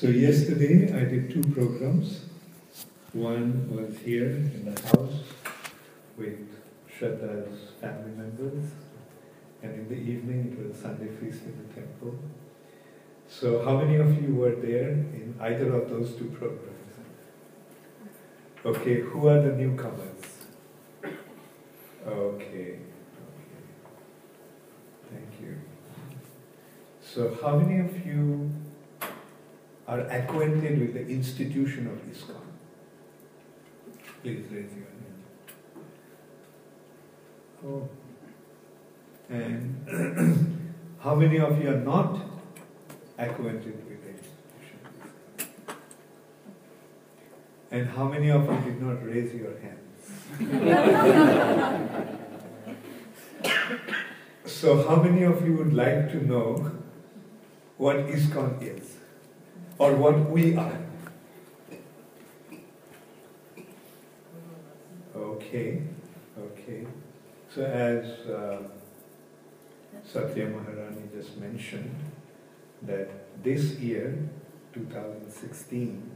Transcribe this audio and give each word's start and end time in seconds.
So 0.00 0.06
yesterday 0.06 0.92
I 0.96 1.06
did 1.06 1.28
two 1.28 1.42
programs. 1.52 2.20
One 3.12 3.68
was 3.68 3.98
here 3.98 4.26
in 4.26 4.72
the 4.72 4.80
house 4.80 5.24
with 6.16 6.38
Shraddha's 6.88 7.72
family 7.80 8.12
members, 8.12 8.70
and 9.60 9.74
in 9.74 9.88
the 9.88 9.96
evening 9.96 10.56
it 10.56 10.68
was 10.68 10.76
Sunday 10.76 11.08
feast 11.16 11.42
in 11.42 11.58
the 11.58 11.74
temple. 11.74 12.16
So 13.26 13.64
how 13.64 13.78
many 13.78 13.96
of 13.96 14.22
you 14.22 14.36
were 14.36 14.54
there 14.54 14.90
in 14.90 15.34
either 15.40 15.72
of 15.72 15.90
those 15.90 16.14
two 16.14 16.26
programs? 16.26 16.94
Okay, 18.64 19.00
who 19.00 19.26
are 19.26 19.42
the 19.42 19.56
newcomers? 19.56 20.46
Okay, 21.02 21.16
okay. 22.06 22.78
Thank 25.10 25.40
you. 25.42 25.56
So 27.02 27.36
how 27.42 27.58
many 27.58 27.80
of 27.80 28.06
you 28.06 28.52
are 29.88 30.00
acquainted 30.00 30.80
with 30.80 30.92
the 30.92 31.06
institution 31.08 31.86
of 31.86 31.94
ISKCON? 32.12 32.42
Please 34.22 34.44
raise 34.52 34.70
your 34.76 34.84
hand. 34.84 35.14
Oh. 37.66 37.88
And 39.30 40.68
how 41.00 41.14
many 41.14 41.38
of 41.38 41.58
you 41.62 41.70
are 41.70 41.80
not 41.80 42.20
acquainted 43.16 43.82
with 43.88 44.04
the 44.04 44.10
institution? 44.10 44.78
And 47.70 47.88
how 47.88 48.08
many 48.08 48.30
of 48.30 48.44
you 48.44 48.60
did 48.70 48.82
not 48.82 49.02
raise 49.02 49.34
your 49.34 49.58
hands? 49.58 49.78
so 54.44 54.86
how 54.86 54.96
many 55.02 55.22
of 55.22 55.42
you 55.46 55.54
would 55.54 55.72
like 55.72 56.10
to 56.12 56.26
know 56.26 56.70
what 57.78 57.96
ISKCON 57.96 58.60
is? 58.62 58.97
Or 59.78 59.94
what 59.94 60.28
we 60.30 60.56
are? 60.56 60.78
Okay, 65.14 65.82
okay. 66.36 66.86
So 67.54 67.62
as 67.62 68.26
uh, 68.26 68.58
Satya 70.04 70.46
Maharani 70.46 71.08
just 71.14 71.38
mentioned, 71.38 71.94
that 72.82 73.08
this 73.42 73.78
year, 73.78 74.18
2016, 74.74 76.10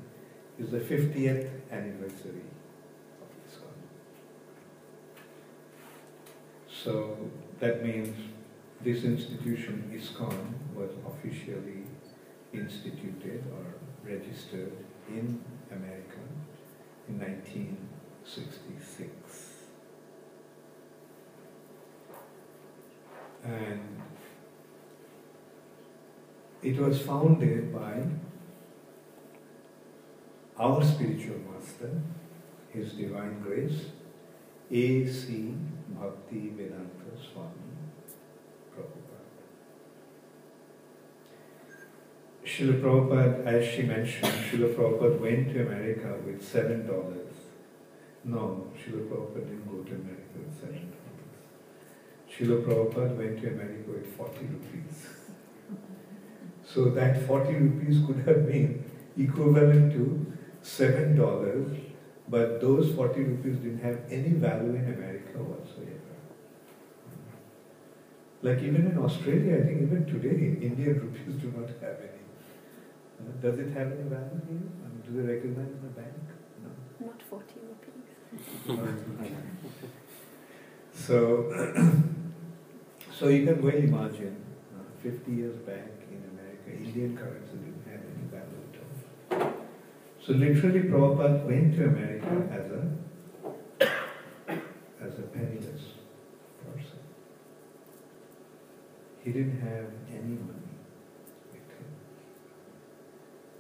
is 0.59 0.71
the 0.71 0.81
50th 0.81 1.49
anniversary 1.71 2.45
of 3.21 3.29
ISKCON. 3.47 3.77
So 6.69 7.31
that 7.61 7.85
means 7.85 8.17
this 8.83 9.05
institution, 9.05 9.91
ISKCON, 9.95 10.75
was 10.75 10.91
officially 11.07 11.82
instituted 12.53 13.45
or 13.53 13.65
registered 14.05 14.73
in 15.09 15.43
America 15.71 16.21
in 17.09 17.19
1966. 17.19 19.11
And 23.45 24.03
it 26.63 26.79
was 26.79 27.01
founded 27.03 27.73
by 27.73 28.03
our 30.59 30.85
spiritual 30.85 31.39
master, 31.53 32.01
His 32.71 32.93
Divine 32.93 33.41
Grace, 33.41 33.87
A.C. 34.71 35.55
Bhaktivedanta 35.99 37.17
Swami 37.21 37.73
Prabhupada. 38.73 39.43
Srila 42.53 42.83
Prabhupada, 42.83 43.47
as 43.47 43.67
she 43.67 43.83
mentioned, 43.83 44.27
Srila 44.27 44.75
Prabhupada 44.75 45.19
went 45.19 45.55
to 45.55 45.63
America 45.67 46.19
with 46.27 46.47
seven 46.47 46.87
dollars. 46.87 47.33
No, 48.25 48.67
Srila 48.77 49.09
Prabhupada 49.09 49.47
didn't 49.49 49.71
go 49.71 49.83
to 49.83 49.95
America 49.95 50.37
with 50.37 50.61
seven 50.61 50.93
dollars. 50.93 51.33
Srila 52.31 52.63
Prabhupada 52.67 53.17
went 53.17 53.41
to 53.41 53.49
America 53.49 53.91
with 53.93 54.15
40 54.17 54.47
rupees. 54.47 55.07
So 56.63 56.91
that 56.91 57.27
40 57.27 57.55
rupees 57.55 58.03
could 58.07 58.19
have 58.27 58.47
been 58.47 58.85
equivalent 59.17 59.93
to 59.95 60.27
seven 60.61 61.17
dollars, 61.17 61.75
but 62.29 62.61
those 62.61 62.95
40 62.95 63.23
rupees 63.23 63.57
didn't 63.61 63.83
have 63.83 64.01
any 64.11 64.35
value 64.47 64.75
in 64.75 64.93
America 64.93 65.39
whatsoever. 65.39 66.13
Like 68.43 68.59
even 68.59 68.89
in 68.89 68.99
Australia, 68.99 69.57
I 69.57 69.63
think 69.67 69.83
even 69.83 70.05
today, 70.05 70.67
Indian 70.67 71.01
rupees 71.01 71.41
do 71.41 71.51
not 71.57 71.71
have 71.81 71.97
any. 72.01 72.22
Uh, 73.23 73.31
Does 73.41 73.59
it 73.59 73.69
have 73.73 73.93
any 73.93 74.03
value 74.09 74.41
here? 74.49 74.67
I 74.83 74.89
mean, 74.89 75.03
do 75.07 75.11
they 75.23 75.27
recognize 75.35 75.75
the 75.83 75.89
bank? 75.89 76.15
No. 76.63 77.07
Not 77.07 77.23
40 77.23 77.45
rupees. 77.69 78.09
So, 80.95 81.51
so 83.19 83.29
you 83.29 83.47
can 83.47 83.63
well 83.63 83.75
imagine, 83.75 84.37
uh, 84.77 84.83
50 85.03 85.33
years 85.33 85.57
back 85.67 85.89
in 86.11 86.23
America, 86.33 86.71
Indian 86.71 87.17
currency 87.17 87.57
didn't 87.57 87.85
have 87.91 88.03
any 88.13 88.27
value 88.31 88.63
at 88.69 89.43
all. 89.43 89.53
So 90.25 90.33
literally 90.35 90.83
Prabhupada 90.83 91.45
went 91.45 91.75
to 91.77 91.85
America 91.87 92.49
as 92.53 92.71
a, 92.71 92.83
as 95.05 95.19
a 95.19 95.23
penniless 95.23 95.83
person. 96.65 97.01
He 99.25 99.33
didn't 99.33 99.61
have 99.61 99.87
any 100.11 100.37
money 100.37 100.77
with 101.51 101.69
him. 101.73 101.87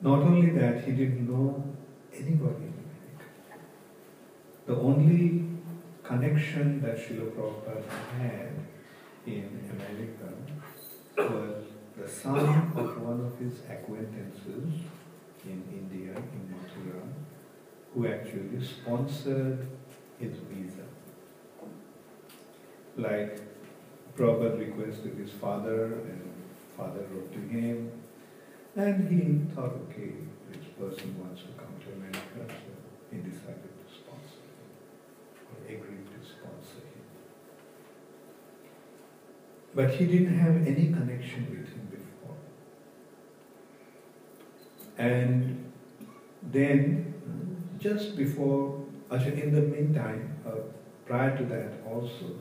Not 0.02 0.18
only 0.18 0.50
that, 0.50 0.82
he 0.84 0.92
didn't 0.92 1.30
know 1.30 1.62
anybody 2.12 2.64
in 2.64 2.74
America. 2.82 3.28
The 4.66 4.74
only 4.74 5.44
connection 6.02 6.82
that 6.82 6.96
Srila 6.96 7.30
Prabhupada 7.30 7.84
had 8.18 8.50
in 9.24 9.70
America 9.70 10.34
was 11.16 11.64
the 11.96 12.08
son 12.08 12.72
of 12.76 13.00
one 13.00 13.20
of 13.20 13.38
his 13.38 13.60
acquaintances 13.70 14.80
in 15.44 15.62
India, 15.72 16.16
in 16.16 16.52
Mathura, 16.52 17.02
who 17.94 18.08
actually 18.08 18.64
sponsored 18.64 19.69
his 20.19 20.36
visa. 20.50 20.82
Like 22.96 23.40
Prabhupada 24.16 24.58
requested 24.58 25.14
his 25.16 25.30
father, 25.30 25.84
and 25.84 26.32
father 26.76 27.06
wrote 27.12 27.32
to 27.32 27.38
him, 27.38 28.01
and 28.74 29.08
he 29.08 29.54
thought, 29.54 29.74
okay, 29.88 30.12
this 30.50 30.64
person 30.78 31.18
wants 31.20 31.42
to 31.42 31.48
come 31.58 31.74
to 31.84 31.92
America, 31.92 32.20
so 32.48 32.70
he 33.10 33.18
decided 33.18 33.62
to 33.62 33.94
sponsor 33.94 34.40
him, 34.48 34.70
or 35.50 35.64
agreed 35.66 36.06
to 36.06 36.26
sponsor 36.26 36.80
him. 36.80 37.04
But 39.74 39.90
he 39.90 40.06
didn't 40.06 40.38
have 40.38 40.66
any 40.66 40.86
connection 40.86 41.46
with 41.50 41.68
him 41.68 41.88
before. 41.90 42.36
And 44.96 45.72
then, 46.50 47.14
just 47.78 48.16
before, 48.16 48.84
actually 49.10 49.42
in 49.42 49.54
the 49.54 49.60
meantime, 49.60 50.38
uh, 50.46 50.50
prior 51.04 51.36
to 51.36 51.44
that 51.44 51.72
also, 51.86 52.38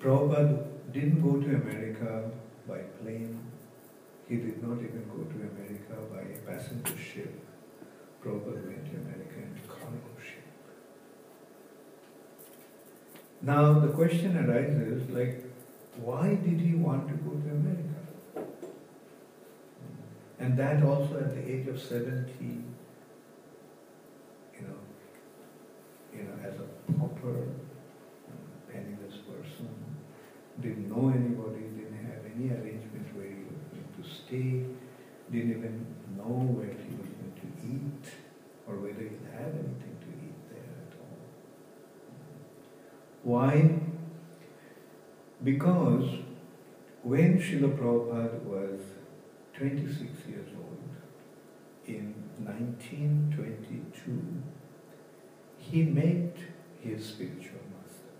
Prabhupada 0.00 0.64
didn't 0.92 1.22
go 1.22 1.40
to 1.40 1.56
America 1.56 2.30
by 2.68 2.78
plane. 3.02 3.45
He 4.28 4.36
did 4.36 4.62
not 4.62 4.78
even 4.78 5.04
go 5.08 5.22
to 5.22 5.36
America 5.52 5.94
by 6.12 6.22
a 6.22 6.38
passenger 6.50 6.96
ship. 6.98 7.32
Prabhupada 8.22 8.66
went 8.66 8.84
to 8.86 8.96
America 8.96 9.36
in 9.36 9.60
cargo 9.68 10.12
ship. 10.20 10.42
Now 13.42 13.78
the 13.78 13.88
question 13.88 14.36
arises, 14.36 15.08
like, 15.10 15.44
why 15.96 16.34
did 16.34 16.60
he 16.60 16.74
want 16.74 17.08
to 17.08 17.14
go 17.14 17.30
to 17.30 17.50
America? 17.50 17.86
And 20.38 20.58
that 20.58 20.82
also 20.82 21.18
at 21.18 21.34
the 21.34 21.50
age 21.50 21.66
of 21.68 21.80
70, 21.80 22.32
you 22.42 22.62
know, 24.62 24.78
you 26.14 26.22
know, 26.24 26.34
as 26.44 26.54
a 26.60 26.92
proper 26.92 27.48
uh, 28.28 28.72
penniless 28.72 29.16
person, 29.28 29.68
didn't 30.60 30.88
know 30.90 31.08
anybody, 31.08 31.60
didn't 31.76 32.04
have 32.06 32.24
any 32.34 32.50
arrangement 32.50 33.14
where 33.16 33.26
he 33.26 33.44
was 33.44 33.62
going 33.72 33.88
to 34.02 34.15
stay, 34.26 34.64
didn't 35.30 35.50
even 35.50 35.86
know 36.16 36.54
where 36.56 36.66
he 36.66 36.96
was 36.96 37.08
going 37.18 37.34
to 37.40 37.46
eat, 37.66 38.04
or 38.66 38.74
whether 38.76 39.02
he'd 39.02 39.28
have 39.32 39.54
anything 39.54 39.96
to 40.00 40.08
eat 40.24 40.38
there 40.50 40.74
at 40.86 40.92
all. 41.00 41.18
Why? 43.22 43.52
Because 45.44 46.06
when 47.02 47.38
Srila 47.38 47.76
Prabhupada 47.78 48.42
was 48.42 48.80
26 49.54 50.26
years 50.28 50.48
old, 50.56 50.78
in 51.86 52.14
1922, 52.42 54.42
he 55.58 55.82
met 55.82 56.36
his 56.80 57.06
spiritual 57.06 57.60
master. 57.70 58.14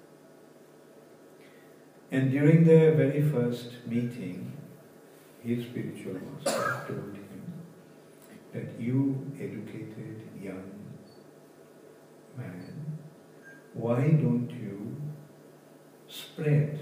And 2.12 2.30
during 2.30 2.64
their 2.64 2.94
very 2.94 3.22
first 3.22 3.72
meeting, 3.86 4.52
his 5.46 5.64
spiritual 5.64 6.14
master 6.14 6.84
told 6.88 7.14
him 7.14 7.42
that 8.52 8.80
you 8.80 9.30
educated 9.36 10.28
young 10.42 10.72
man, 12.36 12.98
why 13.72 14.00
don't 14.00 14.50
you 14.50 14.96
spread 16.08 16.80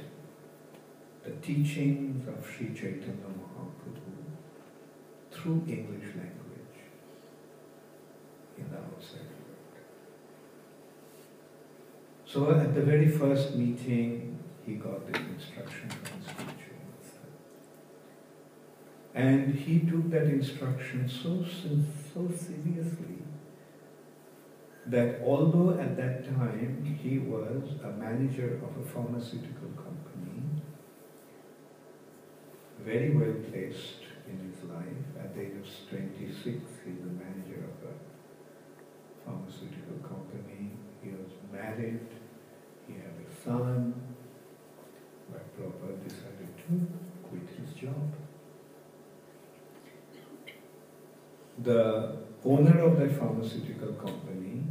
the 1.24 1.30
teachings 1.46 2.26
of 2.26 2.46
Sri 2.46 2.68
Chaitanya 2.68 3.30
Mahaprabhu 3.38 4.24
through 5.30 5.62
English 5.68 6.08
language 6.16 6.80
in 8.56 8.70
the 8.70 8.78
outside 8.78 9.28
world? 9.42 9.76
So 12.24 12.50
at 12.50 12.74
the 12.74 12.82
very 12.82 13.08
first 13.10 13.54
meeting, 13.56 14.38
he 14.64 14.74
got 14.74 15.12
this 15.12 15.20
instruction 15.36 15.90
from. 15.90 16.53
And 19.14 19.54
he 19.54 19.78
took 19.78 20.10
that 20.10 20.24
instruction 20.24 21.08
so, 21.08 21.44
so 22.12 22.28
seriously 22.36 23.22
that 24.86 25.20
although 25.24 25.78
at 25.78 25.96
that 25.96 26.24
time 26.24 26.98
he 27.00 27.18
was 27.18 27.62
a 27.84 27.90
manager 27.90 28.60
of 28.62 28.84
a 28.84 28.88
pharmaceutical 28.90 29.68
company, 29.76 30.42
very 32.84 33.10
well 33.16 33.34
placed 33.50 34.02
in 34.28 34.50
his 34.50 34.64
life, 34.68 35.04
at 35.18 35.34
the 35.34 35.42
age 35.42 35.56
of 35.56 35.88
26, 35.88 36.44
he's 36.44 37.00
a 37.00 37.14
manager 37.14 37.64
of 37.70 37.88
a 37.88 37.94
pharmaceutical 39.24 39.96
company, 40.02 40.72
he 41.02 41.10
was 41.10 41.30
married, 41.52 42.00
he 42.86 42.94
had 42.94 43.14
a 43.14 43.44
son, 43.44 43.94
but 45.30 45.56
Prabhupada 45.56 46.02
decided 46.06 46.48
to 46.66 46.86
quit 47.22 47.48
his 47.58 47.72
job. 47.74 48.12
The 51.64 52.16
owner 52.44 52.78
of 52.80 52.98
that 52.98 53.18
pharmaceutical 53.18 53.94
company 53.94 54.64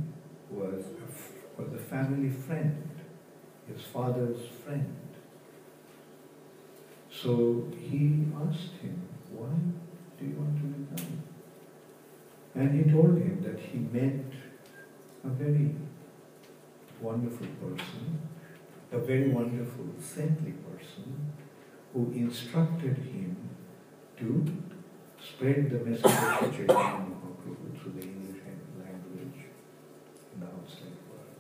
was 0.52 0.84
a, 0.86 1.60
was 1.62 1.74
a 1.74 1.78
family 1.78 2.30
friend, 2.30 2.88
his 3.68 3.82
father's 3.82 4.38
friend. 4.64 4.96
So 7.10 7.68
he 7.80 8.26
asked 8.48 8.74
him, 8.80 9.02
Why 9.32 9.50
do 10.20 10.26
you 10.26 10.36
want 10.36 10.56
to 10.62 10.68
resign? 10.68 11.24
And 12.54 12.86
he 12.86 12.92
told 12.92 13.18
him 13.18 13.42
that 13.42 13.60
he 13.60 13.80
met 13.80 14.26
a 15.24 15.30
very 15.30 15.74
wonderful 17.02 17.48
person, 17.60 18.22
a 18.92 19.00
very 19.00 19.30
wonderful, 19.30 19.86
saintly 20.00 20.52
person 20.52 21.34
who 21.92 22.12
instructed 22.12 22.98
him 22.98 23.50
to 24.20 24.46
spread 25.24 25.70
the 25.70 25.80
message 25.86 26.06
of 26.06 26.12
the 26.12 26.58
Chaitanya 26.58 27.06
Mahaprabhu 27.08 27.80
through 27.80 27.94
the 27.94 28.02
English 28.02 28.42
language 28.78 29.40
in 30.34 30.40
the 30.40 30.46
outside 30.46 30.98
world. 31.10 31.40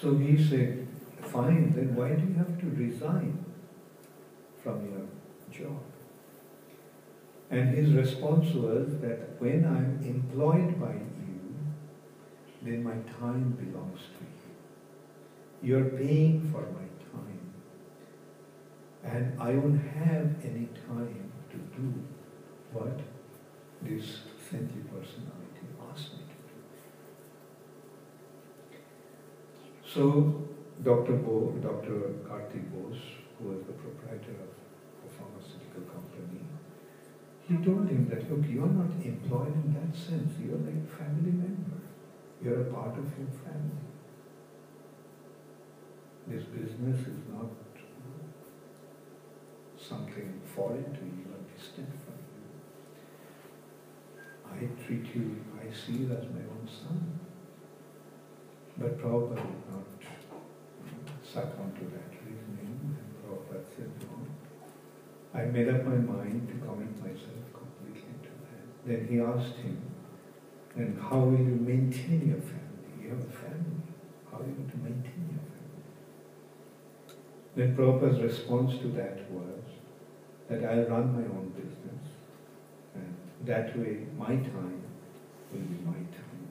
So 0.00 0.16
he 0.16 0.42
said, 0.42 0.88
fine, 1.22 1.74
then 1.76 1.94
why 1.94 2.14
do 2.14 2.26
you 2.26 2.34
have 2.34 2.58
to 2.60 2.66
resign 2.70 3.44
from 4.62 4.76
your 4.90 5.06
job? 5.50 5.82
And 7.50 7.74
his 7.74 7.92
response 7.92 8.52
was 8.54 8.98
that 9.02 9.40
when 9.40 9.64
I'm 9.64 10.00
employed 10.04 10.80
by 10.80 10.94
you, 10.94 11.54
then 12.62 12.82
my 12.82 12.96
time 13.20 13.50
belongs 13.52 14.00
to 14.00 14.24
you. 14.24 15.68
You're 15.68 15.90
paying 15.90 16.40
for 16.50 16.62
my. 16.62 16.85
And 19.06 19.40
I 19.40 19.54
won't 19.54 19.80
have 19.80 20.34
any 20.42 20.68
time 20.86 21.32
to 21.50 21.56
do 21.78 21.94
what 22.72 22.98
this 23.82 24.20
saintly 24.50 24.82
personality 24.90 25.66
asked 25.90 26.12
me 26.14 26.24
to 26.32 26.38
do. 26.50 26.58
So 29.86 30.02
Dr. 30.82 31.16
Bo, 31.24 31.54
Dr. 31.62 32.18
Karthik 32.26 32.66
Bose, 32.72 33.02
who 33.38 33.48
was 33.50 33.60
the 33.66 33.72
proprietor 33.72 34.36
of 34.42 34.50
a 35.06 35.08
pharmaceutical 35.08 35.82
company, 35.82 36.42
he 37.48 37.54
told 37.64 37.88
him 37.88 38.08
that, 38.10 38.28
look, 38.28 38.44
you're 38.48 38.66
not 38.66 38.90
employed 39.04 39.54
in 39.54 39.72
that 39.74 39.96
sense. 39.96 40.32
You're 40.44 40.58
like 40.58 40.82
a 40.82 40.96
family 40.98 41.30
member. 41.30 41.80
You're 42.42 42.62
a 42.62 42.64
part 42.64 42.98
of 42.98 43.06
your 43.16 43.30
family. 43.46 43.86
This 46.26 46.42
business 46.44 47.00
is 47.06 47.20
not 47.32 47.46
something 49.88 50.40
foreign 50.54 50.84
to 50.84 51.04
you 51.04 51.26
or 51.32 51.40
distant 51.56 51.88
from 52.04 52.18
you. 52.34 52.46
I 54.50 54.84
treat 54.84 55.14
you, 55.14 55.26
I 55.60 55.72
see 55.72 55.98
you 56.04 56.12
as 56.12 56.24
my 56.24 56.40
own 56.40 56.66
son. 56.66 57.20
But 58.78 58.98
Prabhupada 58.98 59.36
did 59.36 59.64
not 59.72 59.86
succumb 61.22 61.72
to 61.78 61.84
that 61.96 62.10
reasoning. 62.24 62.96
And 62.98 63.08
Prabhupada 63.22 63.64
said, 63.76 63.90
no, 64.00 65.38
I 65.38 65.44
made 65.44 65.68
up 65.68 65.84
my 65.84 65.96
mind 65.96 66.48
to 66.48 66.54
commit 66.66 66.98
myself 67.00 67.44
completely 67.52 68.14
to 68.22 68.30
that. 68.48 68.64
Then 68.86 69.08
he 69.08 69.20
asked 69.20 69.56
him, 69.56 69.78
then 70.74 70.98
how 71.00 71.20
will 71.20 71.38
you 71.38 71.56
maintain 71.56 72.28
your 72.28 72.40
family? 72.40 73.02
You 73.02 73.08
have 73.10 73.20
a 73.20 73.32
family. 73.32 73.82
How 74.30 74.38
are 74.38 74.46
you 74.46 74.52
going 74.52 74.70
to 74.70 74.76
maintain 74.76 75.28
your 75.30 75.46
family? 75.54 75.84
Then 77.56 77.74
Prabhupada's 77.74 78.20
response 78.22 78.78
to 78.82 78.88
that 78.88 79.30
was 79.30 79.62
that 80.48 80.64
I'll 80.64 80.84
run 80.84 81.12
my 81.12 81.26
own 81.36 81.52
business 81.56 82.04
and 82.94 83.14
that 83.44 83.76
way 83.78 84.06
my 84.16 84.36
time 84.36 84.82
will 85.52 85.60
be 85.60 85.78
my 85.84 86.00
time. 86.16 86.48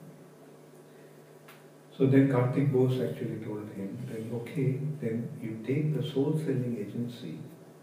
So 1.96 2.06
then 2.06 2.28
Karthik 2.28 2.72
Bose 2.72 3.00
actually 3.00 3.44
told 3.44 3.68
him, 3.72 3.96
then 4.10 4.30
okay, 4.40 4.78
then 5.00 5.28
you 5.40 5.60
take 5.66 5.96
the 5.96 6.06
sole 6.06 6.34
selling 6.36 6.76
agency 6.78 7.38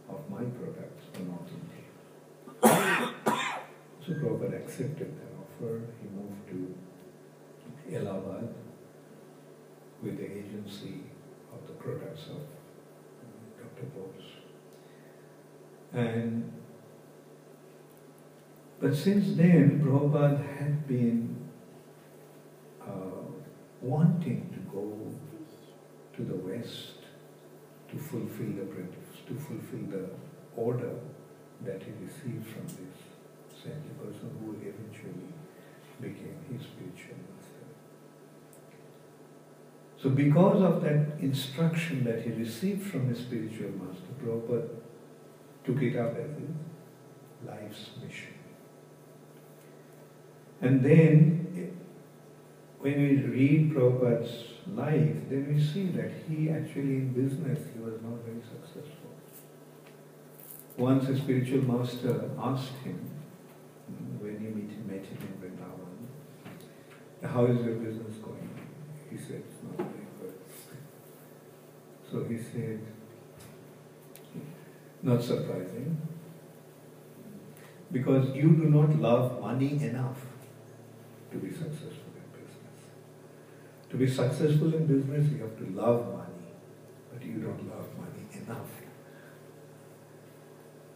of 0.08 0.30
my 0.30 0.44
products 0.44 1.04
for 1.12 1.22
North 1.24 1.50
India. 1.50 1.84
so 4.06 4.14
Prabhupada 4.14 4.64
accepted 4.64 5.18
that 5.18 5.32
offer. 5.42 5.82
He 6.00 6.08
moved 6.16 6.48
to 6.50 7.96
Allahabad 7.96 8.54
with 10.04 10.18
the 10.18 10.26
agency 10.26 11.02
of 11.52 11.66
the 11.68 11.74
products 11.74 12.28
of 12.28 12.42
Dr. 13.58 13.86
Bose. 13.96 14.33
And 15.94 16.52
but 18.80 18.96
since 18.96 19.38
then, 19.38 19.82
Prabhupada 19.82 20.46
had 20.58 20.86
been 20.88 21.38
uh, 22.82 23.24
wanting 23.82 24.50
to 24.54 24.60
go 24.72 25.14
to 26.18 26.24
the 26.24 26.36
West 26.36 26.98
to 27.90 27.98
fulfill 27.98 28.48
the 28.48 28.66
to 29.28 29.40
fulfill 29.40 29.86
the 29.90 30.10
order 30.58 30.96
that 31.64 31.82
he 31.82 31.92
received 32.04 32.46
from 32.48 32.68
this 32.68 32.98
saintly 33.64 33.94
person 34.04 34.30
who 34.42 34.52
eventually 34.60 35.32
became 36.02 36.36
his 36.52 36.64
spiritual 36.64 37.16
master. 37.32 37.64
So 40.02 40.10
because 40.10 40.62
of 40.62 40.82
that 40.84 41.20
instruction 41.22 42.04
that 42.04 42.24
he 42.24 42.32
received 42.32 42.86
from 42.86 43.08
his 43.08 43.20
spiritual 43.20 43.72
master, 43.80 44.12
Prabhupada 44.22 44.68
took 45.66 45.82
it 45.82 45.96
up 45.98 46.18
as 46.18 46.30
his 46.38 46.50
life's 47.46 47.90
mission. 48.04 48.34
And 50.62 50.84
then, 50.84 51.78
when 52.80 53.02
we 53.02 53.18
read 53.18 53.74
Prabhupada's 53.74 54.54
life, 54.68 55.30
then 55.30 55.54
we 55.54 55.62
see 55.62 55.88
that 55.88 56.12
he 56.28 56.50
actually 56.50 56.98
in 56.98 57.14
business, 57.14 57.60
he 57.74 57.80
was 57.80 58.02
not 58.02 58.20
very 58.26 58.42
successful. 58.42 59.12
Once 60.78 61.08
a 61.10 61.18
spiritual 61.18 61.62
master 61.64 62.30
asked 62.40 62.76
him, 62.84 63.10
when 64.20 64.40
he 64.40 64.48
met, 64.92 65.06
him 65.06 65.18
in 65.22 65.34
Vrindavan, 65.40 67.30
how 67.30 67.46
is 67.46 67.64
your 67.66 67.76
business 67.76 68.16
going? 68.18 68.50
He 69.12 69.18
said, 69.18 69.44
it's 69.48 69.64
not 69.64 69.78
very 69.78 70.08
good. 70.20 70.34
So 72.10 72.24
he 72.24 72.38
said, 72.38 72.82
not 75.04 75.22
surprising, 75.22 75.98
because 77.92 78.36
you 78.36 78.56
do 78.56 78.70
not 78.70 78.96
love 79.00 79.40
money 79.40 79.84
enough 79.84 80.18
to 81.32 81.38
be 81.38 81.50
successful 81.50 82.14
in 82.16 82.28
business. 82.32 82.80
To 83.90 83.98
be 83.98 84.08
successful 84.08 84.74
in 84.74 84.88
business, 84.88 85.30
you 85.32 85.40
have 85.44 85.58
to 85.58 85.66
love 85.80 86.12
money, 86.12 86.48
but 87.12 87.24
you 87.24 87.34
don't 87.34 87.70
love 87.70 87.86
money 87.98 88.26
enough. 88.34 88.72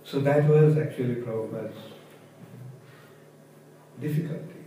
So 0.04 0.22
that 0.22 0.48
was 0.48 0.78
actually 0.78 1.16
Prabhupada's 1.16 1.76
difficulty 4.00 4.64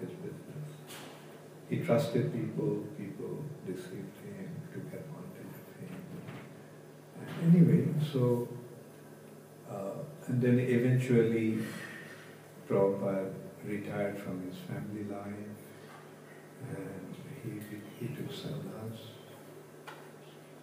in 0.00 0.06
his 0.06 0.16
business. 0.16 0.68
He 1.68 1.80
trusted 1.80 2.32
people, 2.32 2.86
people 2.96 3.44
deceived 3.66 4.16
him, 4.24 4.48
took 4.72 4.86
advantage 4.86 5.54
of 5.60 5.74
him. 5.78 5.92
Anyway, 7.44 7.88
so, 8.10 8.48
and 10.30 10.40
then 10.40 10.58
eventually 10.60 11.58
Prabhupada 12.68 13.32
retired 13.64 14.16
from 14.18 14.42
his 14.48 14.56
family 14.58 15.04
life 15.04 15.50
and 16.68 17.16
he, 17.42 18.06
he 18.06 18.14
took 18.14 18.30
sannyas. 18.30 18.98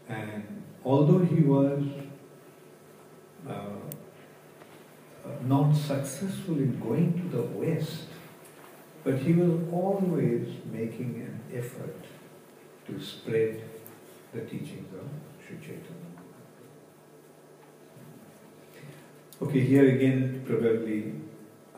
And 0.07 0.63
although 0.85 1.19
he 1.19 1.41
was 1.41 1.83
uh, 3.47 3.51
uh, 3.51 5.29
not 5.43 5.73
successful 5.75 6.55
in 6.55 6.79
going 6.79 7.13
to 7.21 7.37
the 7.37 7.43
West, 7.43 8.03
but 9.03 9.19
he 9.19 9.33
was 9.33 9.59
always 9.71 10.47
making 10.71 11.27
an 11.27 11.57
effort 11.57 12.05
to 12.87 13.01
spread 13.01 13.61
the 14.33 14.41
teachings 14.41 14.93
of 14.93 15.07
Sri 15.45 15.57
Chaitanya. 15.59 16.06
Okay, 19.39 19.59
here 19.59 19.87
again, 19.87 20.43
probably 20.47 21.13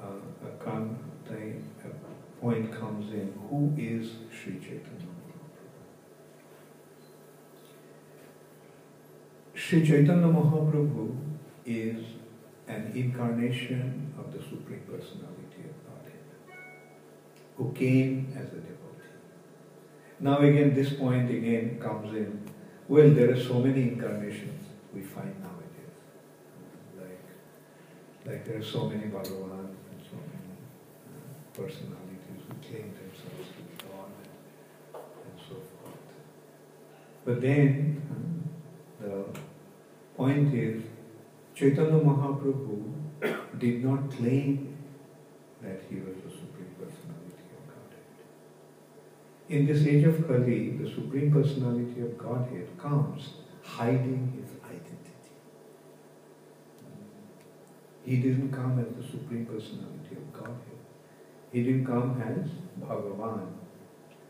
uh, 0.01 0.47
a, 0.47 0.47
a 0.47 1.91
point 2.39 2.71
comes 2.71 3.11
in 3.11 3.33
who 3.49 3.73
is 3.77 4.11
Sri 4.31 4.53
Chaitanya? 4.59 5.09
Mahaprabhu? 5.27 5.83
Sri 9.53 9.85
Chaitanya 9.85 10.27
Mahaprabhu 10.27 11.17
is 11.65 12.05
an 12.69 12.93
incarnation 12.95 14.13
of 14.17 14.31
the 14.31 14.39
Supreme 14.39 14.83
Personality 14.87 15.65
of 15.67 15.75
Godhead 15.85 16.23
who 17.57 17.73
came 17.73 18.31
as 18.37 18.47
a 18.53 18.61
devotee. 18.61 19.11
Now 20.21 20.37
again, 20.37 20.73
this 20.73 20.93
point 20.93 21.29
again 21.29 21.77
comes 21.81 22.15
in, 22.15 22.41
well, 22.87 23.09
there 23.09 23.33
are 23.33 23.39
so 23.39 23.59
many 23.59 23.81
incarnations 23.81 24.65
we 24.93 25.01
find 25.01 25.37
nowadays. 25.41 25.58
Like, 28.29 28.45
there 28.45 28.57
are 28.59 28.63
so 28.63 28.87
many 28.87 29.05
Bhagavan 29.05 29.73
and 29.89 29.99
so 30.07 30.17
many 30.29 30.53
uh, 30.53 31.19
personalities 31.51 32.41
who 32.47 32.53
claim 32.61 32.93
themselves 32.93 33.49
to 33.55 33.61
be 33.63 33.73
God 33.89 34.11
and, 34.21 35.01
and 35.25 35.39
so 35.49 35.55
forth. 35.55 35.97
But 37.25 37.41
then, 37.41 37.99
uh, 39.01 39.03
the 39.03 39.39
point 40.15 40.53
is, 40.53 40.83
Chaitanya 41.55 42.03
Mahaprabhu 42.03 42.93
did 43.57 43.83
not 43.83 44.11
claim 44.11 44.77
that 45.63 45.81
he 45.89 45.95
was 45.95 46.15
the 46.23 46.29
Supreme 46.29 46.75
Personality 46.77 47.49
of 47.57 47.63
Godhead. 47.73 48.05
In 49.49 49.65
this 49.65 49.87
age 49.87 50.03
of 50.03 50.27
Kali, 50.27 50.77
the 50.77 50.87
Supreme 50.87 51.31
Personality 51.31 52.01
of 52.01 52.15
Godhead 52.15 52.67
comes 52.77 53.33
hiding 53.63 54.33
his 54.39 54.51
identity. 54.63 55.09
He 58.09 58.15
didn't 58.15 58.51
come 58.51 58.79
as 58.79 58.87
the 58.97 59.03
Supreme 59.07 59.45
Personality 59.45 60.15
of 60.17 60.33
Godhead. 60.33 60.79
He 61.51 61.61
didn't 61.61 61.85
come 61.85 62.19
as 62.19 62.49
Bhagavan, 62.83 63.49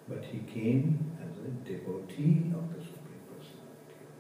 but 0.05 0.21
he 0.25 0.39
came 0.39 1.15
as 1.23 1.37
a 1.37 1.49
devotee 1.63 2.51
of 2.53 2.67
the 2.75 2.83
Supreme 2.83 3.23
Personality 3.31 3.95
of 4.03 4.11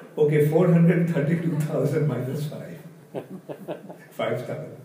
Okay, 0.16 0.48
432,000 0.48 2.08
minus 2.08 2.46
5. 2.46 2.78
5,000. 4.12 4.78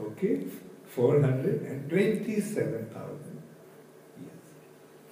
Okay, 0.00 0.40
427,000 0.88 3.42
years. 4.20 4.32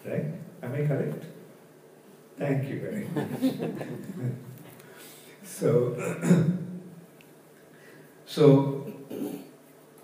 Right? 0.05 0.35
Am 0.65 0.75
I 0.75 0.85
correct? 0.85 1.25
Thank 2.37 2.69
you 2.69 2.81
very 2.81 3.07
much. 3.15 3.55
so, 5.45 5.97
so, 8.27 8.93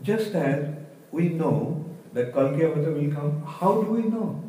just 0.02 0.34
as 0.34 0.74
we 1.10 1.30
know 1.30 1.84
that 2.12 2.32
Kalki 2.32 2.64
Avatar 2.64 2.92
will 2.92 3.12
come, 3.12 3.42
how 3.44 3.82
do 3.82 3.90
we 3.92 4.02
know? 4.02 4.44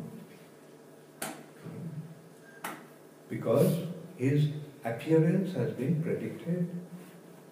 Because 3.28 3.86
his 4.16 4.48
appearance 4.84 5.54
has 5.54 5.72
been 5.72 6.02
predicted 6.02 6.68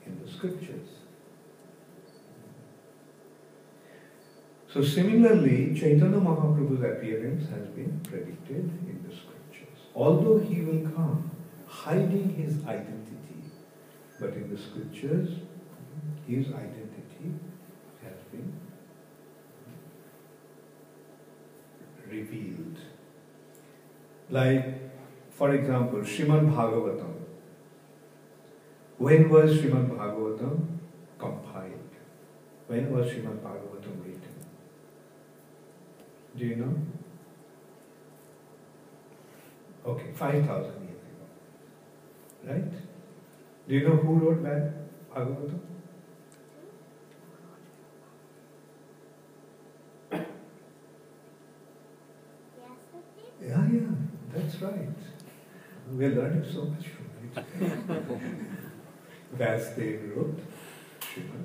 in 0.07 0.21
the 0.25 0.31
scriptures. 0.31 0.89
So 4.73 4.83
similarly, 4.83 5.75
Chaitanya 5.75 6.19
Mahaprabhu's 6.19 6.83
appearance 6.83 7.49
has 7.49 7.67
been 7.69 8.01
predicted 8.05 8.71
in 8.87 9.03
the 9.09 9.15
scriptures. 9.15 9.79
Although 9.95 10.39
he 10.39 10.61
will 10.61 10.91
come 10.91 11.31
hiding 11.67 12.35
his 12.35 12.65
identity, 12.67 13.08
but 14.21 14.31
in 14.31 14.51
the 14.53 14.61
scriptures, 14.61 15.29
his 16.27 16.47
identity 16.49 17.33
has 18.03 18.19
been 18.33 18.53
revealed. 22.11 22.79
Like, 24.31 24.91
for 25.31 25.55
example, 25.55 26.01
Srimad 26.01 26.53
Bhagavatam. 26.53 27.15
When 28.99 29.29
was 29.29 29.57
Srimad 29.59 29.89
Bhagavatam 29.91 30.79
compiled? 31.19 31.95
When 32.67 32.91
was 32.91 33.07
Srimad 33.07 33.39
Bhagavatam 33.39 34.05
written? 34.05 34.35
Do 36.37 36.45
you 36.45 36.57
know? 36.57 36.75
Okay, 39.87 40.13
5,000 40.13 40.45
years 40.45 41.03
ago. 41.13 42.53
Right? 42.53 42.73
Do 43.69 43.75
you 43.75 43.87
know 43.87 43.97
who 43.97 44.15
wrote 44.15 44.43
that 44.45 44.73
Bhagavatam? 45.15 45.61
Yeah, 53.43 53.69
yeah, 53.71 53.81
that's 54.33 54.63
right. 54.63 54.89
We're 55.91 56.09
learning 56.09 56.47
so 56.51 56.65
much 56.65 56.87
from 56.89 57.07
it. 57.37 58.21
Vyasadev 59.39 60.17
wrote 60.17 60.41
Srimad. 61.03 61.45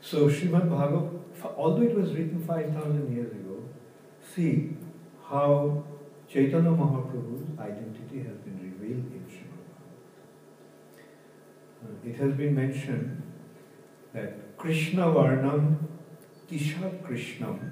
So 0.00 0.28
Srimad 0.28 0.68
Bhagavatam, 0.68 1.20
although 1.56 1.82
it 1.82 1.96
was 1.96 2.12
written 2.12 2.44
5,000 2.46 3.12
years 3.16 3.32
ago, 3.32 3.64
see 4.34 4.76
how 5.28 5.82
Chaitanya 6.28 6.70
Mahaprabhu's 6.70 7.58
identity 7.58 8.18
has 8.18 8.36
been 8.38 8.63
Bhagavatam. 8.84 9.48
Uh, 11.82 12.08
It 12.08 12.16
has 12.16 12.32
been 12.34 12.54
mentioned 12.54 13.22
that 14.12 14.56
Krishna 14.56 15.02
Varnam 15.02 15.76
Tisha 16.50 16.90
Krishnam 17.02 17.70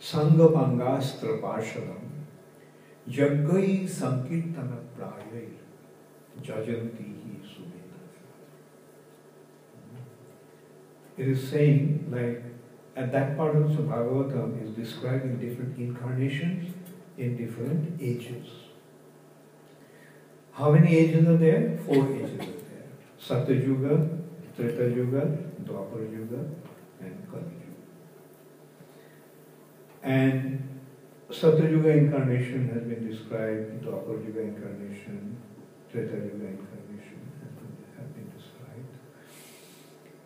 Sangapangastra 0.00 1.40
Parshadam 1.40 2.02
Jagai 3.08 3.88
Sankirtana 3.88 4.78
Prayai 4.96 5.48
Jajanti. 6.42 7.16
It 11.16 11.28
is 11.28 11.48
saying 11.48 12.08
like 12.10 12.42
at 12.94 13.10
that 13.12 13.36
part 13.38 13.56
of 13.56 13.74
the 13.74 13.82
Bhagavatam 13.82 14.62
is 14.62 14.74
describing 14.76 15.38
different 15.38 15.78
incarnations 15.78 16.74
in 17.16 17.36
different 17.38 17.98
ages. 18.00 18.65
How 20.56 20.70
many 20.70 20.96
ages 20.96 21.28
are 21.28 21.36
there? 21.36 21.78
Four 21.84 22.08
ages 22.14 22.32
are 22.32 22.36
there. 22.38 22.88
Satya 23.18 23.56
Satyuga, 23.56 24.08
Treta 24.56 24.88
Yuga, 24.88 25.36
Dwapar 25.64 26.10
Yuga, 26.10 26.48
and 26.98 27.30
Kali 27.30 27.52
Yuga. 27.60 27.82
And 30.02 30.80
Satya 31.30 31.60
Satyuga 31.60 31.98
incarnation 31.98 32.70
has 32.72 32.84
been 32.84 33.06
described, 33.06 33.84
Dwapar 33.84 34.24
Yuga 34.24 34.40
incarnation, 34.40 35.36
Treta 35.92 36.14
Yuga 36.14 36.46
incarnation 36.56 37.20
have 37.98 38.14
been 38.14 38.32
described. 38.34 38.96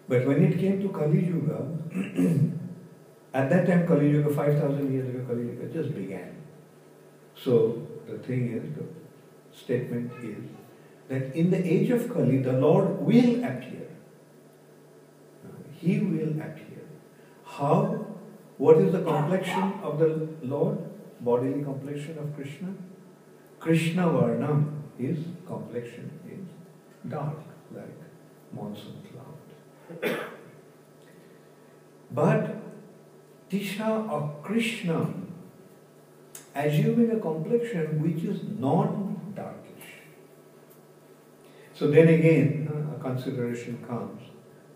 But 0.06 0.28
when 0.28 0.44
it 0.44 0.60
came 0.60 0.80
to 0.80 0.90
Kali 0.90 1.24
Yuga, 1.26 1.66
at 3.34 3.50
that 3.50 3.66
time 3.66 3.84
Kali 3.84 4.10
Yuga, 4.10 4.32
5000 4.32 4.92
years 4.92 5.08
ago, 5.08 5.24
Kali 5.26 5.42
Yuga 5.42 5.66
just 5.72 5.92
began. 5.92 6.36
So 7.34 7.84
the 8.06 8.18
thing 8.18 8.52
is, 8.52 8.99
statement 9.62 10.12
is 10.22 10.44
that 11.08 11.34
in 11.34 11.50
the 11.50 11.60
age 11.74 11.90
of 11.90 12.08
Kali, 12.12 12.38
the 12.38 12.52
Lord 12.52 13.00
will 13.00 13.44
appear. 13.44 13.88
He 15.80 15.98
will 15.98 16.40
appear. 16.40 16.84
How? 17.44 18.06
What 18.58 18.78
is 18.78 18.92
the 18.92 19.02
complexion 19.02 19.72
of 19.82 19.98
the 19.98 20.28
Lord? 20.42 20.78
Bodily 21.20 21.62
complexion 21.64 22.18
of 22.18 22.34
Krishna? 22.34 22.74
Krishna 23.58 24.02
Varnam, 24.02 24.82
his 24.98 25.18
complexion 25.46 26.10
is 26.26 27.10
dark, 27.10 27.38
like 27.74 27.98
monsoon 28.52 29.02
cloud. 29.10 30.20
but 32.10 32.56
Tisha 33.50 34.08
of 34.08 34.42
Krishna, 34.42 35.12
assuming 36.54 37.10
a 37.10 37.20
complexion 37.20 38.02
which 38.02 38.24
is 38.24 38.40
non-darkish. 38.58 39.19
So 41.80 41.90
then 41.90 42.08
again, 42.08 42.68
a 42.94 43.02
consideration 43.02 43.82
comes. 43.88 44.20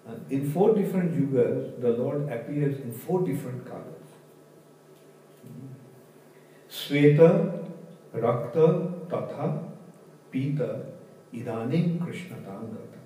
Uh, 0.08 0.14
in 0.30 0.50
four 0.50 0.74
different 0.74 1.12
yugas, 1.12 1.78
the 1.78 1.90
Lord 1.90 2.32
appears 2.32 2.80
in 2.80 2.92
four 2.92 3.20
different 3.20 3.66
colors. 3.66 4.08
Sveta, 6.70 7.62
Rakta, 8.16 9.06
Tatha, 9.10 9.64
Pita, 10.30 10.86
Idanim 11.34 12.02
Krishna 12.02 12.36
Tangata. 12.36 13.02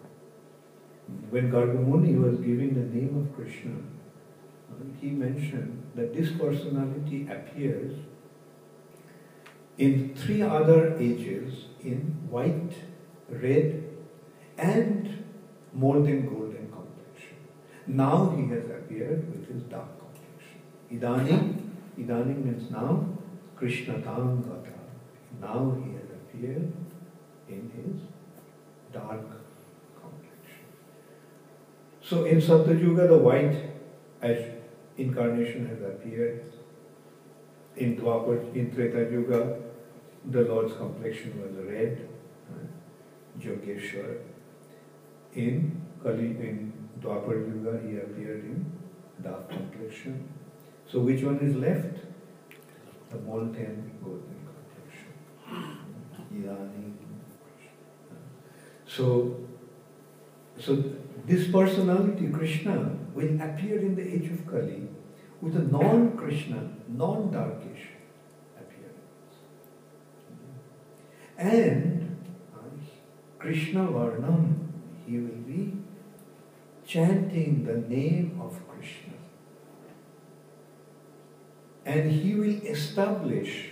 When 1.31 1.50
Gargamuni 1.50 2.17
was 2.23 2.38
giving 2.38 2.75
the 2.75 2.87
name 2.97 3.17
of 3.21 3.35
Krishna, 3.35 3.78
he 5.00 5.11
mentioned 5.11 5.83
that 5.97 6.14
this 6.14 6.31
personality 6.31 7.26
appears 7.28 7.99
in 9.76 10.14
three 10.14 10.43
other 10.43 10.97
ages 11.00 11.64
in 11.83 12.17
white, 12.31 12.75
red, 13.28 13.88
and 14.59 15.25
than 15.73 15.81
golden 15.81 16.69
complexion. 16.73 17.37
Now 17.87 18.35
he 18.37 18.49
has 18.49 18.65
appeared 18.65 19.31
with 19.33 19.49
his 19.49 19.62
dark 19.64 19.88
complexion. 19.99 20.61
Idani, 20.92 21.62
Idani 21.99 22.44
means 22.44 22.71
now, 22.71 23.07
Krishna 23.55 23.94
Tangata. 23.94 24.73
Now 25.40 25.77
he 25.83 25.92
has 25.92 26.11
appeared 26.11 26.73
in 27.49 27.71
his 27.77 28.01
dark 28.92 29.23
complexion. 30.01 30.66
So 32.03 32.25
in 32.25 32.40
Satya 32.40 32.75
Satyuga, 32.75 33.09
the 33.09 33.18
white 33.18 33.57
as 34.21 34.38
incarnation 34.97 35.68
has 35.68 35.81
appeared. 35.83 36.53
In 37.77 37.97
Dwapar, 37.97 38.55
in 38.57 38.75
Treta 38.75 39.09
Yuga, 39.12 39.61
the 40.25 40.42
Lord's 40.42 40.75
complexion 40.77 41.40
was 41.40 41.64
red, 41.64 42.09
Yogeshwar. 43.40 44.18
In 45.38 45.81
Kali, 46.03 46.31
in 46.46 46.72
Dwapar 47.01 47.37
Yuga, 47.48 47.79
he 47.87 47.96
appeared 47.98 48.44
in 48.44 48.72
dark 49.22 49.48
complexion. 49.48 50.29
So 50.90 51.01
which 51.01 51.22
one 51.22 51.38
is 51.38 51.55
left? 51.55 51.98
The 53.11 53.18
molten 53.18 53.92
golden 54.03 54.40
complexion. 54.51 55.12
Irani. 56.35 56.92
So, 58.87 59.37
so 60.59 60.83
this 61.24 61.53
personality, 61.53 62.29
Krishna, 62.31 62.96
will 63.14 63.40
appear 63.40 63.79
in 63.79 63.94
the 63.94 64.07
age 64.14 64.31
of 64.33 64.44
Kali 64.44 64.88
with 65.40 65.57
a 65.57 65.62
non-Krishna, 65.62 66.68
non-darkish 66.88 67.85
appearance. 68.59 69.37
And 71.37 72.16
Krishna 73.38 73.87
Varnam, 73.87 74.67
he 75.09 75.18
will 75.18 75.42
be 75.47 75.73
chanting 76.87 77.64
the 77.64 77.77
name 77.94 78.40
of 78.42 78.61
Krishna. 78.68 79.14
And 81.87 82.11
he 82.11 82.35
will 82.35 82.61
establish 82.66 83.71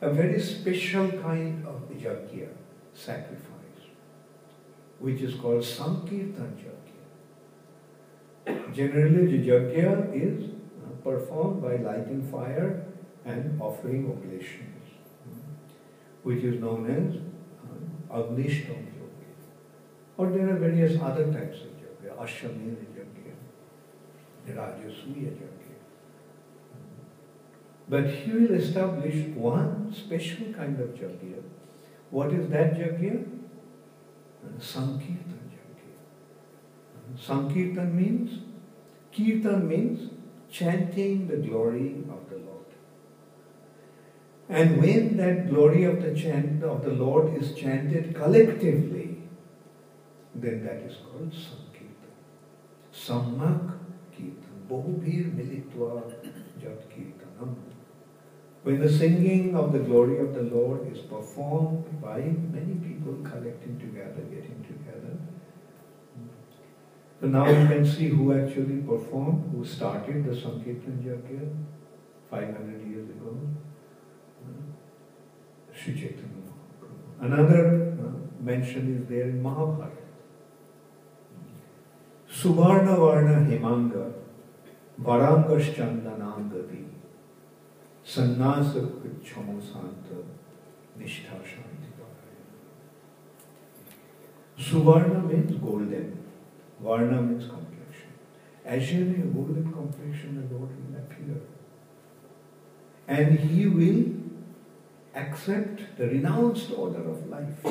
a 0.00 0.10
very 0.10 0.40
special 0.40 1.10
kind 1.10 1.66
of 1.66 1.90
yajna, 1.90 2.48
sacrifice, 2.94 3.82
which 4.98 5.20
is 5.20 5.34
called 5.34 5.62
Sankirtan 5.62 6.56
yajna. 6.64 7.00
Generally, 8.74 9.36
the 9.36 9.48
yajna 9.48 10.14
is 10.14 10.44
uh, 10.44 10.50
performed 11.04 11.62
by 11.62 11.76
lighting 11.76 12.26
fire 12.32 12.86
and 13.26 13.60
offering 13.60 14.10
oblations, 14.10 14.86
which 16.22 16.42
is 16.42 16.58
known 16.58 16.86
as 16.90 17.16
uh, 18.10 18.22
Agnishtam 18.22 18.90
Or 20.20 20.26
there 20.28 20.50
are 20.50 20.58
various 20.62 21.00
other 21.00 21.24
types 21.32 21.60
of 21.66 21.70
yajna, 21.82 22.10
Ashwamedha 22.22 22.88
yajna, 22.96 23.34
Rajasuya 24.56 25.30
yajna. 25.36 25.76
But 27.88 28.10
he 28.10 28.30
will 28.32 28.52
establish 28.56 29.28
one 29.34 29.94
special 30.00 30.52
kind 30.52 30.78
of 30.78 30.90
yajna. 30.90 31.42
What 32.10 32.34
is 32.34 32.50
that 32.50 32.74
yajna? 32.74 33.14
Sankirtan 34.58 35.40
yajna. 35.56 37.18
Sankirtan 37.18 37.96
means, 37.96 38.40
Kirtan 39.16 39.66
means 39.66 40.10
chanting 40.50 41.28
the 41.28 41.38
glory 41.48 42.04
of 42.10 42.28
the 42.28 42.36
Lord. 42.50 42.70
And 44.50 44.82
when 44.82 45.16
that 45.16 45.48
glory 45.48 45.84
of 45.84 46.02
the 46.02 46.14
chant 46.14 46.62
of 46.62 46.84
the 46.84 46.92
Lord 46.92 47.34
is 47.42 47.54
chanted 47.54 48.14
collectively, 48.14 48.99
then 50.34 50.64
that 50.64 50.82
is 50.88 50.96
called 50.96 51.32
Sankirtan. 51.32 52.14
Samyak 52.92 53.78
Kirtan. 54.12 54.66
Bahubhir 54.68 55.34
militva 55.34 56.12
jat 56.60 56.88
kirtanam. 56.90 57.54
When 58.62 58.78
the 58.80 58.88
singing 58.88 59.56
of 59.56 59.72
the 59.72 59.78
glory 59.78 60.18
of 60.18 60.34
the 60.34 60.42
Lord 60.42 60.92
is 60.92 61.00
performed 61.00 62.00
by 62.02 62.18
many 62.18 62.74
people 62.74 63.14
collecting 63.24 63.78
together, 63.80 64.20
getting 64.30 64.62
together. 64.68 65.16
So 67.20 67.26
now 67.26 67.48
you 67.48 67.66
can 67.66 67.84
see 67.84 68.08
who 68.08 68.32
actually 68.32 68.82
performed, 68.82 69.50
who 69.52 69.64
started 69.64 70.24
the 70.24 70.34
Sankirtan 70.34 71.02
Yajna 71.04 71.48
500 72.30 72.86
years 72.86 73.08
ago. 73.10 73.36
Sri 75.74 75.94
Chaitanya. 75.94 76.40
Another 77.20 77.96
uh, 77.98 78.42
mention 78.42 78.96
is 78.96 79.08
there 79.08 79.28
in 79.28 79.42
Mahabharata. 79.42 79.96
Subarna 82.30 82.96
Varna 82.96 83.44
Hemanga 83.50 84.12
Varangas 85.02 85.74
Chandanangadi 85.74 86.84
Sannyasa 88.04 88.80
Chamo 89.24 89.60
Santa 89.60 90.22
Nishtha 90.98 91.36
Shanti 91.42 91.90
Suvarna 94.60 95.26
means 95.26 95.56
golden. 95.56 96.18
Varna 96.80 97.22
means 97.22 97.44
complexion. 97.44 98.12
Assuming 98.64 99.22
a 99.22 99.26
golden 99.26 99.72
complexion, 99.72 100.36
the 100.36 100.54
Lord 100.54 100.70
will 100.70 100.98
appear. 100.98 101.40
And 103.08 103.38
he 103.38 103.66
will 103.66 104.04
accept 105.14 105.96
the 105.96 106.06
renounced 106.06 106.72
order 106.76 107.10
of 107.10 107.26
life. 107.28 107.64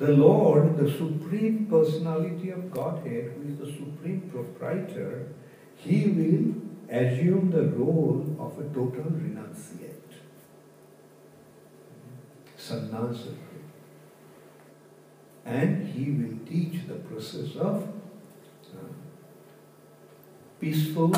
The 0.00 0.12
Lord, 0.12 0.78
the 0.78 0.90
supreme 0.90 1.66
personality 1.66 2.48
of 2.48 2.70
Godhead, 2.70 3.34
who 3.36 3.52
is 3.52 3.58
the 3.58 3.66
supreme 3.66 4.30
proprietor, 4.32 5.26
he 5.76 6.06
will 6.06 6.54
assume 6.88 7.50
the 7.50 7.64
role 7.64 8.34
of 8.38 8.58
a 8.58 8.64
total 8.74 9.04
renunciate. 9.04 10.14
Sannyasa. 12.56 13.34
And 15.44 15.86
he 15.86 16.10
will 16.12 16.38
teach 16.46 16.86
the 16.88 16.94
process 16.94 17.56
of 17.56 17.82
uh, 17.82 18.92
peaceful 20.58 21.12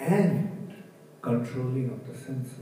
and 0.00 0.74
controlling 1.22 1.90
of 1.90 2.12
the 2.12 2.18
senses 2.18 2.58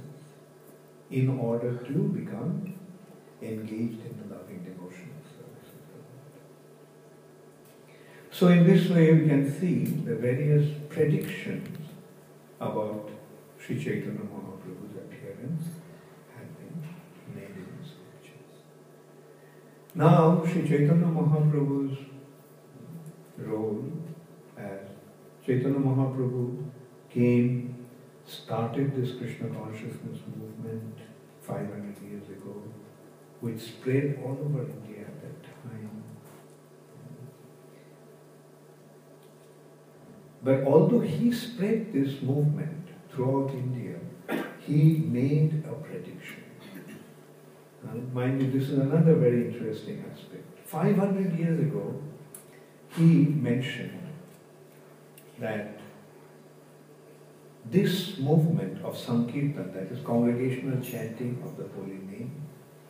in 1.11 1.39
order 1.39 1.75
to 1.75 1.93
become 2.09 2.75
engaged 3.43 4.05
in 4.05 4.15
the 4.19 4.35
loving 4.35 4.63
devotional 4.65 5.21
service 5.37 5.71
of 5.77 5.83
the 5.93 5.99
Lord. 5.99 6.43
So, 8.39 8.49
in 8.49 8.67
this 8.67 8.91
way, 8.91 9.15
we 9.15 9.27
can 9.27 9.51
see 9.59 9.85
the 10.05 10.15
various 10.15 10.71
predictions 10.91 11.89
about 12.61 13.09
Sri 13.59 13.83
Chaitanya 13.83 14.21
Mahaprabhu's 14.21 14.95
appearance 14.95 15.65
have 16.37 16.51
been 16.59 16.85
made 17.35 17.57
in 17.57 17.67
the 17.81 17.89
scriptures. 17.89 18.61
Now, 19.95 20.45
Sri 20.45 20.69
Chaitanya 20.69 21.07
Mahaprabhu's 21.07 21.97
role 23.39 23.91
as 24.59 24.81
Chaitanya 25.43 25.79
Mahaprabhu 25.79 26.69
came, 27.09 27.87
started 28.27 28.95
this 28.95 29.17
Krishna 29.17 29.49
consciousness 29.49 30.19
movement 30.37 30.99
500 31.41 31.97
years 32.03 32.29
ago, 32.29 32.63
which 33.41 33.63
spread 33.63 34.21
all 34.23 34.37
over 34.45 34.61
India 34.61 35.07
at 35.07 35.23
that 35.23 35.43
time. 35.43 35.97
But 40.47 40.63
although 40.63 41.01
he 41.01 41.33
spread 41.33 41.93
this 41.93 42.23
movement 42.23 42.87
throughout 43.11 43.51
India, 43.51 43.97
he 44.61 44.99
made 44.99 45.65
a 45.69 45.75
prediction. 45.75 46.45
And 47.83 48.15
mind 48.15 48.41
you, 48.41 48.53
this 48.53 48.69
is 48.69 48.79
another 48.79 49.17
very 49.17 49.49
interesting 49.49 50.05
aspect. 50.09 50.45
500 50.69 51.37
years 51.37 51.59
ago, 51.59 52.01
he 52.97 53.25
mentioned 53.49 54.07
that 55.41 55.81
this 57.69 58.17
movement 58.19 58.85
of 58.85 58.97
Sankirtan, 58.97 59.73
that 59.75 59.91
is 59.91 59.99
congregational 60.07 60.81
chanting 60.81 61.43
of 61.45 61.57
the 61.57 61.67
holy 61.75 61.99
name 62.15 62.43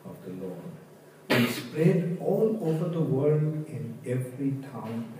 of 0.05 0.15
the 0.23 0.33
Lord, 0.45 0.61
will 1.31 1.47
spread 1.47 2.19
all 2.21 2.59
over 2.61 2.87
the 2.89 3.01
world 3.01 3.65
in 3.67 3.97
every 4.05 4.51
town. 4.71 5.11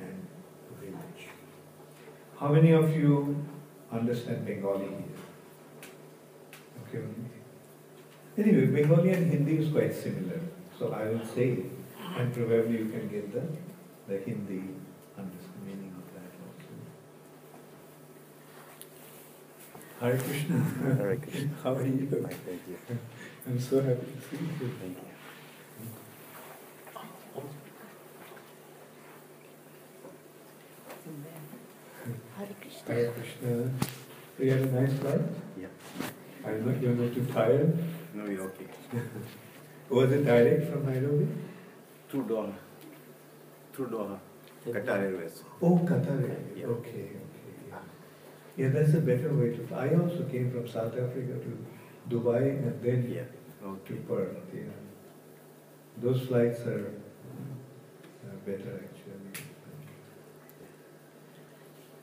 How 2.39 2.49
many 2.49 2.71
of 2.71 2.95
you 2.95 3.43
understand 3.91 4.45
Bengali 4.45 4.85
here? 4.85 5.17
Okay. 6.87 7.03
Anyway, 8.37 8.67
Bengali 8.67 9.09
and 9.09 9.31
Hindi 9.31 9.57
is 9.57 9.71
quite 9.71 9.93
similar, 9.93 10.39
so 10.77 10.93
I 10.93 11.09
will 11.09 11.25
say 11.25 11.49
it, 11.49 11.65
and 12.15 12.31
probably 12.31 12.77
you 12.77 12.89
can 12.89 13.07
get 13.09 13.33
the, 13.33 13.41
the 14.07 14.19
Hindi 14.19 14.61
understanding 15.17 15.95
of 15.97 16.05
that 16.13 16.31
also. 16.45 16.73
Hare 19.99 20.17
Krishna. 20.19 20.59
Hare 20.95 21.17
Krishna. 21.17 21.49
How 21.63 21.73
are 21.73 21.85
you? 21.85 22.07
Thank 22.45 22.61
you. 22.67 22.77
I'm 23.47 23.59
so 23.59 23.81
happy 23.81 24.05
to 24.05 24.21
see 24.29 24.43
you. 24.43 24.71
Thank 24.79 24.97
you. 24.97 25.06
Hare 32.97 33.11
Krishna. 33.11 33.71
So 34.37 34.43
you 34.43 34.51
had 34.51 34.61
a 34.61 34.71
nice 34.81 34.93
flight? 34.99 35.21
Yeah. 35.59 35.67
I 36.45 36.51
know 36.51 36.75
you're 36.81 36.95
not 36.95 37.13
too 37.13 37.25
tired. 37.25 37.77
No, 38.13 38.25
you're 38.25 38.45
okay. 38.49 38.67
Was 39.89 40.11
it 40.11 40.25
direct 40.25 40.71
from 40.71 40.85
Nairobi? 40.85 41.27
Through 42.09 42.25
Doha. 42.25 42.53
Through 43.73 43.89
Doha. 43.89 44.19
Qatar 44.65 44.99
Airways. 45.01 45.43
Oh, 45.61 45.75
Qatar. 45.91 46.21
Airways. 46.21 46.57
Yeah. 46.57 46.65
Okay, 46.65 47.09
okay. 47.19 47.53
Yeah. 47.69 47.77
yeah, 48.57 48.69
that's 48.69 48.93
a 48.95 49.01
better 49.01 49.33
way 49.33 49.51
to. 49.55 49.75
I 49.75 49.89
also 49.95 50.23
came 50.23 50.51
from 50.51 50.67
South 50.67 50.93
Africa 50.93 51.39
to 51.45 51.51
Dubai 52.09 52.41
and 52.49 52.81
then 52.81 53.09
Yeah. 53.09 53.75
to 53.85 53.93
Perth. 54.07 54.37
Yeah. 54.53 54.63
Those 56.01 56.21
flights 56.27 56.61
are, 56.61 56.93
are 58.29 58.39
better 58.45 58.73
actually. 58.83 59.06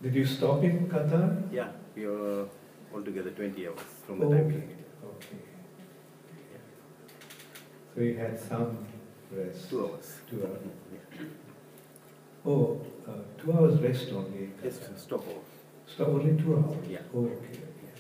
Did 0.04 0.14
you 0.16 0.26
stop 0.26 0.62
in 0.62 0.86
Qatar? 0.86 1.50
Yeah, 1.50 1.68
we 1.96 2.04
were 2.04 2.46
altogether 2.94 3.30
20 3.30 3.66
hours 3.68 3.80
from 4.06 4.18
the 4.18 4.26
Oh, 4.26 4.30
time 4.32 4.48
we 4.48 4.54
okay. 4.56 4.66
came. 4.66 4.84
Okay. 5.02 5.38
So 7.94 8.00
you 8.02 8.14
had 8.18 8.38
some 8.38 8.84
rest. 9.32 9.70
Two 9.70 9.86
hours. 9.86 10.18
Two 10.28 10.42
hours. 10.44 10.60
Yeah. 10.92 11.24
Oh, 12.44 12.80
uh, 13.08 13.12
two 13.38 13.52
hours 13.54 13.80
rest 13.80 14.12
only. 14.12 14.50
Qatar. 14.62 14.98
stop 14.98 15.26
over. 15.26 15.40
Stop 15.86 16.08
only 16.08 16.36
two 16.42 16.54
hours? 16.54 16.86
Yeah. 16.86 16.98
Oh, 17.14 17.24
okay, 17.24 17.62
okay. 17.64 17.92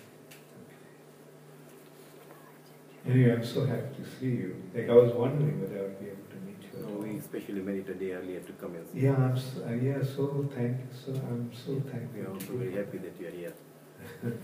Anyway, 3.08 3.32
I'm 3.32 3.44
so 3.44 3.64
happy 3.64 4.02
to 4.02 4.04
see 4.20 4.26
you. 4.42 4.62
Like, 4.74 4.90
I 4.90 4.94
was 4.94 5.12
wondering 5.14 5.58
whether 5.58 5.78
I 5.78 5.82
would 5.84 6.00
be 6.00 6.06
able 6.08 6.23
No, 6.80 6.88
we 7.02 7.18
especially 7.18 7.60
made 7.60 7.88
it 7.88 7.90
a 7.90 7.94
day 7.94 8.12
earlier 8.12 8.40
to 8.40 8.52
come 8.52 8.74
and 8.74 8.86
see. 8.92 9.00
Yeah, 9.00 9.14
I'm 9.16 9.36
uh, 9.36 9.72
yeah, 9.82 10.02
so 10.02 10.48
thank, 10.54 10.76
so 10.92 11.12
I'm 11.12 11.50
so 11.52 11.80
thankful. 11.90 12.08
We 12.14 12.20
are 12.26 12.30
also 12.32 12.52
very 12.54 12.74
happy 12.74 12.98
that 12.98 13.14
you 13.20 13.28
are 13.28 13.30
here. 13.30 13.54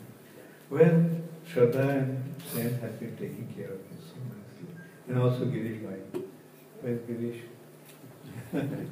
Well, 0.70 1.10
Shraddha 1.44 1.88
and 1.98 2.34
Sen 2.46 2.78
have 2.80 3.00
been 3.00 3.16
taking 3.16 3.52
care 3.56 3.72
of 3.72 3.80
me 3.90 3.96
so 4.08 4.14
nicely. 4.30 4.68
And 5.08 5.18
also 5.18 5.46
Girish 5.46 5.82
Bhai. 5.82 6.20
Where's 6.80 7.00
Girish? 7.00 7.40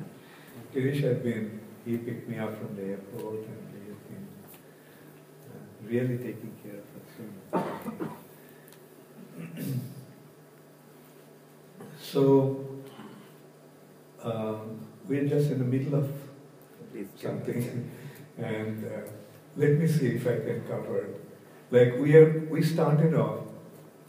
Girish 0.75 1.03
had 1.05 1.23
been, 1.23 1.61
he 1.85 1.99
picked 1.99 2.29
me 2.29 2.37
up 2.37 2.59
from 2.59 2.75
the 2.75 2.83
airport 2.83 3.47
and 3.47 3.69
he 3.73 3.91
has 3.91 4.01
been 4.11 4.27
uh, 5.47 5.61
really 5.85 6.19
taking 6.19 6.53
care 6.65 6.81
of 6.83 6.87
us. 6.99 7.09
So, 12.01 12.67
um, 14.23 14.87
we're 15.07 15.27
just 15.27 15.51
in 15.51 15.59
the 15.59 15.65
middle 15.65 15.95
of 15.95 16.11
Please 16.99 17.09
something. 17.17 17.91
And 18.39 18.85
uh, 18.85 19.01
let 19.57 19.81
me 19.81 19.89
see 19.89 20.11
if 20.11 20.25
I 20.25 20.39
can 20.39 20.63
cover. 20.69 20.99
It. 20.99 21.25
Like 21.73 21.99
we 21.99 22.15
are, 22.15 22.47
we 22.49 22.63
started 22.63 23.15
off 23.15 23.47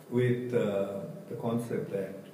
with 0.07 0.53
uh, 0.53 0.99
the 1.27 1.35
concept 1.41 1.91
that 1.93 2.25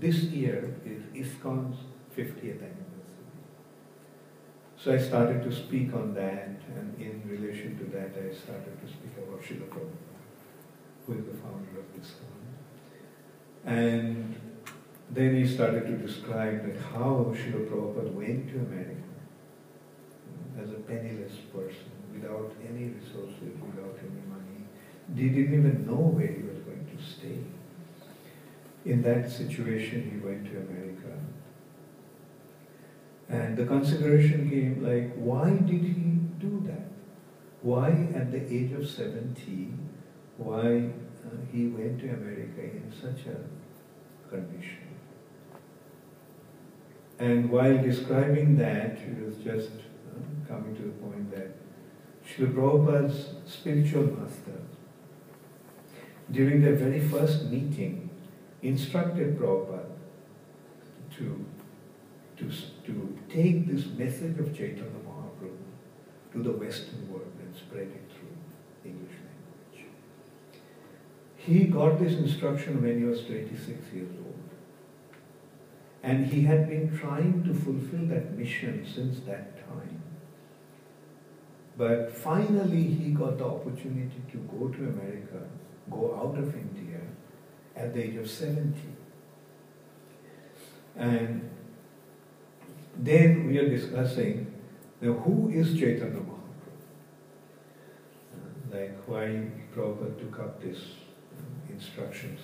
this 0.00 0.16
year 0.16 0.74
is 0.84 1.00
ISKCON's 1.14 1.78
50th 2.16 2.58
anniversary. 2.58 3.28
So 4.76 4.92
I 4.92 4.98
started 4.98 5.44
to 5.44 5.54
speak 5.54 5.94
on 5.94 6.12
that, 6.14 6.60
and 6.74 7.00
in 7.00 7.22
relation 7.24 7.78
to 7.78 7.84
that, 7.96 8.16
I 8.18 8.34
started 8.34 8.80
to 8.80 8.88
speak 8.88 9.12
about 9.16 9.40
Srila 9.40 9.68
Prabhupada, 9.68 10.18
who 11.06 11.12
is 11.12 11.24
the 11.24 11.34
founder 11.34 11.78
of 11.78 11.86
ISKCON. 12.02 12.34
And 13.64 14.34
then 15.10 15.34
he 15.34 15.46
started 15.46 15.86
to 15.86 16.06
describe 16.06 16.66
that 16.66 16.80
how 16.92 17.34
Srila 17.34 17.68
Prabhupada 17.68 18.12
went 18.12 18.48
to 18.50 18.58
America 18.58 19.08
as 20.60 20.70
a 20.70 20.74
penniless 20.74 21.32
person, 21.54 21.90
without 22.12 22.52
any 22.68 22.86
resources, 22.86 23.54
without 23.60 23.96
any 24.00 24.22
money. 24.28 24.66
He 25.16 25.28
didn't 25.28 25.54
even 25.54 25.86
know 25.86 26.12
where 26.16 26.26
he 26.26 26.42
was 26.42 26.58
going 26.58 26.86
to 26.94 27.02
stay. 27.02 27.38
In 28.84 29.02
that 29.02 29.30
situation, 29.30 30.10
he 30.10 30.26
went 30.26 30.44
to 30.46 30.58
America. 30.58 31.18
And 33.28 33.56
the 33.56 33.66
consideration 33.66 34.48
came 34.50 34.82
like, 34.82 35.14
why 35.14 35.50
did 35.50 35.82
he 35.82 36.18
do 36.38 36.62
that? 36.66 36.88
Why, 37.62 37.90
at 38.14 38.32
the 38.32 38.42
age 38.52 38.72
of 38.72 38.88
70, 38.88 39.72
why 40.38 40.90
uh, 41.26 41.36
he 41.52 41.66
went 41.66 42.00
to 42.00 42.08
America 42.08 42.62
in 42.62 42.92
such 42.92 43.26
a 43.26 44.30
condition? 44.30 44.87
And 47.18 47.50
while 47.50 47.76
describing 47.82 48.56
that, 48.58 48.98
he 48.98 49.24
was 49.24 49.36
just 49.36 49.70
uh, 49.70 50.48
coming 50.48 50.76
to 50.76 50.82
the 50.82 50.88
point 50.90 51.30
that 51.34 51.56
Srila 52.24 52.54
Prabhupada's 52.54 53.34
spiritual 53.46 54.04
master, 54.04 54.60
during 56.30 56.62
their 56.62 56.76
very 56.76 57.00
first 57.00 57.46
meeting, 57.46 58.10
instructed 58.62 59.38
Prabhupada 59.38 59.86
to, 61.16 61.44
to, 62.36 62.50
to 62.86 63.18
take 63.28 63.66
this 63.66 63.86
message 63.86 64.38
of 64.38 64.56
Chaitanya 64.56 64.84
Mahaprabhu 65.06 65.56
to 66.32 66.42
the 66.42 66.52
Western 66.52 67.10
world 67.10 67.32
and 67.40 67.56
spread 67.56 67.88
it 67.88 68.10
through 68.12 68.90
English 68.90 69.16
language. 69.26 69.86
He 71.36 71.64
got 71.64 71.98
this 71.98 72.12
instruction 72.12 72.82
when 72.82 72.98
he 72.98 73.04
was 73.04 73.24
26 73.24 73.92
years 73.92 74.10
old. 74.24 74.37
And 76.02 76.26
he 76.26 76.42
had 76.42 76.68
been 76.68 76.96
trying 76.96 77.44
to 77.44 77.54
fulfill 77.54 78.06
that 78.06 78.36
mission 78.36 78.86
since 78.94 79.20
that 79.20 79.66
time. 79.68 80.02
But 81.76 82.12
finally, 82.12 82.84
he 82.84 83.10
got 83.10 83.38
the 83.38 83.44
opportunity 83.44 84.22
to 84.32 84.36
go 84.38 84.68
to 84.68 84.78
America, 84.78 85.42
go 85.90 86.16
out 86.16 86.38
of 86.38 86.54
India 86.54 87.00
at 87.76 87.94
the 87.94 88.04
age 88.04 88.16
of 88.16 88.28
70. 88.28 88.74
And 90.96 91.48
then 92.96 93.46
we 93.46 93.58
are 93.58 93.68
discussing 93.68 94.52
now 95.00 95.12
who 95.12 95.48
is 95.50 95.78
Chaitanya 95.78 96.18
Mahaprabhu? 96.18 96.74
Uh, 98.34 98.76
like 98.76 98.98
why 99.06 99.50
Prabhupada 99.72 100.18
took 100.18 100.40
up 100.40 100.60
this 100.60 100.78
instructions. 101.70 102.40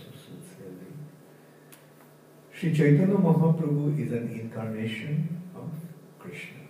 Sri 2.56 2.72
Chaitanya 2.72 3.16
Mahaprabhu 3.16 4.00
is 4.00 4.12
an 4.12 4.28
incarnation 4.30 5.42
of 5.56 5.68
Krishna. 6.20 6.60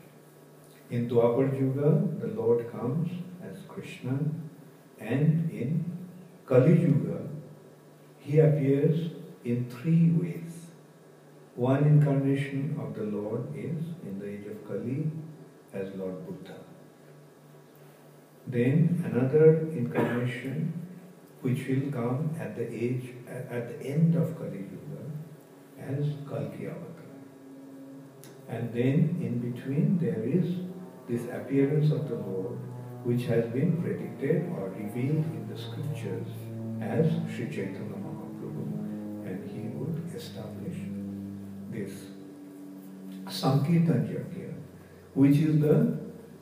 In 0.89 1.11
Dwapar 1.11 1.53
Yuga, 1.61 2.09
the 2.23 2.29
Lord 2.29 2.73
comes 2.73 3.11
as 3.43 3.59
Krishna, 3.69 4.19
and 4.99 5.51
in 5.51 5.85
Kali 6.47 6.81
Yuga, 6.81 7.19
he 8.19 8.39
appears 8.39 9.11
in 9.45 9.69
three 9.69 10.09
ways. 10.13 10.55
One 11.55 11.85
incarnation 11.85 12.81
of 12.81 12.95
the 12.95 13.05
Lord 13.05 13.55
is 13.55 13.85
in 14.07 14.19
the 14.19 14.27
age 14.27 14.47
of 14.47 14.67
Kali 14.67 15.11
as 15.75 15.95
Lord 15.97 16.27
Buddha. 16.27 16.61
Then 18.47 19.05
another 19.05 19.69
incarnation 19.69 20.73
which 21.43 21.69
will 21.69 21.93
come 21.93 22.35
at 22.41 22.57
the 22.57 22.73
age 22.73 23.11
at 23.29 23.69
the 23.69 23.87
end 23.87 24.17
of 24.17 24.35
Kali 24.39 24.61
Yuga 24.61 24.84
as 25.89 26.05
Kalki 26.29 26.67
Avatar. 26.67 26.95
And 28.49 28.73
then 28.73 29.19
in 29.21 29.39
between 29.39 29.99
there 29.99 30.23
is 30.23 30.57
this 31.09 31.25
appearance 31.31 31.93
of 31.93 32.09
the 32.09 32.17
Lord 32.17 32.59
which 33.05 33.25
has 33.25 33.45
been 33.47 33.83
predicted 33.83 34.51
or 34.53 34.71
revealed 34.71 35.25
in 35.39 35.47
the 35.51 35.59
scriptures 35.61 36.27
as 36.81 37.07
Sri 37.35 37.47
Chaitanya 37.47 37.97
Mahaprabhu 38.05 39.27
and 39.27 39.51
he 39.51 39.69
would 39.77 40.15
establish 40.15 40.79
this 41.71 41.93
Sankirtan 43.29 44.09
Yajna 44.09 44.55
which 45.15 45.37
is 45.37 45.61
the 45.61 45.99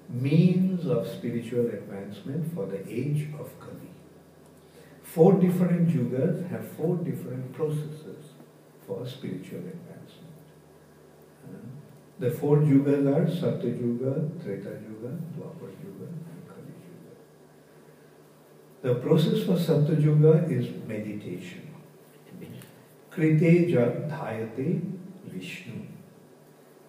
means 0.09 0.87
of 0.87 1.07
spiritual 1.07 1.67
advancement 1.67 2.55
for 2.55 2.67
the 2.67 2.81
age 2.89 3.29
of 3.39 3.49
Kali. 3.61 3.91
Four 5.03 5.35
different 5.35 5.89
yugas 5.89 6.49
have 6.51 6.67
four 6.69 6.97
different 6.97 7.53
processes 7.53 8.12
for 8.87 9.07
spiritual 9.07 9.59
advancement. 9.59 10.45
Uh, 11.45 11.57
the 12.19 12.31
four 12.31 12.59
yugas 12.59 13.07
are 13.15 13.29
Satya 13.31 13.71
Yuga, 13.71 14.29
Treta 14.43 14.79
Yuga, 14.87 15.19
Dwapar 15.37 15.71
Yuga, 15.83 16.07
and 16.31 16.49
Kali 16.49 16.75
Yuga. 16.87 17.15
The 18.83 18.95
process 19.01 19.45
for 19.45 19.59
Satya 19.59 19.97
Yuga 19.97 20.47
is 20.49 20.69
meditation. 20.87 21.73
Krite 23.13 23.71
jat 23.71 24.09
dhayate 24.09 24.81
Vishnu. 25.27 25.87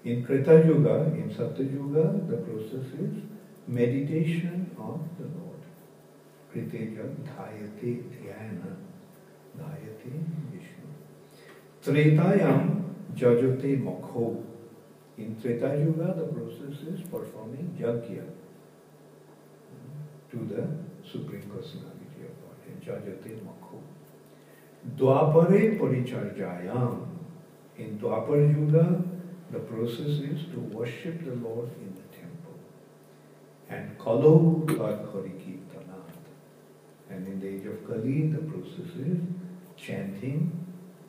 In 0.06 0.26
Krita 0.26 0.64
Yuga, 0.66 1.12
in 1.16 1.30
Satya 1.30 1.66
Yuga, 1.66 2.04
the 2.30 2.38
process 2.38 2.88
is 2.98 3.24
meditation 3.68 4.72
of 4.78 5.02
the 5.18 5.26
Lord. 5.26 5.62
Kriteja 6.54 7.06
dhayate 7.28 8.04
dhyana, 8.14 8.76
dhayate 9.58 10.14
Vishnu. 10.52 10.83
Tretayam 11.84 12.82
jajate 13.14 13.84
mokho. 13.84 14.42
In 15.18 15.40
Treta 15.40 15.78
Yuga, 15.78 16.14
the 16.18 16.28
process 16.28 16.82
is 16.88 17.02
performing 17.02 17.76
yajna 17.80 18.24
to 20.32 20.38
the 20.38 20.66
Supreme 21.08 21.44
Personality 21.44 22.24
of 22.24 22.34
God. 22.42 22.56
Jajate 22.82 23.38
mokho. 23.44 23.82
Dwapare 24.96 25.78
paricharjayam. 25.78 27.08
In 27.78 28.00
Dwapar 28.00 28.56
Yuga, 28.56 29.04
the 29.52 29.60
process 29.60 30.22
is 30.32 30.46
to 30.54 30.60
worship 30.72 31.26
the 31.26 31.36
Lord 31.36 31.70
in 31.82 31.94
the 31.96 32.18
temple. 32.18 32.58
And 33.70 33.98
Kalo 34.00 34.64
Tad 34.68 35.06
And 37.10 37.28
in 37.28 37.40
the 37.40 37.48
age 37.48 37.66
of 37.66 37.86
Kali, 37.86 38.28
the 38.28 38.40
process 38.40 38.96
is 38.96 39.18
chanting 39.76 40.63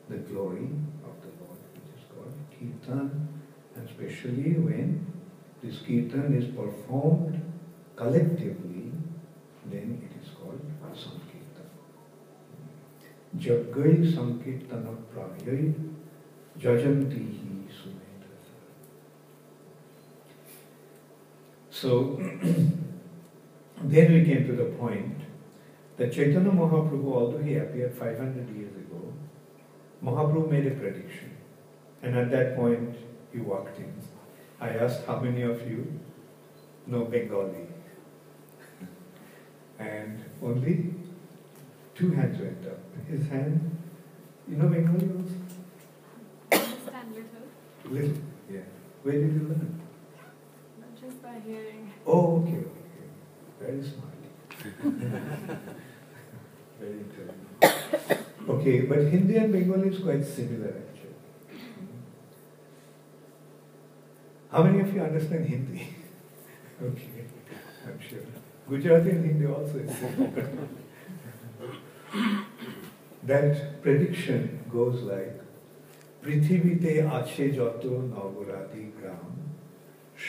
the 0.09 0.17
glory 0.17 0.69
of 1.03 1.15
the 1.21 1.31
Lord, 1.41 1.59
which 1.73 1.89
is 1.97 2.03
called 2.11 2.33
Kirtan. 2.51 3.27
And 3.75 3.89
especially 3.89 4.53
when 4.53 5.05
this 5.61 5.79
Kirtan 5.79 6.35
is 6.37 6.45
performed 6.55 7.41
collectively, 7.95 8.91
then 9.71 10.01
it 10.05 10.23
is 10.23 10.29
called 10.35 10.61
Sankirtan. 10.93 11.69
Jagai 13.37 14.13
Sankirtana 14.13 14.95
Prayai 15.13 15.73
Jajanti 16.59 17.45
So 21.75 22.15
then 23.83 24.13
we 24.13 24.23
came 24.23 24.47
to 24.47 24.53
the 24.53 24.71
point 24.79 25.19
that 25.97 26.13
Chaitanya 26.13 26.49
Mahaprabhu, 26.49 27.13
although 27.13 27.43
he 27.43 27.57
appeared 27.57 27.93
500 27.93 28.49
years 28.55 28.73
ago, 28.75 28.84
Mahaprabhu 30.03 30.49
made 30.49 30.67
a 30.67 30.71
prediction. 30.71 31.31
And 32.01 32.15
at 32.17 32.29
that 32.31 32.55
point, 32.55 32.95
he 33.33 33.39
walked 33.39 33.77
in. 33.79 33.93
I 34.59 34.69
asked 34.69 35.05
how 35.05 35.19
many 35.19 35.41
of 35.41 35.67
you 35.69 35.99
know 36.87 37.05
Bengali? 37.05 37.67
And 39.79 40.23
only 40.41 40.93
two 41.95 42.11
hands 42.11 42.39
went 42.39 42.65
up. 42.65 42.79
His 43.07 43.27
hand, 43.27 43.77
you 44.47 44.55
know 44.57 44.67
Bengali 44.67 45.09
also? 45.17 45.35
Understand 46.51 47.15
little, 47.15 47.47
Little, 47.91 48.17
yeah. 48.49 48.59
Where 49.03 49.13
did 49.13 49.33
you 49.33 49.47
learn? 49.49 49.81
Not 50.79 51.01
just 51.01 51.21
by 51.21 51.39
hearing. 51.45 51.91
Oh, 52.05 52.41
okay, 52.41 52.57
okay. 52.57 53.07
Very 53.59 53.83
smart. 53.83 54.13
Very 56.79 56.99
intelligent. 56.99 58.21
Okay, 58.48 58.80
but 58.82 58.98
Hindi 59.12 59.36
and 59.36 59.52
Bengali 59.52 59.88
is 59.88 60.02
quite 60.02 60.24
similar 60.24 60.74
actually. 60.82 61.16
How 64.50 64.62
many 64.62 64.80
of 64.80 64.94
you 64.94 65.02
understand 65.02 65.46
Hindi? 65.46 65.88
okay, 66.82 67.24
I'm 67.86 68.00
sure. 68.00 68.24
Gujarati 68.68 69.10
and 69.10 69.24
Hindi 69.24 69.46
also 69.46 69.78
is 69.78 69.96
similar. 69.96 70.50
that 73.24 73.82
prediction 73.82 74.40
goes 74.72 74.98
like 75.12 75.36
পৃথিবীতে 76.24 76.92
আছে 77.18 77.44
যত 77.58 77.82
নগরাদি 78.14 78.84
গ্রাম 78.98 79.32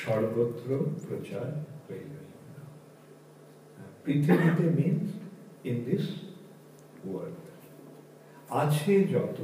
সর্বত্র 0.01 0.69
প্রচার 1.07 1.47
হইবে 1.87 2.19
পৃথিবীতে 4.05 4.65
means 4.79 5.07
in 5.69 5.77
this 5.89 6.05
world 7.11 7.43
আছে 8.50 8.94
যত 9.12 9.38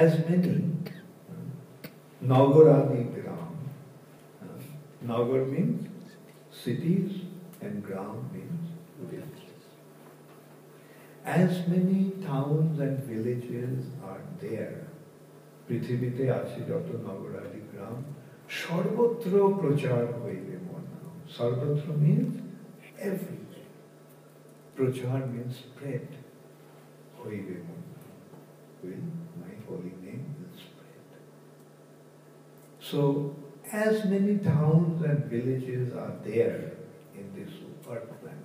many 0.00 0.78
নগরাদি 2.22 3.02
gram 3.14 3.52
Nagar 5.10 5.42
means 5.52 5.82
cities 6.62 7.10
gram 7.82 8.16
means 8.32 8.64
villages 9.00 9.62
as 11.36 11.52
many 11.68 12.02
towns 12.22 12.74
and 12.78 12.94
villages 13.04 13.74
are 14.10 14.24
there 14.42 14.78
পৃথিবীতে 15.68 16.24
আছে 16.40 16.58
যত 16.70 16.88
নগরাদি 17.06 17.62
গ্রাম 17.72 17.96
সর্বত্র 18.60 19.32
প্রচার 19.60 20.02
হইবে 20.22 20.56
মন 20.68 20.84
সর্বত্র 21.36 21.86
means 22.04 22.32
everywhere 23.08 23.70
প্রচার 24.76 25.18
means 25.32 25.54
spread 25.64 26.08
holy 27.22 27.40
will 27.42 27.62
my 29.40 29.54
holy 29.68 29.92
name 30.02 30.34
will 30.40 30.58
spread. 30.58 31.02
So 32.80 33.36
as 33.72 34.04
many 34.04 34.38
towns 34.38 35.02
and 35.02 35.24
villages 35.26 35.94
are 35.94 36.14
there 36.24 36.72
in 37.14 37.32
this 37.34 37.52
earth 37.88 38.10
planet, 38.20 38.38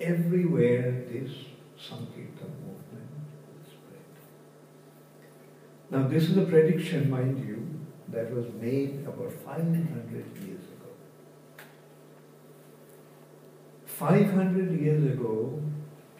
everywhere 0.00 1.04
this 1.10 1.30
Sankirtan 1.76 2.52
movement 2.64 3.10
will 3.46 3.64
spread. 3.66 4.08
Now 5.90 6.08
this 6.08 6.24
is 6.30 6.36
a 6.38 6.46
prediction, 6.46 7.10
mind 7.10 7.46
you, 7.46 7.68
that 8.08 8.32
was 8.34 8.46
made 8.60 9.04
about 9.06 9.32
500 9.32 10.14
years 10.44 10.64
ago. 10.64 10.92
500 13.86 14.80
years 14.80 15.04
ago, 15.12 15.62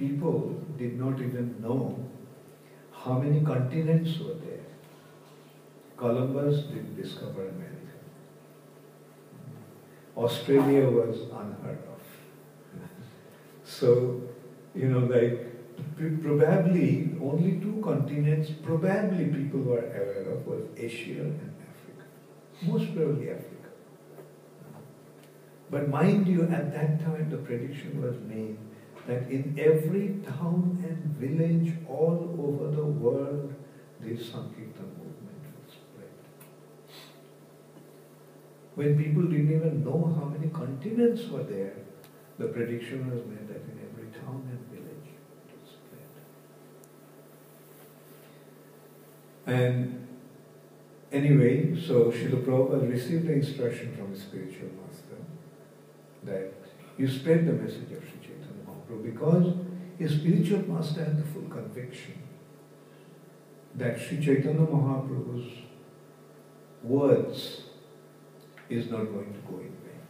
people 0.01 0.65
did 0.79 0.99
not 0.99 1.21
even 1.21 1.55
know 1.61 1.83
how 2.93 3.19
many 3.19 3.41
continents 3.45 4.19
were 4.19 4.39
there. 4.47 4.69
Columbus 5.97 6.63
didn't 6.73 6.97
discover 7.01 7.49
America. 7.49 7.97
Australia 10.17 10.89
was 10.89 11.21
unheard 11.43 11.85
of. 11.95 12.03
So, 13.65 13.89
you 14.75 14.89
know, 14.89 15.05
like 15.17 15.47
probably 16.23 17.15
only 17.23 17.53
two 17.61 17.81
continents 17.85 18.51
probably 18.65 19.27
people 19.27 19.61
were 19.61 19.85
aware 20.01 20.27
of 20.33 20.47
was 20.47 20.63
Asia 20.77 21.21
and 21.21 21.55
Africa. 21.69 22.05
Most 22.63 22.95
probably 22.95 23.31
Africa. 23.31 23.71
But 25.71 25.89
mind 25.89 26.27
you, 26.27 26.43
at 26.43 26.73
that 26.75 27.01
time 27.05 27.31
the 27.31 27.37
prediction 27.37 28.03
was 28.03 28.17
made 28.29 28.59
that 29.07 29.31
in 29.31 29.57
every 29.59 30.21
town 30.27 30.85
and 30.87 31.17
village 31.17 31.75
all 31.89 32.37
over 32.39 32.75
the 32.75 32.85
world 32.85 33.55
this 34.01 34.31
Sankirtan 34.31 34.91
movement 34.99 35.43
will 35.45 35.69
spread. 35.69 36.15
When 38.75 39.03
people 39.03 39.23
didn't 39.23 39.53
even 39.53 39.85
know 39.85 40.15
how 40.17 40.27
many 40.27 40.49
continents 40.51 41.29
were 41.29 41.43
there, 41.43 41.75
the 42.39 42.47
prediction 42.47 43.11
was 43.11 43.25
made 43.27 43.49
that 43.49 43.63
in 43.71 43.79
every 43.91 44.11
town 44.19 44.49
and 44.51 44.61
village 44.71 45.09
it 45.09 45.55
will 45.55 45.67
spread. 49.47 49.59
And 49.59 50.07
anyway, 51.13 51.79
so 51.79 52.11
Srila 52.11 52.45
Prabhupada 52.45 52.91
received 52.91 53.27
the 53.27 53.33
instruction 53.33 53.95
from 53.97 54.13
his 54.13 54.23
spiritual 54.23 54.71
master 54.81 55.19
that 56.25 56.55
you 56.97 57.09
spread 57.09 57.47
the 57.47 57.53
message 57.53 57.93
of 57.93 58.03
Sri 58.03 58.21
Mahaprabhu 58.91 59.03
because 59.03 59.55
his 59.99 60.13
spiritual 60.13 60.69
master 60.69 61.05
had 61.05 61.19
the 61.19 61.27
full 61.27 61.49
conviction 61.49 62.15
that 63.75 64.01
Sri 64.01 64.19
Chaitanya 64.19 64.67
Mahaprabhu's 64.67 65.53
words 66.83 67.63
is 68.69 68.91
not 68.91 69.05
going 69.05 69.33
to 69.33 69.41
go 69.51 69.59
in 69.59 69.75
vain. 69.85 70.01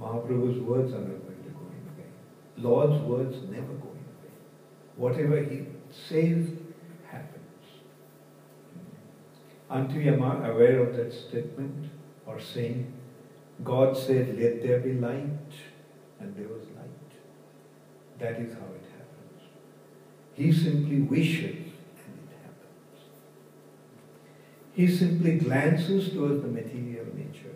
Mahaprabhu's 0.00 0.60
words 0.60 0.92
are 0.92 1.00
not 1.00 1.22
going 1.26 1.42
to 1.44 1.50
go 1.50 1.66
in 1.70 1.96
vain. 1.96 2.12
Lord's 2.56 3.02
words 3.02 3.36
never 3.50 3.72
go 3.74 3.90
in 3.92 4.06
vain. 4.22 4.38
Whatever 4.96 5.42
he 5.42 5.66
says 5.90 6.48
happens. 7.06 7.64
Until 9.70 10.00
you 10.00 10.22
are 10.22 10.50
aware 10.50 10.80
of 10.80 10.96
that 10.96 11.12
statement 11.12 11.90
or 12.26 12.40
saying, 12.40 12.92
God 13.64 13.96
said, 13.96 14.38
Let 14.38 14.62
there 14.62 14.80
be 14.80 14.94
light, 14.94 15.52
and 16.20 16.36
there 16.36 16.48
was 16.48 16.62
light. 16.76 16.97
That 18.18 18.40
is 18.40 18.52
how 18.54 18.66
it 18.74 18.84
happens. 18.96 19.42
He 20.34 20.52
simply 20.52 21.00
wishes, 21.00 21.72
and 22.04 22.18
it 22.24 22.36
happens. 22.42 23.00
He 24.74 24.88
simply 24.88 25.38
glances 25.38 26.12
towards 26.12 26.42
the 26.42 26.48
material 26.48 27.06
nature, 27.14 27.54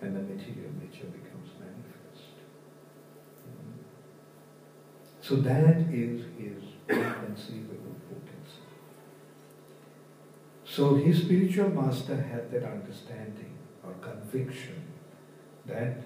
and 0.00 0.16
the 0.16 0.20
material 0.20 0.72
nature 0.80 1.06
becomes 1.06 1.50
manifest. 1.60 2.34
So 5.20 5.36
that 5.36 5.76
is 5.92 6.24
his 6.36 6.62
inconceivable 6.88 7.96
potency. 8.08 8.66
So 10.64 10.96
his 10.96 11.22
spiritual 11.22 11.70
master 11.70 12.16
had 12.16 12.50
that 12.50 12.64
understanding 12.64 13.56
or 13.84 13.92
conviction 14.00 14.82
that 15.66 15.98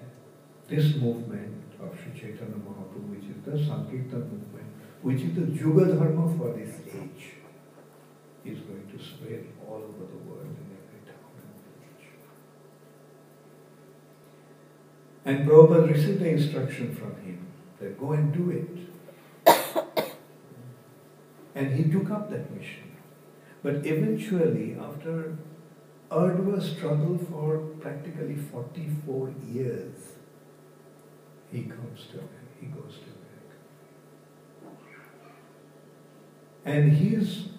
this 0.67 0.95
movement 0.95 1.66
of 1.79 1.97
Sri 1.97 2.11
Chaitanya 2.19 2.55
Mahaprabhu, 2.55 3.09
which 3.09 3.29
is 3.29 3.37
the 3.45 3.57
Sankirtan 3.57 4.21
movement, 4.31 4.69
which 5.01 5.21
is 5.21 5.35
the 5.35 5.45
Yuga 5.51 5.93
Dharma 5.93 6.35
for 6.37 6.53
this 6.53 6.75
age, 6.87 7.33
is 8.45 8.59
going 8.59 8.87
to 8.91 9.03
spread 9.03 9.45
all 9.67 9.75
over 9.77 10.05
the 10.05 10.17
world 10.29 10.45
in 10.45 10.77
every 10.77 11.01
town 11.05 11.31
and 11.37 11.51
village. 11.67 12.07
And 15.25 15.47
Prabhupada 15.47 15.93
received 15.93 16.21
the 16.21 16.29
instruction 16.29 16.95
from 16.95 17.15
him 17.25 17.47
that 17.79 17.99
go 17.99 18.13
and 18.13 18.33
do 18.33 18.49
it. 18.51 18.69
and 21.55 21.73
he 21.73 21.91
took 21.91 22.09
up 22.09 22.29
that 22.31 22.55
mission. 22.55 22.95
But 23.63 23.85
eventually, 23.85 24.77
after 24.79 25.37
arduous 26.09 26.71
struggle 26.71 27.17
for 27.17 27.57
practically 27.81 28.35
44 28.35 29.33
years, 29.49 30.16
he 31.51 31.63
comes 31.63 32.07
to 32.11 32.17
America, 32.17 32.33
he 32.59 32.67
goes 32.67 32.95
to 32.95 33.09
America. 33.15 33.57
And 36.65 36.91
his 36.91 37.49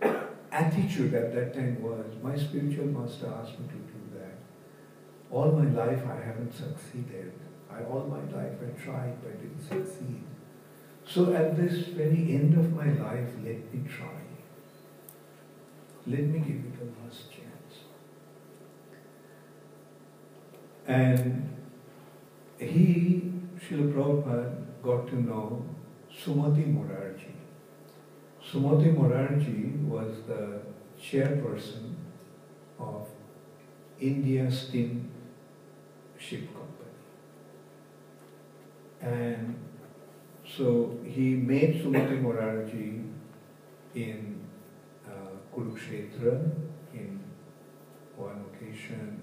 attitude 0.52 1.14
at 1.14 1.34
that 1.34 1.54
time 1.54 1.82
was, 1.82 2.06
my 2.22 2.36
spiritual 2.36 2.86
master 2.86 3.32
asked 3.40 3.58
me 3.58 3.66
to 3.68 3.74
do 3.74 4.18
that. 4.18 4.38
All 5.30 5.52
my 5.52 5.64
life 5.70 6.02
I 6.06 6.22
haven't 6.24 6.52
succeeded. 6.54 7.32
I, 7.70 7.82
all 7.84 8.06
my 8.06 8.20
life 8.36 8.52
I 8.60 8.78
tried 8.78 9.22
but 9.22 9.40
didn't 9.40 9.62
succeed. 9.62 10.24
So 11.06 11.32
at 11.34 11.56
this 11.56 11.88
very 11.88 12.34
end 12.34 12.54
of 12.54 12.74
my 12.74 12.92
life, 12.92 13.28
let 13.42 13.72
me 13.72 13.88
try. 13.88 14.20
Let 16.06 16.20
me 16.24 16.38
give 16.40 16.56
it 16.56 16.74
a 16.80 17.04
last 17.04 17.30
chance. 17.30 17.84
And 20.86 21.61
he, 22.70 23.32
Srila 23.58 23.92
Prabhupada, 23.92 24.56
got 24.82 25.08
to 25.08 25.20
know 25.20 25.64
Sumati 26.10 26.66
Morarji. 26.74 27.32
Sumati 28.44 28.94
Morarji 28.94 29.86
was 29.86 30.16
the 30.26 30.60
chairperson 31.00 31.94
of 32.78 33.08
India 34.00 34.50
Steam 34.50 35.10
Ship 36.18 36.46
Company. 36.52 36.72
And 39.00 39.56
so 40.44 40.98
he 41.04 41.34
made 41.34 41.82
Sumati 41.82 42.20
Morarji 42.22 43.08
in 43.94 44.40
uh, 45.06 45.10
Kurukshetra 45.54 46.50
in 46.92 47.20
one 48.16 48.44
occasion. 48.52 49.20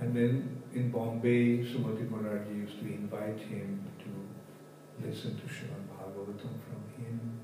And 0.00 0.14
then 0.14 0.62
in 0.74 0.90
Bombay, 0.90 1.64
Sumati 1.64 2.08
Morarji 2.08 2.56
used 2.56 2.78
to 2.80 2.86
invite 2.86 3.38
him 3.38 3.84
to 3.98 5.06
listen 5.06 5.36
to 5.36 5.46
Srimad 5.46 5.86
Bhagavatam 5.88 6.54
from 6.66 7.04
him. 7.04 7.40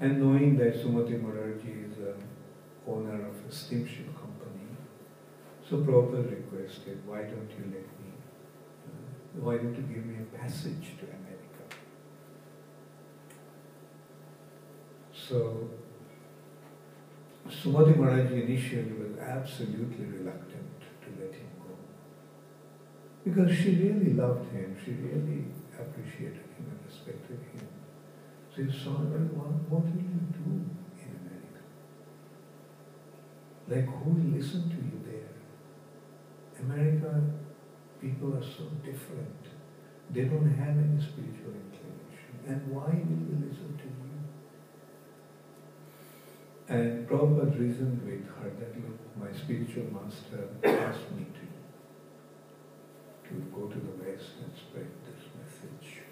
And 0.00 0.20
knowing 0.20 0.56
that 0.58 0.74
Sumati 0.74 1.22
Morarji 1.22 1.90
is 1.90 1.98
a 1.98 2.14
owner 2.86 3.26
of 3.26 3.36
a 3.48 3.52
steamship 3.52 4.06
company, 4.14 4.68
so 5.68 5.78
Prabhupada 5.78 6.30
requested, 6.30 7.06
why 7.06 7.22
don't 7.22 7.50
you 7.50 7.64
let 7.64 7.88
me, 8.00 8.12
why 9.40 9.56
don't 9.56 9.74
you 9.74 9.82
give 9.94 10.04
me 10.04 10.16
a 10.20 10.36
passage 10.36 10.92
to 10.98 11.06
America? 11.06 11.78
So 15.12 15.70
Sumati 17.48 17.94
Morarji 17.96 18.44
initially 18.44 18.92
was 18.92 19.18
absolutely 19.18 20.04
reluctant 20.04 20.80
to 20.80 21.08
let 21.22 21.34
him. 21.34 21.53
Because 23.24 23.50
she 23.56 23.70
really 23.76 24.12
loved 24.12 24.52
him, 24.52 24.76
she 24.84 24.92
really 24.92 25.46
appreciated 25.80 26.44
him 26.56 26.68
and 26.68 26.78
respected 26.86 27.40
him. 27.52 27.68
So 28.54 28.62
he 28.62 28.70
saw, 28.70 28.90
what, 28.90 29.50
what 29.68 29.82
will 29.82 30.02
you 30.02 30.20
do 30.30 30.50
in 31.00 31.10
America? 31.24 31.62
Like, 33.66 33.86
who 33.86 34.10
will 34.10 34.30
listen 34.36 34.68
to 34.68 34.76
you 34.76 35.00
there? 35.04 35.32
America, 36.60 37.22
people 38.00 38.36
are 38.36 38.44
so 38.44 38.64
different. 38.84 39.40
They 40.10 40.24
don't 40.24 40.54
have 40.54 40.76
any 40.76 41.00
spiritual 41.00 41.56
inclination. 41.56 42.34
And 42.46 42.60
why 42.70 42.92
will 42.92 43.24
they 43.24 43.48
listen 43.48 43.72
to 43.78 43.88
you? 43.88 44.14
And 46.68 47.08
Prabhupada 47.08 47.58
reasoned 47.58 48.02
with 48.04 48.26
her 48.36 48.50
that, 48.60 48.76
look, 48.76 49.00
my 49.18 49.32
spiritual 49.36 49.88
master 49.92 50.48
asked 50.62 51.10
me 51.16 51.24
to, 51.24 51.43
to 53.28 53.34
go 53.54 53.66
to 53.66 53.78
the 53.78 53.94
West 54.04 54.30
and 54.42 54.52
spread 54.56 54.86
this 55.04 55.22
message. 55.38 56.02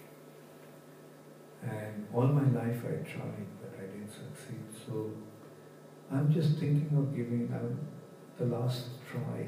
And 1.61 2.07
all 2.13 2.27
my 2.27 2.47
life 2.49 2.81
I 2.85 3.03
tried, 3.07 3.47
but 3.61 3.73
I 3.77 3.85
didn't 3.85 4.11
succeed. 4.11 4.65
So 4.85 5.11
I'm 6.11 6.31
just 6.31 6.59
thinking 6.59 6.91
of 6.97 7.15
giving 7.15 7.49
out 7.53 7.71
the 8.37 8.45
last 8.45 8.85
try 9.09 9.47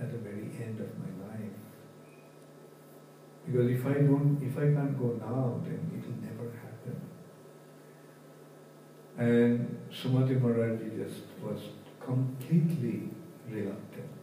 at 0.00 0.10
the 0.10 0.18
very 0.18 0.50
end 0.62 0.80
of 0.80 0.90
my 0.98 1.28
life. 1.28 1.52
Because 3.46 3.70
if 3.70 3.84
I 3.86 3.94
don't, 3.94 4.38
if 4.42 4.56
I 4.56 4.72
can't 4.72 4.98
go 4.98 5.18
now, 5.20 5.60
then 5.64 5.90
it 5.94 6.04
will 6.06 6.22
never 6.22 6.50
happen. 6.56 7.00
And 9.18 9.78
Sumati 9.92 10.40
Morarji 10.40 11.04
just 11.04 11.24
was 11.42 11.60
completely 11.98 13.10
reluctant. 13.48 14.19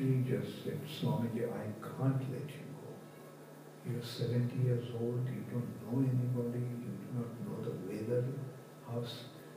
She 0.00 0.24
just 0.26 0.64
said, 0.64 0.80
Swamiji, 0.88 1.44
I 1.44 1.68
can't 1.84 2.22
let 2.32 2.48
you 2.48 2.64
go. 2.72 2.88
You're 3.86 4.02
70 4.02 4.64
years 4.64 4.86
old, 4.98 5.28
you 5.28 5.44
don't 5.52 5.68
know 5.84 5.98
anybody, 5.98 6.64
you 6.64 6.96
do 6.96 7.08
not 7.18 7.28
know 7.44 7.62
the 7.62 7.76
weather, 7.86 8.24
how, 8.88 9.04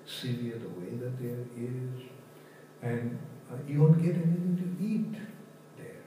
severe 0.06 0.60
the 0.60 0.68
weather 0.68 1.14
there 1.18 1.46
is, 1.56 2.02
and 2.82 3.18
uh, 3.50 3.56
you 3.66 3.84
won't 3.84 4.04
get 4.04 4.16
anything 4.16 4.58
to 4.60 4.86
eat 4.86 5.14
there. 5.78 6.04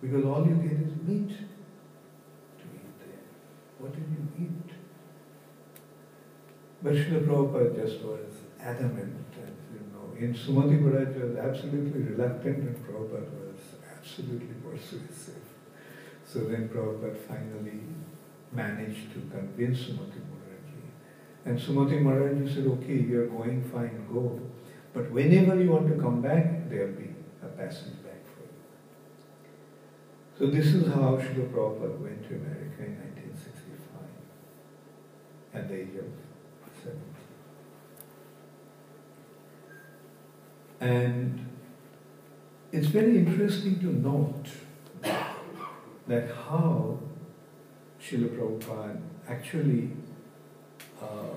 Because 0.00 0.24
all 0.24 0.46
you 0.48 0.54
get 0.54 0.80
is 0.80 0.96
meat 1.06 1.28
to 1.28 2.64
eat 2.64 2.98
there. 2.98 3.28
What 3.76 3.92
did 3.92 4.06
you 4.08 4.46
eat? 4.46 4.72
But 6.82 6.94
Srila 6.94 7.26
Prabhupada 7.26 7.76
just 7.76 8.02
was 8.02 8.24
adamant 8.58 9.27
in 10.18 10.34
Sumati 10.34 10.80
Maharaj 10.80 11.14
was 11.16 11.36
absolutely 11.36 12.02
reluctant 12.02 12.58
and 12.58 12.76
Prabhupada 12.84 13.30
was 13.46 13.60
absolutely 13.96 14.54
persuasive. 14.68 15.44
So 16.26 16.40
then 16.40 16.68
Prabhupada 16.68 17.16
finally 17.16 17.80
managed 18.52 19.12
to 19.14 19.20
convince 19.30 19.78
Sumati 19.78 20.20
Morarji. 20.26 20.82
And 21.44 21.58
Sumati 21.58 22.02
Morarji 22.02 22.52
said, 22.52 22.66
okay, 22.66 22.98
you're 22.98 23.28
going, 23.28 23.62
fine, 23.70 24.06
go. 24.12 24.40
But 24.92 25.10
whenever 25.12 25.60
you 25.62 25.70
want 25.70 25.86
to 25.88 26.02
come 26.02 26.20
back, 26.20 26.68
there'll 26.68 26.94
be 26.94 27.14
a 27.42 27.46
passage 27.46 28.02
back 28.02 28.24
for 28.34 28.42
you. 28.42 28.56
So 30.36 30.46
this 30.46 30.66
is 30.74 30.88
how 30.88 31.16
Srila 31.16 31.48
Prabhupada 31.52 31.98
went 32.00 32.28
to 32.28 32.34
America 32.34 32.82
in 32.82 32.96
1965 32.98 34.02
at 35.54 35.68
the 35.68 35.74
age 35.76 35.94
of 35.94 36.10
70. 36.82 37.18
And 40.80 41.46
it's 42.72 42.86
very 42.86 43.18
interesting 43.18 43.80
to 43.80 43.86
note 43.86 44.46
that 46.06 46.30
how 46.30 46.98
Srila 48.00 48.28
Prabhupada 48.36 49.00
actually 49.28 49.90
uh, 51.02 51.34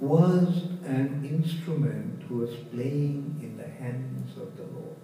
was 0.00 0.64
an 0.84 1.24
instrument 1.24 2.22
who 2.28 2.38
was 2.38 2.54
playing 2.72 3.38
in 3.42 3.56
the 3.56 3.68
hands 3.68 4.36
of 4.36 4.56
the 4.56 4.64
Lord. 4.64 4.96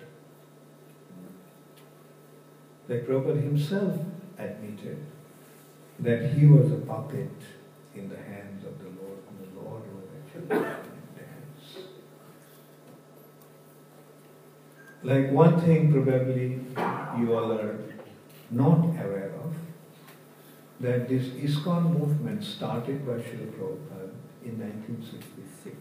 Like 2.89 3.07
Prabhupada 3.07 3.43
himself 3.43 4.01
admitted 4.37 4.99
that 6.01 6.33
he 6.33 6.47
was 6.47 6.73
a 6.73 6.77
puppet 6.77 7.31
in 7.95 8.09
the 8.09 8.17
hands 8.17 8.65
of 8.65 8.79
the 8.79 8.89
Lord, 9.01 9.19
and 9.29 9.39
the 9.47 9.61
Lord 9.61 9.83
was 9.95 10.07
actually 10.19 10.47
playing 10.47 10.65
in 10.65 11.09
the 11.15 11.23
hands. 11.23 11.87
Like 15.03 15.31
one 15.31 15.59
thing 15.63 15.91
probably 15.93 16.61
you 17.19 17.35
all 17.35 17.53
are 17.53 17.79
not 18.51 18.81
aware 18.81 19.33
of, 19.43 19.55
that 20.81 21.09
this 21.09 21.29
ISKCON 21.29 21.99
movement 21.99 22.45
started 22.45 23.07
by 23.07 23.15
Srila 23.15 23.51
Prabhupada 23.53 24.11
in 24.45 24.59
1966. 24.61 25.77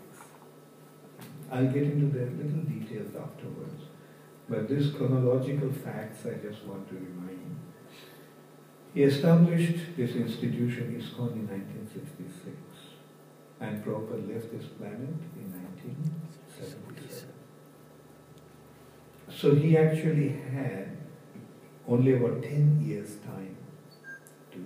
I'll 1.52 1.68
get 1.68 1.84
into 1.84 2.18
the 2.18 2.26
little 2.42 2.64
details 2.64 3.16
afterwards, 3.16 3.84
but 4.48 4.70
these 4.70 4.92
chronological 4.92 5.72
facts 5.72 6.26
I 6.26 6.36
just 6.36 6.64
want 6.66 6.88
to 6.90 6.96
remind. 6.96 7.40
You. 7.40 7.56
He 8.94 9.04
established 9.04 9.98
this 9.98 10.16
institution, 10.16 10.96
ISKCON, 10.98 11.34
in 11.34 11.48
1966, 11.48 12.56
and 13.60 13.84
Prabhupada 13.84 14.34
left 14.34 14.52
this 14.52 14.68
planet 14.78 15.20
in 15.36 15.52
1977. 15.52 16.39
So 19.40 19.56
he 19.56 19.78
actually 19.78 20.30
had 20.54 20.98
only 21.88 22.14
about 22.14 22.44
10 22.44 22.84
years' 22.86 23.16
time 23.26 23.56
to 24.52 24.66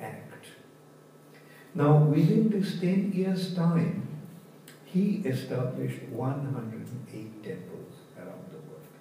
act. 0.00 0.46
Now, 1.76 1.98
within 1.98 2.48
this 2.50 2.80
10 2.80 3.12
years' 3.12 3.54
time, 3.54 4.08
he 4.84 5.22
established 5.24 6.02
108 6.08 7.44
temples 7.44 7.94
around 8.18 8.50
the 8.50 8.58
world. 8.66 8.94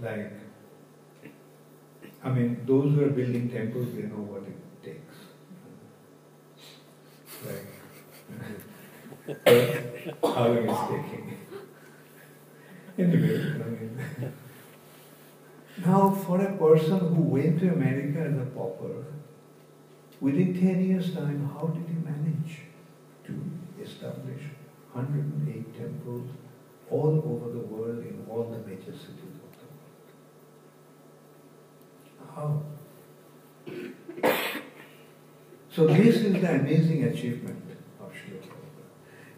Like, 0.00 0.32
I 2.24 2.30
mean, 2.30 2.62
those 2.66 2.94
who 2.94 3.04
are 3.04 3.10
building 3.10 3.48
temples, 3.48 3.94
they 3.94 4.02
know 4.02 4.24
what 4.32 4.42
it 4.42 4.58
takes. 4.82 5.16
Like, 7.46 7.66
how 9.26 10.48
long 10.48 10.68
it's 10.68 10.80
taking. 10.90 11.38
Anyway, 12.98 13.40
I 13.40 13.68
mean, 13.70 13.98
now 15.84 16.10
for 16.10 16.40
a 16.40 16.56
person 16.56 16.98
who 16.98 17.22
went 17.22 17.58
to 17.60 17.72
America 17.72 18.20
as 18.20 18.36
a 18.36 18.44
pauper, 18.50 19.04
within 20.20 20.52
10 20.54 20.84
years' 20.88 21.14
time, 21.14 21.50
how 21.54 21.68
did 21.68 21.86
he 21.88 21.94
manage 21.94 22.60
to 23.24 23.32
establish 23.82 24.42
108 24.92 25.76
temples 25.76 26.28
all 26.90 27.22
over 27.24 27.50
the 27.50 27.64
world 27.66 27.98
in 28.00 28.26
all 28.28 28.44
the 28.44 28.58
major 28.68 28.92
cities 28.92 29.40
of 29.42 29.52
the 29.58 29.66
world? 32.36 32.62
How? 33.66 34.32
So 35.74 35.88
this 35.88 36.16
is 36.18 36.34
the 36.34 36.54
amazing 36.54 37.02
achievement. 37.02 37.73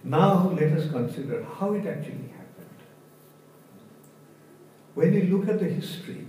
Now 0.06 0.50
let 0.50 0.72
us 0.72 0.88
consider 0.88 1.42
how 1.42 1.74
it 1.74 1.84
actually 1.84 2.28
happened. 2.28 2.76
When 4.94 5.12
you 5.12 5.36
look 5.36 5.48
at 5.48 5.58
the 5.58 5.66
history 5.66 6.26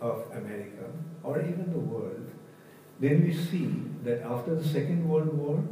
of 0.00 0.24
America 0.30 0.86
or 1.24 1.40
even 1.40 1.72
the 1.72 1.80
world, 1.80 2.30
then 3.00 3.24
we 3.24 3.34
see 3.34 3.82
that 4.04 4.22
after 4.22 4.54
the 4.54 4.62
Second 4.62 5.08
World 5.08 5.36
War, 5.36 5.64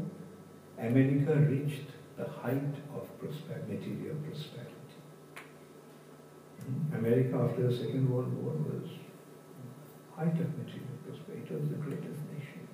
America 0.77 1.37
reached 1.37 1.91
the 2.17 2.25
height 2.25 2.75
of 2.93 3.07
prosper- 3.21 3.63
material 3.69 4.17
prosperity. 4.25 4.99
Hmm? 6.65 6.97
America 6.97 7.47
after 7.49 7.69
the 7.69 7.77
Second 7.77 8.11
World 8.11 8.35
War 8.43 8.55
was 8.55 8.91
height 10.17 10.41
of 10.41 10.59
material 10.59 10.99
prosperity. 11.07 11.55
It 11.55 11.61
was 11.61 11.69
the 11.69 11.77
greatest 11.77 12.23
nation. 12.35 12.67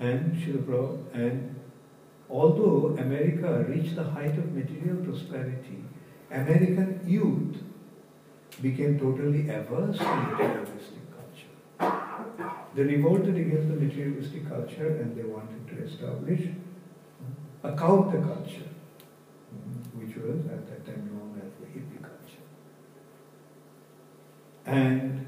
And 0.00 0.34
Prabhu- 0.66 1.04
and 1.14 1.59
although 2.30 2.96
America 2.98 3.64
reached 3.68 3.96
the 3.96 4.04
height 4.04 4.38
of 4.38 4.54
material 4.54 4.96
prosperity, 5.04 5.84
American 6.30 7.00
youth 7.04 7.56
became 8.62 8.98
totally 8.98 9.48
averse 9.48 9.98
to 9.98 10.04
materialistic 10.04 11.04
culture. 11.16 12.52
They 12.74 12.82
revolted 12.82 13.36
against 13.36 13.68
the 13.68 13.74
materialistic 13.74 14.48
culture 14.48 14.86
and 15.00 15.16
they 15.16 15.24
wanted 15.24 15.66
to 15.68 15.82
establish 15.82 16.48
uh, 17.62 17.68
a 17.68 17.72
counterculture, 17.72 18.68
mm, 19.52 19.82
which 19.94 20.16
was 20.16 20.46
at 20.46 20.68
that 20.68 20.86
time 20.86 21.10
known 21.12 21.40
as 21.44 21.52
the 21.58 21.66
hippie 21.66 22.00
culture. 22.00 22.44
And 24.66 25.26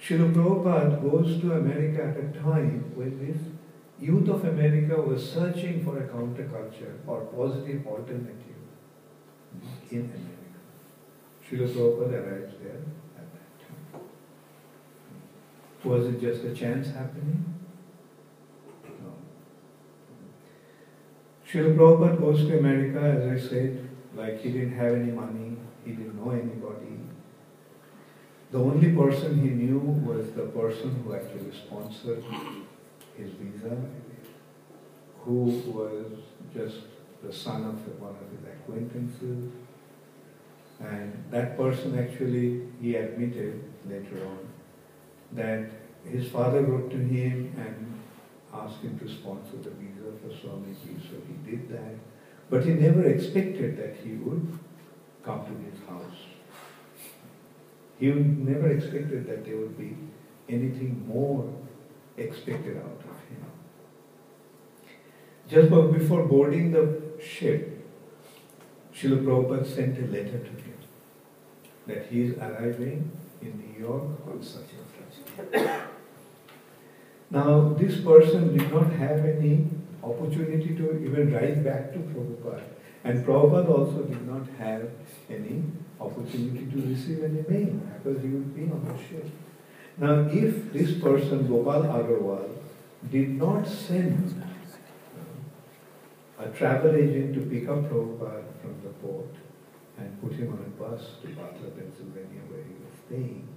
Srila 0.00 0.32
Prabhupada 0.32 1.02
goes 1.02 1.40
to 1.40 1.52
America 1.54 2.04
at 2.04 2.16
a 2.16 2.38
time 2.38 2.92
when 2.94 3.18
this 3.26 3.42
youth 4.00 4.28
of 4.28 4.44
America 4.44 5.00
was 5.00 5.32
searching 5.32 5.84
for 5.84 5.98
a 5.98 6.06
counterculture 6.06 6.94
or 7.06 7.22
positive 7.22 7.86
alternative 7.86 8.56
in 9.90 10.00
America. 10.00 10.38
Srila 11.44 11.68
Prabhupada 11.68 12.26
arrives 12.26 12.54
there 12.62 12.82
at 13.16 13.26
that 13.32 13.48
time. 13.92 14.02
Was 15.84 16.06
it 16.06 16.20
just 16.20 16.44
a 16.44 16.54
chance 16.54 16.88
happening? 16.88 17.44
No. 18.84 19.12
Srila 21.50 21.76
Prabhupada 21.76 22.20
goes 22.20 22.46
to 22.46 22.58
America, 22.58 23.00
as 23.00 23.44
I 23.44 23.48
said, 23.48 23.88
like 24.14 24.40
he 24.40 24.52
didn't 24.52 24.76
have 24.76 24.92
any 24.94 25.10
money, 25.10 25.56
he 25.84 25.92
didn't 25.92 26.16
know 26.16 26.30
anybody. 26.30 27.00
The 28.50 28.58
only 28.58 28.92
person 28.92 29.40
he 29.40 29.50
knew 29.50 29.78
was 29.78 30.32
the 30.32 30.46
person 30.46 31.02
who 31.02 31.14
actually 31.14 31.52
sponsored 31.52 32.24
his 33.18 33.32
visa, 33.32 33.76
who 35.24 35.62
was 35.66 36.06
just 36.54 36.76
the 37.22 37.32
son 37.32 37.64
of 37.64 38.00
one 38.00 38.10
of 38.10 38.30
his 38.30 38.48
acquaintances. 38.48 39.52
And 40.80 41.24
that 41.30 41.56
person 41.56 41.98
actually, 41.98 42.68
he 42.80 42.94
admitted 42.94 43.64
later 43.88 44.24
on 44.26 44.38
that 45.32 45.70
his 46.04 46.30
father 46.30 46.62
wrote 46.62 46.90
to 46.90 46.96
him 46.96 47.52
and 47.58 48.00
asked 48.54 48.80
him 48.80 48.98
to 49.00 49.08
sponsor 49.08 49.56
the 49.56 49.70
visa 49.70 50.12
for 50.22 50.28
Swamiji, 50.28 51.00
so 51.02 51.16
he 51.26 51.50
did 51.50 51.68
that. 51.70 51.94
But 52.48 52.64
he 52.64 52.72
never 52.72 53.04
expected 53.04 53.76
that 53.76 53.96
he 54.02 54.14
would 54.14 54.58
come 55.24 55.44
to 55.44 55.70
his 55.70 55.78
house. 55.86 56.20
He 57.98 58.10
never 58.10 58.68
expected 58.70 59.26
that 59.26 59.44
there 59.44 59.56
would 59.56 59.76
be 59.76 59.96
anything 60.48 61.04
more 61.06 61.52
expected 62.16 62.78
out 62.78 63.02
of. 63.04 63.07
Just 65.48 65.70
before 65.70 66.24
boarding 66.24 66.72
the 66.72 67.00
ship, 67.22 67.86
Srila 68.94 69.24
Prabhupada 69.24 69.66
sent 69.66 69.98
a 69.98 70.06
letter 70.06 70.38
to 70.38 70.50
him 70.50 70.74
that 71.86 72.06
he 72.06 72.22
is 72.22 72.36
arriving 72.38 73.10
in 73.40 73.56
New 73.56 73.86
York 73.86 74.02
on 74.26 74.42
such 74.42 74.70
and 74.76 75.52
such. 75.52 75.70
Now, 77.30 77.74
this 77.78 78.00
person 78.00 78.56
did 78.56 78.72
not 78.72 78.90
have 78.92 79.24
any 79.24 79.66
opportunity 80.02 80.74
to 80.76 81.02
even 81.04 81.32
write 81.32 81.64
back 81.64 81.92
to 81.92 81.98
Prabhupada. 81.98 82.64
And 83.04 83.24
Prabhupada 83.24 83.68
also 83.68 84.02
did 84.02 84.26
not 84.26 84.46
have 84.58 84.90
any 85.30 85.62
opportunity 86.00 86.66
to 86.66 86.88
receive 86.88 87.24
any 87.24 87.42
mail 87.48 87.80
because 88.02 88.22
he 88.22 88.28
would 88.28 88.54
be 88.54 88.62
on 88.62 88.84
the 88.84 88.96
ship. 89.08 89.26
Now, 89.96 90.28
if 90.30 90.72
this 90.72 91.00
person, 91.00 91.46
Gopal 91.48 91.82
Agarwal, 91.84 92.50
did 93.10 93.30
not 93.30 93.66
send 93.66 94.42
a 96.38 96.48
travel 96.50 96.94
agent 96.94 97.34
to 97.34 97.40
pick 97.40 97.68
up 97.68 97.82
Prabhupada 97.90 98.44
from 98.62 98.80
the 98.82 98.90
port 99.00 99.34
and 99.98 100.20
put 100.22 100.32
him 100.32 100.52
on 100.52 100.58
a 100.58 100.70
bus 100.80 101.02
to 101.22 101.28
Butler, 101.28 101.70
Pennsylvania, 101.70 102.42
where 102.48 102.62
he 102.62 102.74
was 102.84 102.94
staying, 103.06 103.48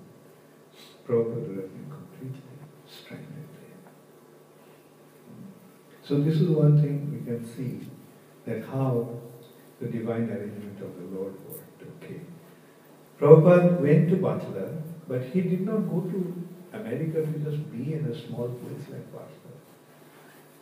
Prabhupada 1.08 1.48
would 1.48 1.58
have 1.58 1.72
been 1.72 1.90
completely 1.90 2.58
stranded 2.90 3.28
there. 3.28 3.92
So 6.04 6.20
this 6.22 6.42
is 6.42 6.50
one 6.50 6.82
thing 6.82 7.12
we 7.12 7.24
can 7.26 7.46
see 7.56 7.88
that 8.46 8.66
how 8.66 9.10
the 9.80 9.88
divine 9.88 10.30
arrangement 10.30 10.82
of 10.82 10.96
the 10.96 11.16
Lord 11.16 11.34
worked. 11.48 11.84
Okay. 12.04 12.22
Prabhupada 13.20 13.80
went 13.80 14.10
to 14.10 14.16
Butler, 14.16 14.82
but 15.08 15.24
he 15.26 15.42
did 15.42 15.62
not 15.62 15.88
go 15.90 16.02
to 16.02 16.48
America 16.74 17.22
to 17.22 17.40
just 17.40 17.72
be 17.72 17.94
in 17.94 18.06
a 18.06 18.28
small 18.28 18.50
place 18.50 18.90
like 18.90 19.12
Butler. 19.12 19.58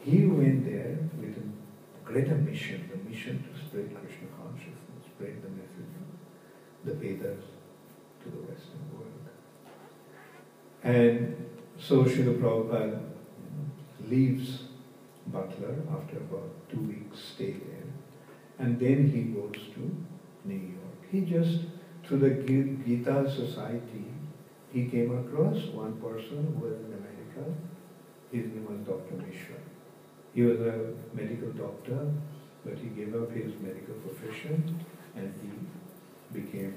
He 0.01 0.25
went 0.25 0.65
there 0.65 0.97
with 1.17 1.37
a 1.37 1.59
greater 2.11 2.35
mission, 2.35 2.89
the 2.91 3.09
mission 3.09 3.43
to 3.43 3.59
spread 3.63 3.87
Krishna 3.93 4.27
consciousness, 4.35 5.05
spread 5.13 5.43
the 5.43 5.49
message 5.49 5.93
of 6.01 6.09
the 6.85 6.93
Vedas 6.95 7.43
to 8.23 8.29
the 8.31 8.41
Western 8.49 8.83
world. 8.91 9.25
And 10.83 11.45
so 11.77 12.03
Srila 12.05 12.39
Prabhupada 12.41 12.99
leaves 14.07 14.63
Butler 15.27 15.75
after 15.95 16.17
about 16.17 16.49
two 16.71 16.79
weeks 16.79 17.19
stay 17.35 17.51
there, 17.51 17.89
and 18.57 18.79
then 18.79 19.11
he 19.11 19.21
goes 19.39 19.67
to 19.75 19.81
New 20.45 20.55
York. 20.55 20.99
He 21.11 21.21
just, 21.21 21.59
through 22.03 22.19
the 22.19 22.31
Gita 22.31 23.29
Society, 23.29 24.05
he 24.73 24.85
came 24.85 25.15
across 25.15 25.57
one 25.67 25.93
person 26.01 26.55
who 26.55 26.65
was 26.65 26.73
in 26.79 26.93
America. 27.01 27.53
His 28.31 28.45
name 28.47 28.65
was 28.67 28.79
Dr. 28.87 29.15
Mishra. 29.15 29.55
He 30.33 30.43
was 30.43 30.59
a 30.59 30.93
medical 31.13 31.49
doctor, 31.51 32.11
but 32.65 32.77
he 32.77 32.89
gave 32.89 33.15
up 33.15 33.31
his 33.31 33.53
medical 33.61 33.95
profession 33.95 34.85
and 35.15 35.33
he 35.41 36.39
became 36.39 36.75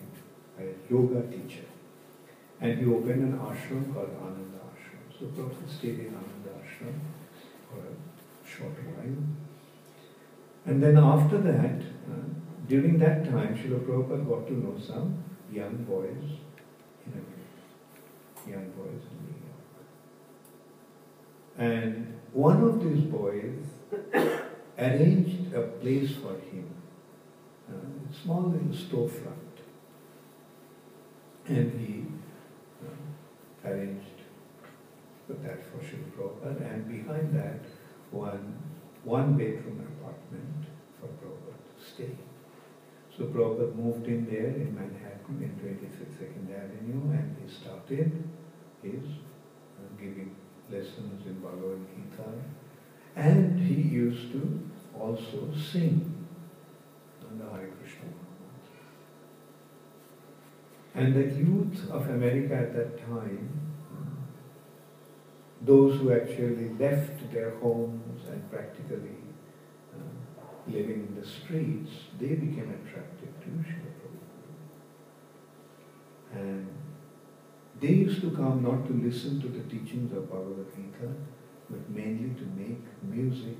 a 0.58 0.64
yoga 0.90 1.22
teacher. 1.28 1.66
And 2.60 2.78
he 2.78 2.86
opened 2.86 3.22
an 3.24 3.38
ashram 3.38 3.92
called 3.92 4.10
Ananda 4.20 4.60
Ashram. 4.72 5.18
So 5.18 5.26
Prabhupada 5.26 5.68
stayed 5.78 5.98
in 5.98 6.14
Ananda 6.14 6.52
Ashram 6.62 6.98
for 7.68 7.80
a 7.80 8.48
short 8.48 8.72
while. 8.72 9.16
And 10.64 10.82
then 10.82 10.96
after 10.96 11.38
that, 11.38 11.82
uh, 12.08 12.24
during 12.68 12.98
that 12.98 13.24
time, 13.24 13.56
Srila 13.56 13.80
Prabhupada 13.80 14.28
got 14.28 14.46
to 14.46 14.52
know 14.54 14.78
some 14.78 15.24
young 15.52 15.84
boys 15.84 16.38
in 17.06 18.50
young 18.50 18.70
boys 18.70 19.02
in. 19.10 19.41
And 21.58 22.18
one 22.32 22.62
of 22.62 22.82
these 22.82 23.04
boys 23.04 23.64
arranged 24.78 25.52
a 25.54 25.62
place 25.62 26.12
for 26.16 26.34
him, 26.50 26.68
uh, 27.70 28.10
a 28.10 28.22
small 28.22 28.42
little 28.42 28.68
storefront. 28.68 29.36
And 31.46 31.80
he 31.80 32.04
uh, 32.84 33.68
arranged 33.68 34.06
that 35.28 35.60
for 35.70 35.78
Prabhupada, 35.78 36.74
and 36.74 36.88
behind 36.88 37.34
that, 37.34 37.60
one 38.10 38.58
one 39.04 39.36
bedroom 39.36 39.80
apartment 39.98 40.66
for 41.00 41.08
Prabhupada 41.18 41.56
to 41.56 41.92
stay. 41.92 42.16
So 43.16 43.24
Prabhupada 43.24 43.74
moved 43.74 44.06
in 44.06 44.26
there 44.26 44.54
in 44.54 44.74
Manhattan 44.74 45.42
in 45.42 45.50
26th 45.58 46.22
Avenue 46.50 47.10
and 47.12 47.36
he 47.42 47.52
started 47.52 48.24
his 48.82 49.02
uh, 49.02 50.00
giving 50.00 50.36
lessons 50.72 51.26
in 51.26 51.34
Bhagavad 51.40 51.86
Gita 51.94 52.30
and 53.14 53.60
he 53.60 53.74
used 53.74 54.32
to 54.32 54.60
also 54.98 55.50
sing 55.54 56.26
on 57.24 57.38
Hare 57.50 57.68
Krishna 57.78 58.08
And 60.94 61.14
the 61.14 61.24
youth 61.38 61.90
of 61.90 62.08
America 62.08 62.54
at 62.54 62.74
that 62.74 62.98
time, 63.06 63.48
those 65.60 66.00
who 66.00 66.12
actually 66.12 66.70
left 66.78 67.32
their 67.32 67.50
homes 67.58 68.28
and 68.28 68.50
practically 68.50 69.16
uh, 69.94 70.00
living 70.66 71.06
in 71.08 71.20
the 71.20 71.26
streets, 71.26 71.90
they 72.18 72.34
became 72.34 72.70
attracted 72.84 73.32
to 73.42 73.48
Srila 73.48 73.92
Prabhupada. 74.00 74.52
And 76.34 76.68
they 77.82 77.88
used 77.88 78.20
to 78.20 78.30
come 78.30 78.62
not 78.62 78.86
to 78.86 78.92
listen 78.92 79.40
to 79.40 79.48
the 79.48 79.64
teachings 79.64 80.16
of 80.16 80.30
Bhagavad 80.30 80.66
Gita, 80.74 81.12
but 81.68 81.90
mainly 81.90 82.32
to 82.36 82.44
make 82.56 82.80
music 83.02 83.56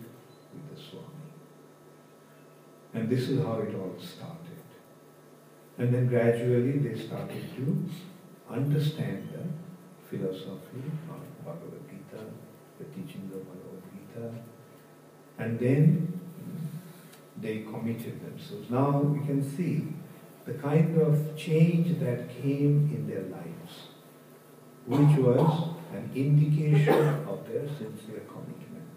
with 0.55 0.65
the 0.71 0.81
Swami. 0.81 1.07
And 2.95 3.11
this 3.11 3.29
is 3.29 3.43
how 3.43 3.59
it 3.59 3.75
all 3.75 3.97
started. 3.99 4.63
And 5.79 5.93
then 5.93 6.07
gradually 6.07 6.79
they 6.79 6.97
started 6.99 7.45
to 7.57 7.85
understand 8.49 9.29
the 9.33 9.45
philosophy 10.09 10.85
of 11.11 11.45
Bhagavad 11.45 11.83
Gita, 11.91 12.25
the 12.79 12.85
teachings 12.85 13.35
of 13.35 13.45
Bhagavad 13.45 13.83
Gita, 13.93 14.31
and 15.39 15.59
then 15.59 16.21
they 17.41 17.63
committed 17.63 18.21
themselves. 18.25 18.71
Now 18.71 19.01
we 19.01 19.27
can 19.27 19.43
see 19.43 19.89
the 20.45 20.55
kind 20.55 21.01
of 21.01 21.37
change 21.37 21.99
that 21.99 22.29
came 22.41 22.91
in 22.95 23.09
their 23.09 23.23
lives, 23.23 23.89
which 24.87 25.19
was 25.19 25.69
an 25.93 26.11
indication 26.15 27.27
of 27.29 27.47
their 27.47 27.67
sincere 27.67 28.23
commitment. 28.29 28.91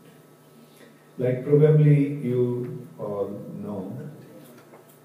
Like 1.17 1.43
probably 1.43 2.15
you 2.15 2.87
all 2.97 3.41
know 3.63 3.95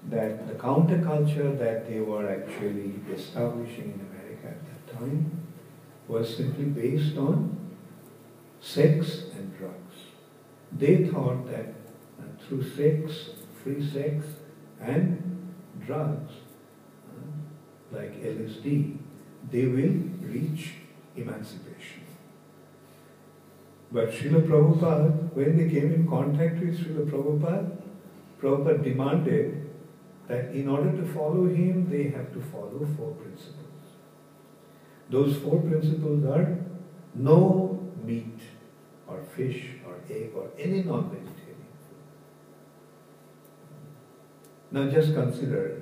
that 0.09 0.47
the 0.47 0.53
counterculture 0.55 1.57
that 1.59 1.87
they 1.87 1.99
were 1.99 2.27
actually 2.29 2.99
establishing 3.13 3.93
in 3.93 4.07
America 4.09 4.47
at 4.47 4.65
that 4.65 4.99
time 4.99 5.47
was 6.07 6.35
simply 6.35 6.65
based 6.65 7.17
on 7.17 7.57
sex 8.59 9.25
and 9.35 9.57
drugs. 9.57 9.95
They 10.71 11.05
thought 11.05 11.45
that 11.51 11.73
uh, 12.19 12.23
through 12.47 12.63
sex, 12.63 13.29
free 13.63 13.85
sex, 13.87 14.25
and 14.79 15.53
drugs, 15.85 16.31
uh, 17.09 17.95
like 17.95 18.21
LSD, 18.23 18.97
they 19.49 19.65
will 19.65 19.95
reach 20.21 20.73
emancipation. 21.15 22.01
But 23.91 24.11
Srila 24.11 24.47
Prabhupada, 24.47 25.33
when 25.33 25.57
they 25.57 25.69
came 25.69 25.93
in 25.93 26.07
contact 26.07 26.59
with 26.59 26.79
Srila 26.79 27.09
Prabhupada, 27.09 27.77
Prabhupada 28.41 28.83
demanded 28.83 29.69
that 30.27 30.51
in 30.53 30.69
order 30.69 30.91
to 30.91 31.05
follow 31.13 31.47
him, 31.47 31.89
they 31.89 32.03
have 32.09 32.31
to 32.33 32.41
follow 32.41 32.87
four 32.97 33.11
principles. 33.15 33.57
Those 35.09 35.35
four 35.37 35.61
principles 35.61 36.23
are 36.25 36.57
no 37.13 37.91
meat 38.05 38.39
or 39.07 39.21
fish 39.35 39.71
or 39.85 39.95
egg 40.09 40.31
or 40.33 40.49
any 40.57 40.83
non-vegetarian 40.83 41.67
food. 41.83 42.05
Now 44.71 44.89
just 44.89 45.13
consider, 45.13 45.81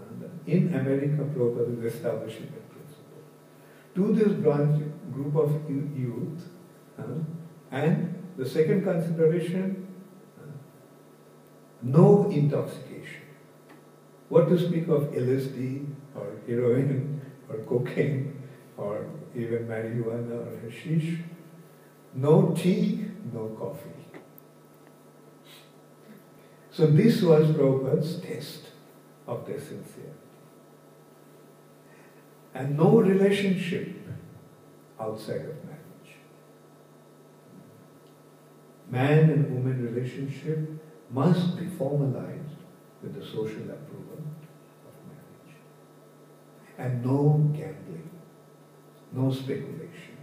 uh, 0.00 0.26
in 0.48 0.74
America, 0.74 1.22
Prabhupada 1.22 1.78
is 1.78 1.94
establishing. 1.94 2.52
To 3.96 4.12
this 4.12 4.32
branch 4.34 4.82
group 5.12 5.36
of 5.36 5.50
youth, 5.70 6.50
uh, 6.98 7.02
and 7.70 8.22
the 8.36 8.46
second 8.48 8.84
consideration, 8.84 9.86
uh, 10.38 10.44
no 11.82 12.28
intoxication. 12.30 13.22
What 14.28 14.48
to 14.50 14.58
speak 14.58 14.88
of 14.88 15.04
LSD 15.12 15.86
or 16.14 16.26
heroin 16.46 17.22
or 17.48 17.58
cocaine 17.60 18.42
or 18.76 19.06
even 19.34 19.66
marijuana 19.66 20.46
or 20.46 20.60
hashish? 20.60 21.20
No 22.14 22.54
tea, 22.54 23.06
no 23.32 23.48
coffee. 23.58 23.96
So 26.70 26.86
this 26.86 27.22
was 27.22 27.46
Prabhupada's 27.46 28.20
test 28.20 28.72
of 29.26 29.46
their 29.46 29.58
sincerity. 29.58 30.25
And 32.56 32.74
no 32.74 33.00
relationship 33.02 33.94
outside 34.98 35.42
of 35.42 35.62
marriage. 35.64 36.12
Man 38.90 39.28
and 39.28 39.54
woman 39.54 39.84
relationship 39.84 40.60
must 41.10 41.58
be 41.58 41.66
formalized 41.66 42.56
with 43.02 43.14
the 43.14 43.22
social 43.22 43.70
approval 43.76 44.22
of 44.86 44.94
marriage. 45.06 45.56
And 46.78 47.04
no 47.04 47.50
gambling, 47.52 48.08
no 49.12 49.30
speculation. 49.30 50.16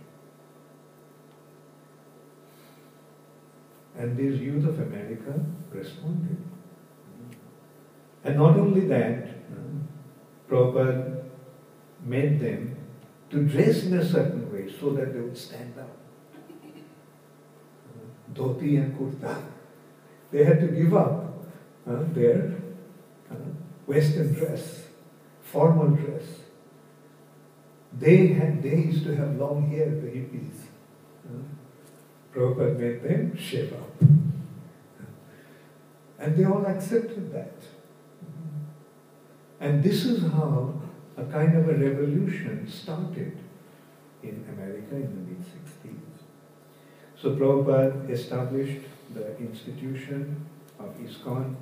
And 3.96 4.18
these 4.18 4.42
youth 4.42 4.66
of 4.66 4.80
America 4.80 5.40
responded. 5.72 6.38
And 8.24 8.38
not 8.38 8.58
only 8.58 8.88
that, 8.88 9.28
Prabhupada 10.50 11.23
made 12.06 12.40
them 12.40 12.76
to 13.30 13.44
dress 13.44 13.84
in 13.84 13.94
a 13.94 14.06
certain 14.06 14.52
way 14.52 14.72
so 14.80 14.92
that 14.92 15.14
they 15.14 15.20
would 15.20 15.38
stand 15.38 15.74
out. 15.80 15.98
Dhoti 18.34 18.78
and 18.78 18.98
kurta. 18.98 19.44
They 20.32 20.44
had 20.44 20.60
to 20.62 20.68
give 20.68 20.94
up 20.94 21.46
uh, 21.88 22.04
their 22.14 22.56
uh, 23.30 23.36
Western 23.86 24.34
dress, 24.34 24.84
formal 25.42 25.90
dress. 25.90 26.24
They 28.00 28.28
had 28.28 28.64
they 28.64 28.78
used 28.78 29.04
to 29.06 29.16
have 29.16 29.36
long 29.36 29.70
hair, 29.70 29.90
the 29.90 30.08
hippies. 30.08 30.66
Uh, 31.28 31.44
Prabhupada 32.34 32.80
made 32.80 33.04
them 33.04 33.38
shave 33.38 33.74
up. 33.74 34.10
And 36.18 36.38
they 36.38 36.46
all 36.46 36.66
accepted 36.66 37.32
that. 37.34 37.54
And 39.60 39.84
this 39.84 40.06
is 40.06 40.24
how 40.32 40.82
a 41.18 41.24
kind 41.26 41.56
of 41.58 41.70
a 41.70 41.74
revolution 41.74 42.70
started 42.70 43.38
in 44.22 44.46
America 44.54 44.96
in 44.96 45.02
the 45.02 45.32
mid 45.32 45.40
60s. 45.40 46.04
So 47.22 47.36
Prabhupada 47.36 48.10
established 48.10 48.86
the 49.14 49.38
institution 49.38 50.46
of 50.80 50.98
ISKCON 51.00 51.56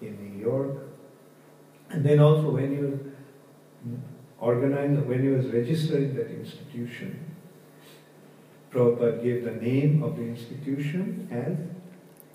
in 0.00 0.16
New 0.18 0.40
York. 0.40 0.76
And 1.90 2.04
then 2.04 2.20
also 2.20 2.50
when 2.50 2.76
he 2.76 2.82
was 2.82 2.98
organized, 4.38 5.06
when 5.06 5.22
he 5.22 5.28
was 5.28 5.46
registering 5.46 6.14
that 6.14 6.30
institution, 6.30 7.36
Prabhupada 8.70 9.22
gave 9.22 9.44
the 9.44 9.52
name 9.52 10.02
of 10.02 10.16
the 10.16 10.22
institution 10.22 11.28
as 11.30 11.56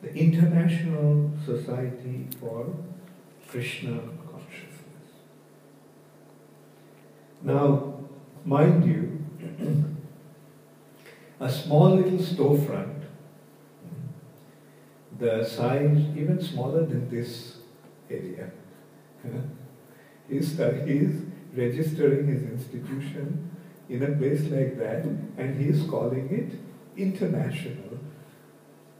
the 0.01 0.13
International 0.15 1.31
Society 1.45 2.27
for 2.39 2.73
Krishna 3.47 3.99
Consciousness. 4.31 5.11
Now, 7.41 7.93
mind 8.45 8.85
you, 8.85 9.09
a 11.39 11.49
small 11.49 11.95
little 11.95 12.19
storefront, 12.19 12.95
the 15.17 15.43
size 15.43 15.97
even 16.15 16.41
smaller 16.41 16.85
than 16.85 17.09
this 17.09 17.57
area. 18.09 18.51
he's, 20.29 20.57
he's 20.57 21.21
registering 21.53 22.27
his 22.27 22.43
institution 22.43 23.49
in 23.89 24.03
a 24.03 24.11
place 24.17 24.43
like 24.43 24.77
that 24.77 25.03
and 25.37 25.61
he's 25.61 25.83
calling 25.89 26.29
it 26.29 26.59
international. 26.97 27.99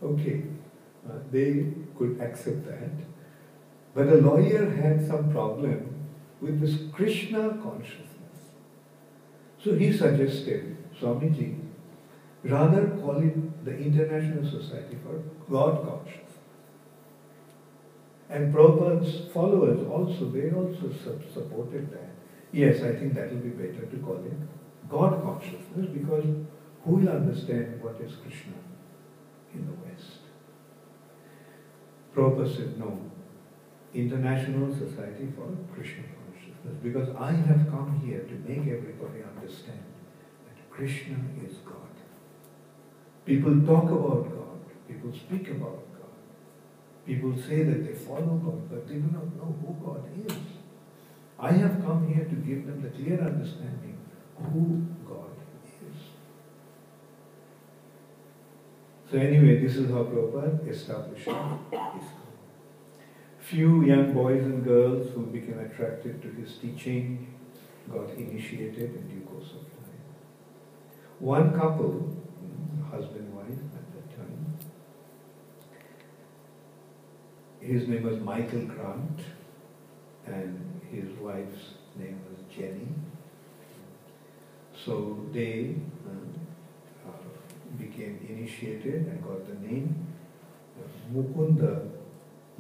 Okay, 0.02 0.44
uh, 1.08 1.14
they 1.32 1.68
could 1.98 2.20
accept 2.22 2.66
that. 2.66 2.92
But 3.94 4.08
a 4.08 4.16
lawyer 4.16 4.70
had 4.70 5.06
some 5.06 5.32
problem 5.32 6.08
with 6.42 6.62
this 6.62 6.78
Krishna 6.94 7.58
consciousness. 7.62 8.19
So 9.64 9.76
he 9.76 9.92
suggested, 9.92 10.78
Swamiji, 11.00 11.60
rather 12.44 12.88
call 13.02 13.18
it 13.18 13.66
the 13.66 13.78
International 13.78 14.50
Society 14.50 14.98
for 15.04 15.22
God 15.52 15.86
Consciousness. 15.86 16.30
And 18.30 18.54
Prabhupada's 18.54 19.32
followers 19.34 19.86
also, 19.88 20.30
they 20.30 20.52
also 20.52 20.94
supported 21.34 21.92
that. 21.92 22.10
Yes, 22.52 22.82
I 22.82 22.94
think 22.96 23.16
that 23.16 23.32
will 23.32 23.42
be 23.42 23.50
better 23.50 23.86
to 23.86 23.98
call 23.98 24.24
it 24.26 24.34
God 24.90 25.22
consciousness 25.24 25.88
because 25.94 26.26
who 26.84 26.92
will 26.96 27.10
understand 27.10 27.82
what 27.84 28.00
is 28.02 28.16
Krishna 28.16 28.54
in 29.54 29.66
the 29.66 29.74
West? 29.74 30.20
Prabhupada 32.16 32.56
said, 32.56 32.80
no, 32.80 33.00
International 33.94 34.74
Society 34.74 35.28
for 35.36 35.56
Krishna 35.74 36.04
because 36.84 37.10
I 37.18 37.32
have 37.32 37.70
come 37.70 38.02
here 38.06 38.20
to 38.20 38.34
make 38.48 38.68
everybody 38.68 39.24
understand 39.24 39.84
that 40.46 40.70
Krishna 40.70 41.18
is 41.46 41.58
God. 41.66 41.76
People 43.26 43.62
talk 43.66 43.86
about 43.86 44.30
God, 44.30 44.60
people 44.88 45.12
speak 45.14 45.50
about 45.50 45.84
God, 45.94 46.20
people 47.06 47.36
say 47.38 47.64
that 47.64 47.86
they 47.86 47.94
follow 47.94 48.36
God, 48.44 48.70
but 48.70 48.88
they 48.88 48.96
do 48.96 49.10
not 49.12 49.36
know 49.38 49.56
who 49.62 49.86
God 49.86 50.04
is. 50.26 50.36
I 51.40 51.52
have 51.54 51.82
come 51.82 52.14
here 52.14 52.26
to 52.26 52.36
give 52.36 52.66
them 52.66 52.82
the 52.82 52.90
clear 52.90 53.22
understanding 53.22 53.98
who 54.36 54.86
God 55.08 55.32
is. 55.88 56.02
So 59.10 59.18
anyway, 59.18 59.62
this 59.62 59.76
is 59.76 59.90
how 59.90 60.04
Prabhupada 60.04 60.70
established 60.70 61.28
ISKCON. 61.28 62.29
Few 63.50 63.84
young 63.84 64.14
boys 64.14 64.44
and 64.44 64.64
girls 64.64 65.10
who 65.16 65.26
became 65.26 65.58
attracted 65.58 66.22
to 66.22 66.28
his 66.40 66.58
teaching 66.58 67.34
got 67.92 68.12
initiated 68.12 68.94
in 68.94 69.08
due 69.10 69.26
course 69.26 69.48
of 69.48 69.62
time. 69.74 70.02
One 71.18 71.58
couple, 71.58 72.16
husband 72.92 73.26
and 73.26 73.36
wife 73.36 73.48
at 73.48 73.86
that 73.96 74.16
time, 74.16 74.58
his 77.60 77.88
name 77.88 78.04
was 78.04 78.20
Michael 78.20 78.68
Grant 78.68 79.20
and 80.28 80.82
his 80.92 81.10
wife's 81.18 81.74
name 81.98 82.22
was 82.30 82.44
Jenny. 82.56 82.90
So 84.86 85.26
they 85.34 85.74
uh, 86.08 87.10
became 87.80 88.24
initiated 88.30 89.08
and 89.08 89.24
got 89.24 89.48
the 89.48 89.68
name 89.68 90.06
Mukunda 91.12 91.90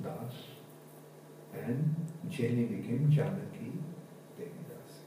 Das 0.01 0.58
and 1.53 1.95
Jenny 2.29 2.65
became 2.65 3.09
Janaki 3.09 3.71
Devi 4.37 4.63
Das. 4.69 5.03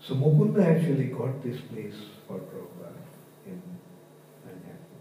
So 0.00 0.14
Mukunda 0.14 0.64
actually 0.64 1.06
got 1.06 1.42
this 1.42 1.60
place 1.60 1.94
for 2.26 2.38
Prabhupada 2.38 3.02
in 3.46 3.60
Manhattan, 4.44 5.00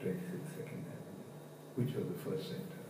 26 0.00 0.48
Second 0.56 0.84
Avenue, 0.94 1.28
which 1.76 1.94
was 1.94 2.06
the 2.06 2.30
first 2.30 2.48
center. 2.48 2.82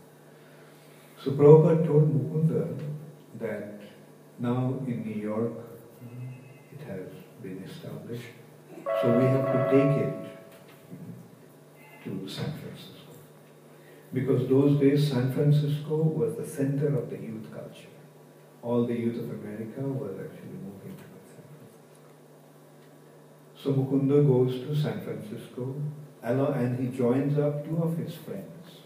So 1.23 1.33
Prabhupada 1.33 1.87
told 1.87 2.13
Mukunda 2.15 2.79
that 3.39 3.81
now 4.39 4.75
in 4.87 5.05
New 5.05 5.21
York 5.21 5.53
it 6.73 6.87
has 6.87 7.09
been 7.43 7.63
established, 7.65 8.33
so 9.03 9.19
we 9.19 9.25
have 9.25 9.47
to 9.53 9.59
take 9.71 9.95
it 10.07 10.15
to 12.05 12.29
San 12.29 12.53
Francisco. 12.59 13.00
Because 14.13 14.49
those 14.49 14.81
days 14.81 15.09
San 15.09 15.33
Francisco 15.33 15.97
was 15.97 16.37
the 16.37 16.47
center 16.47 16.97
of 16.97 17.11
the 17.11 17.17
youth 17.17 17.47
culture. 17.53 17.95
All 18.63 18.85
the 18.85 18.95
youth 18.95 19.19
of 19.19 19.31
America 19.31 19.81
was 19.83 20.13
actually 20.19 20.59
moving 20.67 20.97
to 20.97 21.05
San 21.31 21.45
Francisco. 21.55 22.11
So 23.57 23.73
Mukunda 23.73 24.27
goes 24.27 24.61
to 24.67 24.75
San 24.75 25.01
Francisco 25.01 25.75
and 26.23 26.79
he 26.79 26.97
joins 26.97 27.39
up 27.39 27.65
two 27.65 27.79
of 27.83 27.97
his 27.97 28.15
friends 28.15 28.81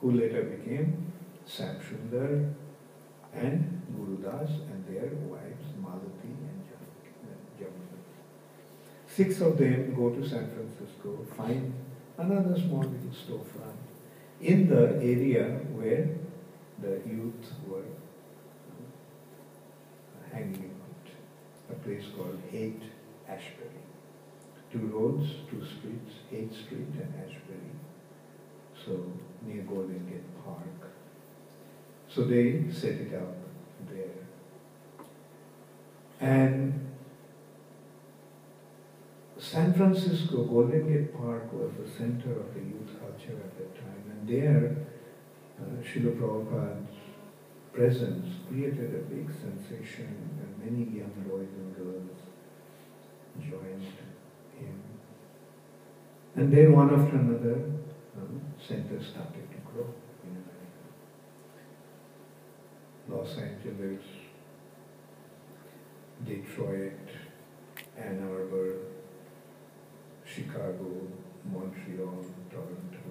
who 0.00 0.12
later 0.12 0.42
became 0.42 1.12
Shamsundar 1.46 2.52
and 3.32 3.82
Gurudas 3.96 4.50
and 4.70 4.84
their 4.86 5.10
wives 5.26 5.64
Malati 5.80 6.34
and 6.50 6.64
Jamuna. 7.58 7.98
Six 9.06 9.40
of 9.40 9.58
them 9.58 9.94
go 9.94 10.10
to 10.10 10.28
San 10.28 10.50
Francisco, 10.50 11.26
find 11.36 11.72
another 12.18 12.58
small 12.58 12.80
little 12.80 13.14
storefront 13.14 13.78
in 14.40 14.68
the 14.68 14.96
area 14.96 15.44
where 15.72 16.08
the 16.80 17.00
youth 17.08 17.52
were 17.66 17.80
uh, 18.70 20.34
hanging 20.34 20.70
out, 20.82 21.10
a 21.70 21.74
place 21.84 22.04
called 22.16 22.40
Haight 22.50 22.82
Ashbury. 23.28 23.68
Two 24.72 24.86
roads, 24.92 25.30
two 25.50 25.64
streets, 25.64 26.14
Haight 26.30 26.52
Street 26.52 26.92
and 27.00 27.14
Ashbury. 27.24 27.72
So 28.84 29.12
near 29.46 29.62
Golden 29.62 30.06
Gate 30.08 30.44
Park. 30.44 30.92
So 32.08 32.24
they 32.24 32.64
set 32.70 32.92
it 32.92 33.14
up 33.14 33.36
there. 33.90 34.26
And 36.20 36.87
San 39.50 39.72
Francisco, 39.72 40.44
Golden 40.44 40.86
Gate 40.86 41.16
Park 41.16 41.50
was 41.54 41.72
the 41.80 41.90
center 41.90 42.38
of 42.38 42.52
the 42.52 42.60
youth 42.60 43.00
culture 43.00 43.32
at 43.32 43.56
that 43.56 43.74
time. 43.76 44.04
And 44.10 44.28
there, 44.28 44.76
uh, 45.58 45.82
Srila 45.82 46.18
Prabhupada's 46.20 46.96
presence 47.72 48.26
created 48.46 48.94
a 48.94 48.98
big 49.08 49.30
sensation 49.30 50.38
and 50.38 50.50
many 50.62 50.98
young 50.98 51.14
boys 51.26 51.48
and 51.56 51.74
girls 51.74 52.18
joined 53.40 53.86
him. 54.58 54.82
And 56.36 56.52
then 56.52 56.72
one 56.74 56.90
after 56.92 57.16
another, 57.16 57.70
uh, 58.18 58.26
centers 58.62 59.06
started 59.06 59.50
to 59.50 59.72
grow 59.72 59.88
in 60.24 60.44
America. 60.44 60.84
Los 63.08 63.38
Angeles, 63.38 64.04
Detroit, 66.26 67.08
Ann 67.96 68.28
Arbor, 68.30 68.97
Chicago, 70.38 70.86
Montreal, 71.50 72.24
Toronto. 72.48 73.10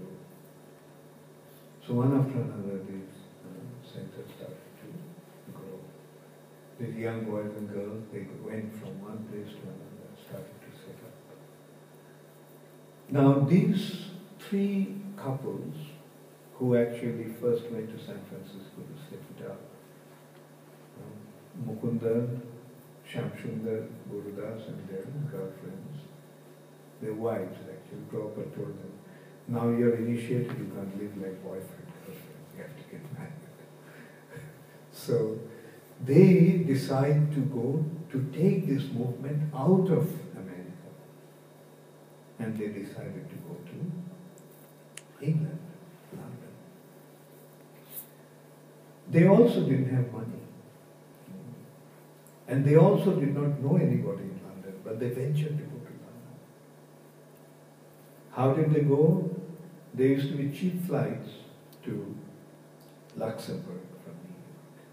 So 1.86 1.94
one 1.94 2.16
after 2.16 2.40
another, 2.40 2.80
these 2.88 3.16
uh, 3.44 3.68
centers 3.84 4.32
started 4.32 4.72
to 4.80 5.52
grow. 5.52 5.80
These 6.80 6.96
young 6.96 7.26
boys 7.26 7.52
and 7.58 7.70
girls, 7.70 8.04
they 8.14 8.28
went 8.46 8.72
from 8.80 9.02
one 9.02 9.28
place 9.28 9.52
to 9.60 9.64
another, 9.68 10.08
started 10.16 10.56
to 10.64 10.72
set 10.80 11.00
up. 11.04 11.16
Now 13.10 13.40
these 13.40 14.08
three 14.40 14.96
couples 15.18 15.76
who 16.54 16.78
actually 16.78 17.28
first 17.42 17.70
went 17.72 17.92
to 17.92 18.04
San 18.04 18.22
Francisco 18.30 18.80
to 18.88 18.96
set 19.10 19.20
it 19.36 19.46
up, 19.52 19.60
um, 20.98 21.68
Mukundan, 21.68 22.40
Shamsundar, 23.06 23.88
Gurudas 24.10 24.68
and 24.68 24.88
their 24.88 25.06
girlfriends, 25.32 26.07
their 27.02 27.14
wives 27.14 27.58
actually, 27.62 28.04
Prabhupada 28.12 28.56
told 28.56 28.78
them, 28.80 28.92
now 29.48 29.70
you're 29.70 29.96
initiated, 29.96 30.58
you 30.58 30.72
can't 30.76 31.02
live 31.02 31.18
like 31.18 31.44
boyfriend, 31.44 31.92
girlfriend, 32.06 32.46
you 32.56 32.64
have 32.64 32.76
to 32.76 32.84
get 32.92 33.14
married. 33.18 33.32
so 34.92 35.40
they 36.06 36.64
decide 36.68 37.32
to 37.34 37.40
go 37.42 37.86
to 38.12 38.32
take 38.34 38.68
this 38.68 38.84
movement 38.92 39.54
out 39.54 39.90
of 39.90 40.10
America. 40.36 40.90
And 42.40 42.58
they 42.58 42.68
decided 42.68 43.30
to 43.30 43.36
go 43.48 43.56
to 43.56 45.26
England, 45.26 45.60
London. 46.12 46.54
They 49.10 49.28
also 49.28 49.62
didn't 49.62 49.90
have 49.96 50.12
money. 50.14 50.28
And 52.48 52.64
they 52.64 52.78
also 52.78 53.16
did 53.16 53.36
not 53.36 53.60
know 53.60 53.76
anybody 53.76 54.24
in 54.24 54.40
London, 54.48 54.80
but 54.84 55.00
they 55.00 55.10
ventured 55.10 55.58
to 55.58 55.64
go. 55.64 55.77
How 58.38 58.54
did 58.54 58.72
they 58.72 58.82
go? 58.82 59.36
There 59.96 60.06
used 60.06 60.30
to 60.30 60.38
be 60.38 60.56
cheap 60.56 60.86
flights 60.86 61.30
to 61.86 62.16
Luxembourg 63.16 63.82
from 64.04 64.14
New 64.26 64.36
York. 64.44 64.88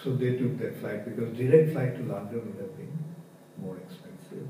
So 0.00 0.14
they 0.14 0.36
took 0.38 0.56
that 0.60 0.80
flight 0.80 1.04
because 1.04 1.36
direct 1.36 1.72
flight 1.72 1.96
to 1.96 2.04
London 2.04 2.46
would 2.46 2.62
have 2.62 2.76
been 2.76 2.96
more 3.60 3.76
expensive. 3.78 4.46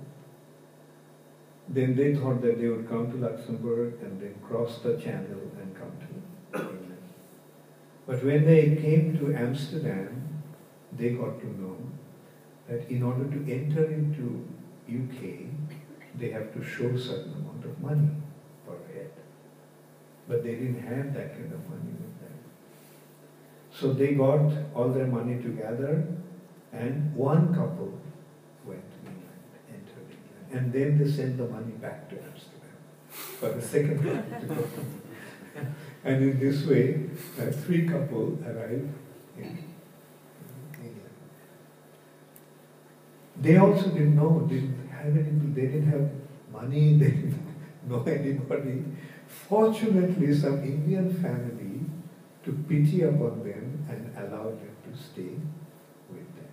Then 1.66 1.96
they 1.96 2.14
thought 2.14 2.42
that 2.42 2.60
they 2.60 2.68
would 2.68 2.86
come 2.86 3.10
to 3.12 3.16
Luxembourg 3.16 3.94
and 4.02 4.20
then 4.20 4.34
cross 4.46 4.80
the 4.82 4.98
channel 4.98 5.40
and 5.62 5.74
come 5.74 5.92
to 6.04 6.60
England. 6.60 7.08
But 8.06 8.22
when 8.22 8.44
they 8.44 8.76
came 8.76 9.16
to 9.18 9.34
Amsterdam, 9.34 10.42
they 10.92 11.10
got 11.10 11.40
to 11.40 11.46
know 11.58 11.78
that 12.68 12.86
in 12.90 13.02
order 13.02 13.24
to 13.24 13.50
enter 13.50 13.86
into 13.86 14.46
UK, 14.98 15.20
they 16.18 16.30
have 16.30 16.52
to 16.54 16.62
show 16.62 16.96
certain 16.96 17.34
amount 17.34 17.64
of 17.64 17.80
money 17.80 18.10
per 18.66 18.76
head. 18.92 19.10
But 20.28 20.42
they 20.44 20.54
didn't 20.54 20.82
have 20.82 21.14
that 21.14 21.34
kind 21.34 21.52
of 21.52 21.68
money 21.68 21.92
with 21.92 22.20
them. 22.20 22.38
So 23.72 23.92
they 23.92 24.14
got 24.14 24.52
all 24.74 24.88
their 24.88 25.06
money 25.06 25.42
together 25.42 26.06
and 26.72 27.14
one 27.14 27.54
couple 27.54 27.98
went 28.64 28.84
to 28.92 28.98
England, 29.10 29.40
entered 29.68 30.06
England. 30.10 30.46
And 30.52 30.72
then 30.72 30.98
they 30.98 31.10
sent 31.10 31.36
the 31.36 31.46
money 31.46 31.72
back 31.72 32.08
to 32.10 32.16
Amsterdam 32.16 32.76
for 33.10 33.48
the 33.50 33.62
second 33.62 33.98
couple 34.04 34.40
to 34.40 34.46
go. 34.46 34.68
And 36.02 36.22
in 36.22 36.40
this 36.40 36.64
way, 36.64 37.10
uh, 37.38 37.50
three 37.50 37.86
couple 37.86 38.38
arrived 38.46 38.88
in 39.36 39.44
England. 39.44 39.70
They 43.40 43.56
also 43.56 43.88
didn't 43.88 44.16
know, 44.16 44.46
didn't 44.48 44.88
have 44.90 45.16
any, 45.16 45.30
they 45.54 45.66
didn't 45.72 45.90
have 45.90 46.10
money, 46.52 46.96
they 46.98 47.10
didn't 47.10 47.38
know 47.88 48.02
anybody. 48.04 48.84
Fortunately, 49.26 50.34
some 50.34 50.62
Indian 50.62 51.12
family 51.22 51.80
took 52.44 52.68
pity 52.68 53.02
upon 53.02 53.42
them 53.42 53.86
and 53.88 54.12
allowed 54.16 54.60
them 54.60 54.76
to 54.90 54.98
stay 54.98 55.34
with 56.10 56.34
them. 56.36 56.52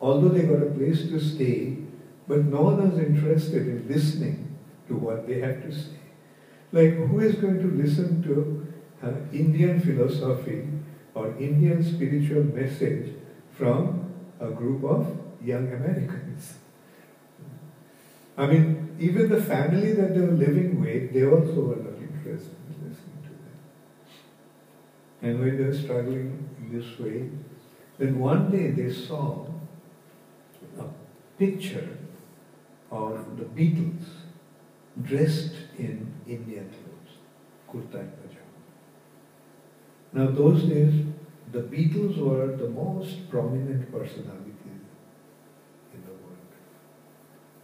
Although 0.00 0.28
they 0.28 0.42
got 0.42 0.62
a 0.62 0.70
place 0.70 1.02
to 1.02 1.20
stay, 1.20 1.78
but 2.28 2.44
no 2.44 2.62
one 2.62 2.90
was 2.90 2.98
interested 2.98 3.66
in 3.66 3.88
listening 3.88 4.56
to 4.88 4.94
what 4.94 5.26
they 5.26 5.40
had 5.40 5.62
to 5.62 5.72
say. 5.74 5.98
Like, 6.70 6.94
who 6.94 7.20
is 7.20 7.34
going 7.36 7.58
to 7.58 7.82
listen 7.82 8.22
to 8.22 8.72
uh, 9.06 9.12
Indian 9.32 9.80
philosophy 9.80 10.68
or 11.14 11.34
Indian 11.38 11.82
spiritual 11.82 12.44
message 12.44 13.14
from 13.50 14.01
a 14.42 14.50
group 14.50 14.84
of 14.84 15.06
young 15.42 15.72
Americans? 15.72 16.54
I 18.36 18.46
mean, 18.46 18.96
even 18.98 19.28
the 19.28 19.42
family 19.42 19.92
that 19.92 20.14
they 20.14 20.20
were 20.20 20.32
living 20.32 20.80
with, 20.80 21.12
they 21.12 21.24
also 21.24 21.60
were 21.60 21.76
not 21.76 22.00
interested 22.00 22.56
in 22.68 22.88
listening 22.88 23.22
to 23.22 23.28
them. 23.28 23.56
And 25.22 25.40
when 25.40 25.56
they 25.58 25.64
were 25.64 25.76
struggling 25.76 26.48
in 26.58 26.78
this 26.78 26.98
way, 26.98 27.28
then 27.98 28.18
one 28.18 28.50
day 28.50 28.70
they 28.70 28.92
saw 28.92 29.46
a 30.78 30.84
picture 31.38 31.98
of 32.90 33.36
the 33.36 33.44
Beatles 33.44 34.04
dressed 35.02 35.54
in 35.78 36.12
Indian 36.26 36.70
clothes, 36.70 37.16
kurta 37.68 38.00
and 38.00 38.12
pajama. 38.22 38.58
Now 40.12 40.30
those 40.30 40.64
days, 40.64 41.06
the 41.52 41.60
Beatles 41.60 42.16
were 42.16 42.56
the 42.56 42.68
most 42.68 43.28
prominent 43.30 43.92
personalities 43.92 44.82
in 45.92 46.02
the 46.02 46.14
world. 46.22 46.50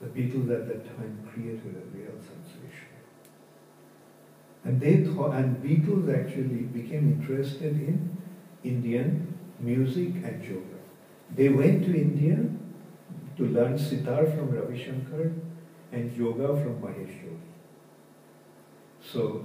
The 0.02 0.08
Beatles 0.08 0.50
at 0.54 0.68
that 0.68 0.96
time 0.96 1.26
created 1.32 1.74
a 1.74 1.96
real 1.96 2.12
sensation. 2.20 2.88
And 4.64 4.78
they 4.78 5.04
thought, 5.04 5.34
and 5.34 5.56
Beatles 5.62 6.14
actually 6.14 6.64
became 6.64 7.18
interested 7.18 7.72
in 7.72 8.16
Indian 8.62 9.34
music 9.58 10.08
and 10.22 10.44
yoga. 10.44 10.78
They 11.34 11.48
went 11.48 11.84
to 11.86 11.98
India 11.98 12.44
to 13.38 13.46
learn 13.46 13.78
sitar 13.78 14.26
from 14.26 14.50
Ravi 14.50 14.82
Shankar 14.84 15.32
and 15.92 16.14
yoga 16.14 16.48
from 16.48 16.82
Mahesh 16.82 17.22
Yogi. 17.22 17.38
So, 19.00 19.44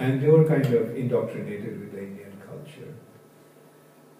and 0.00 0.20
they 0.20 0.28
were 0.28 0.44
kind 0.44 0.64
of 0.64 0.96
indoctrinated 0.96 1.78
with 1.78 1.92
the 1.92 2.02
Indian 2.02 2.32
culture. 2.44 2.94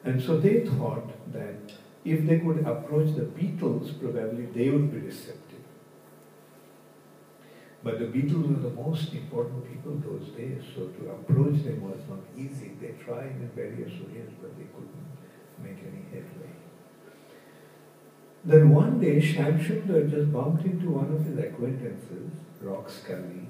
And 0.05 0.23
so 0.23 0.39
they 0.39 0.61
thought 0.61 1.09
that 1.33 1.73
if 2.05 2.27
they 2.27 2.39
could 2.39 2.67
approach 2.67 3.15
the 3.17 3.23
Beatles, 3.23 3.99
probably 3.99 4.45
they 4.47 4.69
would 4.69 4.93
be 4.93 4.99
receptive. 4.99 5.65
But 7.83 7.99
the 7.99 8.05
Beatles 8.05 8.49
were 8.49 8.69
the 8.69 8.75
most 8.75 9.15
important 9.15 9.67
people 9.71 9.93
those 9.97 10.29
days, 10.37 10.63
so 10.75 10.89
to 10.89 11.11
approach 11.13 11.65
them 11.65 11.81
was 11.91 12.01
not 12.11 12.21
easy. 12.37 12.73
They 12.79 12.93
tried 13.03 13.37
in 13.41 13.51
various 13.57 13.93
ways, 13.93 14.29
but 14.43 14.57
they 14.59 14.69
couldn't 14.75 15.09
make 15.65 15.83
any 15.83 16.05
headway. 16.13 16.53
Then 18.45 18.69
one 18.69 19.01
day, 19.01 19.17
Shamsundar 19.17 20.11
just 20.11 20.31
bumped 20.31 20.67
into 20.67 20.91
one 20.91 21.11
of 21.11 21.25
his 21.25 21.39
acquaintances, 21.39 22.33
Rock 22.61 22.91
Scully, 22.91 23.49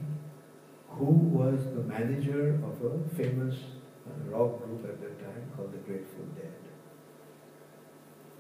who 0.91 1.13
was 1.39 1.65
the 1.75 1.83
manager 1.83 2.61
of 2.65 2.85
a 2.85 3.15
famous 3.15 3.57
uh, 4.07 4.31
rock 4.31 4.65
group 4.65 4.85
at 4.85 5.01
that 5.01 5.19
time 5.21 5.51
called 5.57 5.73
the 5.73 5.79
Grateful 5.79 6.25
Dead. 6.37 6.53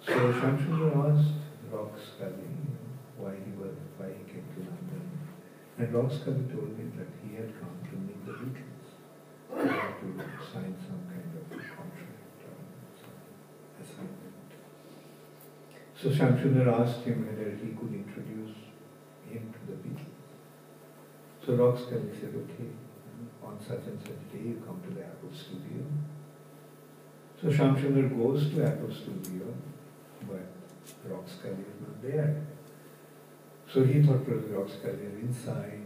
So 0.05 0.33
Shamsundar 0.33 1.13
asked 1.13 1.35
Rock 1.71 1.93
Scully 1.99 2.57
why 3.17 3.33
he 3.45 3.53
was, 3.53 3.77
why 3.97 4.09
he 4.09 4.25
came 4.33 4.45
to 4.55 4.61
London. 4.61 5.05
And 5.79 5.95
Rock 5.95 6.11
Scully 6.11 6.45
told 6.53 6.77
him 6.77 6.93
that 6.99 7.09
he 7.23 7.37
had 7.37 7.53
come 7.61 7.77
to 7.89 7.97
meet 7.97 8.25
the 8.27 8.33
Beatles. 8.33 8.67
To 9.51 10.07
sign 10.53 10.75
some 10.81 11.03
kind 11.09 11.31
of 11.37 11.51
contract 11.51 12.41
or 12.49 12.57
some 12.97 13.19
assignment. 13.81 14.51
So 15.95 16.09
Shamsundar 16.09 16.81
asked 16.81 17.05
him 17.05 17.27
whether 17.27 17.51
he 17.51 17.73
could 17.73 17.93
introduce 17.93 18.57
him 19.29 19.53
to 19.53 19.61
the 19.71 19.77
Beatles. 19.77 20.11
So 21.45 21.55
Rock 21.55 21.78
Scully 21.78 22.11
said, 22.20 22.34
okay, 22.36 22.68
on 23.43 23.59
such 23.59 23.86
and 23.86 24.01
such 24.03 24.32
day 24.32 24.49
you 24.49 24.62
come 24.66 24.80
to 24.86 24.95
the 24.95 25.05
Apple 25.05 25.30
studio. 25.32 25.84
So 27.41 27.49
Shamsundar 27.49 28.14
goes 28.16 28.51
to 28.51 28.64
Apple 28.64 28.95
studio, 28.95 29.47
but 30.28 30.47
Rock 31.09 31.24
is 31.26 31.80
not 31.80 32.03
there. 32.03 32.47
So 33.72 33.84
he 33.84 34.03
thought 34.03 34.26
probably 34.26 34.51
Rock 34.51 34.68
is 34.68 35.22
inside, 35.22 35.80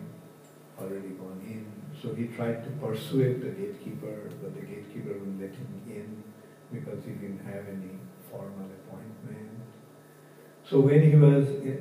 already 0.81 1.11
gone 1.11 1.41
in. 1.47 1.67
So 2.03 2.15
he 2.15 2.27
tried 2.27 2.65
to 2.65 2.71
persuade 2.85 3.41
the 3.41 3.51
gatekeeper, 3.51 4.31
but 4.43 4.55
the 4.55 4.63
gatekeeper 4.63 5.13
wouldn't 5.13 5.41
let 5.41 5.51
him 5.51 5.83
in 5.87 6.25
because 6.73 7.05
he 7.05 7.13
didn't 7.13 7.45
have 7.47 7.69
any 7.69 7.95
formal 8.29 8.69
appointment. 8.89 9.51
So 10.69 10.81
when 10.81 11.09
he 11.09 11.17
was 11.17 11.47
eh, 11.65 11.77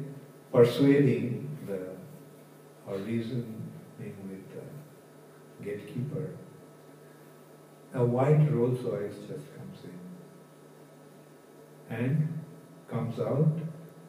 persuading 0.51 1.57
the 1.65 1.95
or 2.86 2.99
the 2.99 3.24
gatekeeper, 5.64 6.32
a 7.93 8.03
white 8.03 8.51
Rolls 8.51 8.82
Royce 8.82 9.20
just 9.28 9.55
comes 9.55 9.84
in. 9.84 9.99
And 11.95 12.39
comes 12.89 13.20
out 13.20 13.59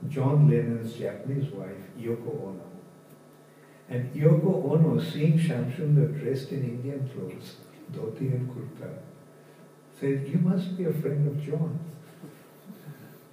John 0.08 0.48
Lennon's 0.48 0.94
Japanese 0.94 1.52
wife, 1.52 1.90
Yoko 1.98 2.42
Ono. 2.42 2.62
And 3.88 4.12
Yoko 4.14 4.72
Ono, 4.72 4.98
seeing 5.00 5.38
Shamsundar 5.38 6.20
dressed 6.20 6.52
in 6.52 6.64
Indian 6.64 7.08
clothes, 7.08 7.56
dhoti 7.92 8.32
and 8.32 8.50
kurta, 8.50 8.98
said, 9.98 10.28
You 10.28 10.38
must 10.38 10.76
be 10.76 10.84
a 10.84 10.92
friend 10.92 11.28
of 11.28 11.42
John. 11.44 11.78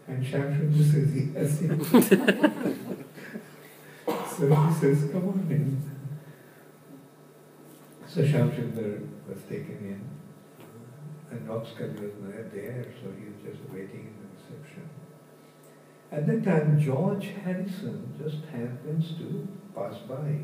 And 0.07 0.26
Shamsundar 0.26 0.91
says, 0.91 1.13
Yes. 1.34 1.59
so 4.38 4.47
he 4.47 4.74
says, 4.74 5.09
Come 5.11 5.30
on 5.30 5.47
in. 5.49 5.91
So 8.14 8.22
Shamsundar 8.24 9.07
was 9.26 9.41
taken 9.43 9.78
in. 9.88 10.01
And 11.30 11.47
Rock 11.47 11.66
Scully 11.66 11.93
was 11.93 12.12
not 12.20 12.53
there, 12.53 12.86
so 13.01 13.09
he 13.18 13.24
was 13.32 13.39
just 13.41 13.72
waiting 13.72 14.12
in 14.12 14.16
the 14.20 14.28
reception. 14.36 14.89
At 16.12 16.28
that 16.28 16.43
time, 16.43 16.78
George 16.78 17.28
Harrison 17.41 18.14
just 18.22 18.43
happens 18.51 19.18
to 19.18 19.47
pass 19.74 19.95
by. 20.09 20.41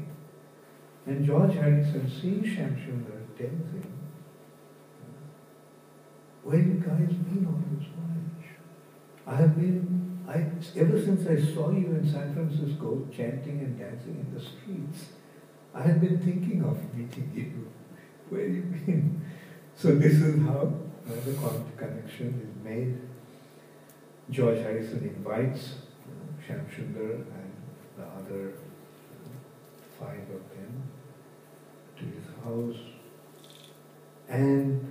And 1.08 1.26
George 1.26 1.56
Harrison, 1.56 2.10
seeing 2.10 2.42
Shamsundar, 2.42 3.28
tells 3.38 3.68
him, 3.76 4.00
Where 6.44 6.60
you 6.60 6.76
guys 6.76 7.12
been 7.12 7.48
all 7.48 7.62
this 7.78 7.90
while? 7.98 9.36
I 9.36 9.42
have 9.42 9.58
been, 9.58 10.24
I, 10.26 10.46
ever 10.80 11.02
since 11.02 11.28
I 11.28 11.54
saw 11.54 11.72
you 11.72 11.88
in 11.88 12.10
San 12.10 12.34
Francisco 12.34 13.06
chanting 13.14 13.60
and 13.60 13.78
dancing 13.78 14.26
in 14.26 14.34
the 14.34 14.42
streets, 14.42 15.08
I 15.78 15.82
have 15.84 16.02
been 16.02 16.18
thinking 16.18 16.64
of 16.64 16.76
meeting 16.96 17.32
you. 17.36 17.72
Where 18.30 18.48
you 18.48 18.64
been? 18.64 19.22
So 19.76 19.94
this 19.94 20.14
is 20.14 20.42
how 20.42 20.74
the 21.06 21.34
con- 21.34 21.72
connection 21.78 22.42
is 22.42 22.66
made. 22.66 22.98
George 24.32 24.58
Harrison 24.58 25.14
invites 25.16 25.76
uh, 26.04 26.56
and 27.38 27.52
the 27.96 28.04
other 28.04 28.54
uh, 28.54 29.30
five 30.00 30.26
of 30.34 30.44
them 30.50 30.82
to 31.98 32.06
his 32.06 32.26
house, 32.44 32.82
and 34.28 34.82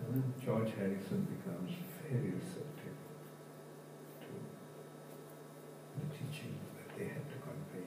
uh, 0.00 0.44
George 0.44 0.72
Harrison 0.76 1.22
becomes 1.38 1.70
very 2.10 2.32
receptive 2.32 2.98
to 4.22 4.32
the 6.00 6.06
teaching 6.16 6.58
that 6.74 6.98
they 6.98 7.04
had 7.04 7.24
to 7.30 7.38
convey. 7.46 7.86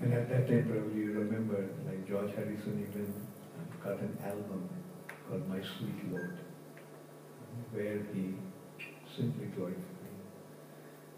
And 0.00 0.11
at 0.22 0.28
that 0.28 0.46
time, 0.46 0.64
probably 0.70 1.00
you 1.00 1.12
remember, 1.18 1.68
like 1.84 2.06
George 2.06 2.30
Harrison 2.36 2.86
even 2.88 3.12
uh, 3.58 3.84
got 3.84 3.98
an 3.98 4.16
album 4.24 4.68
called 5.28 5.48
My 5.48 5.60
Sweet 5.60 6.12
Lord, 6.12 6.38
where 7.72 7.98
he 8.14 8.34
simply 9.16 9.46
glorifying 9.46 10.22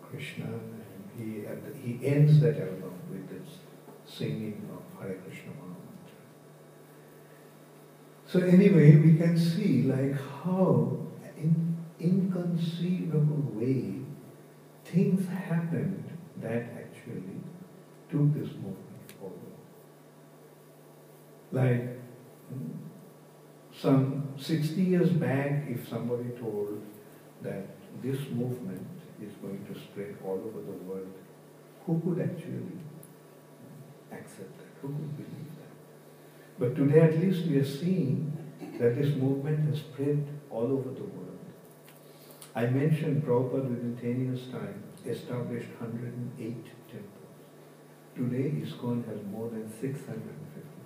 Krishna, 0.02 0.46
and 0.46 1.04
he 1.18 1.42
the, 1.42 1.78
he 1.78 2.06
ends 2.06 2.40
that 2.40 2.58
album 2.58 2.94
with 3.10 3.28
this 3.28 3.58
singing 4.06 4.66
of 4.72 5.02
Hare 5.02 5.16
Krishna 5.16 5.52
Mahamantra. 5.52 6.22
So 8.26 8.40
anyway, 8.40 8.96
we 8.96 9.18
can 9.18 9.38
see 9.38 9.82
like 9.82 10.18
how 10.44 10.96
in 11.36 11.76
inconceivable 12.00 13.52
way 13.52 13.96
things 14.86 15.28
happened 15.28 16.04
that 16.40 16.62
actually 16.78 17.40
took 18.10 18.32
this 18.32 18.48
movement. 18.54 18.93
Like 21.54 22.00
some 23.72 24.28
60 24.36 24.82
years 24.82 25.10
back, 25.10 25.64
if 25.68 25.88
somebody 25.88 26.30
told 26.40 26.82
that 27.42 27.66
this 28.02 28.18
movement 28.30 28.86
is 29.22 29.32
going 29.40 29.64
to 29.72 29.80
spread 29.80 30.16
all 30.24 30.40
over 30.44 30.60
the 30.60 30.78
world, 30.88 31.12
who 31.86 32.00
could 32.00 32.20
actually 32.20 32.78
accept 34.10 34.58
that? 34.58 34.72
Who 34.82 34.88
could 34.88 35.16
believe 35.16 35.52
that? 35.60 36.58
But 36.58 36.74
today 36.74 37.00
at 37.00 37.20
least 37.20 37.46
we 37.46 37.58
are 37.58 37.64
seeing 37.64 38.36
that 38.80 38.96
this 38.96 39.14
movement 39.14 39.68
has 39.68 39.78
spread 39.78 40.26
all 40.50 40.64
over 40.64 40.90
the 40.90 41.04
world. 41.04 41.38
I 42.56 42.66
mentioned 42.66 43.22
Prabhupada 43.24 43.68
within 43.68 43.96
10 44.00 44.24
years' 44.26 44.46
time 44.48 44.82
established 45.06 45.68
108 45.78 46.64
temples. 46.88 47.24
Today 48.16 48.50
ISKCON 48.62 49.04
has 49.08 49.18
more 49.30 49.50
than 49.50 49.68
650 49.68 49.90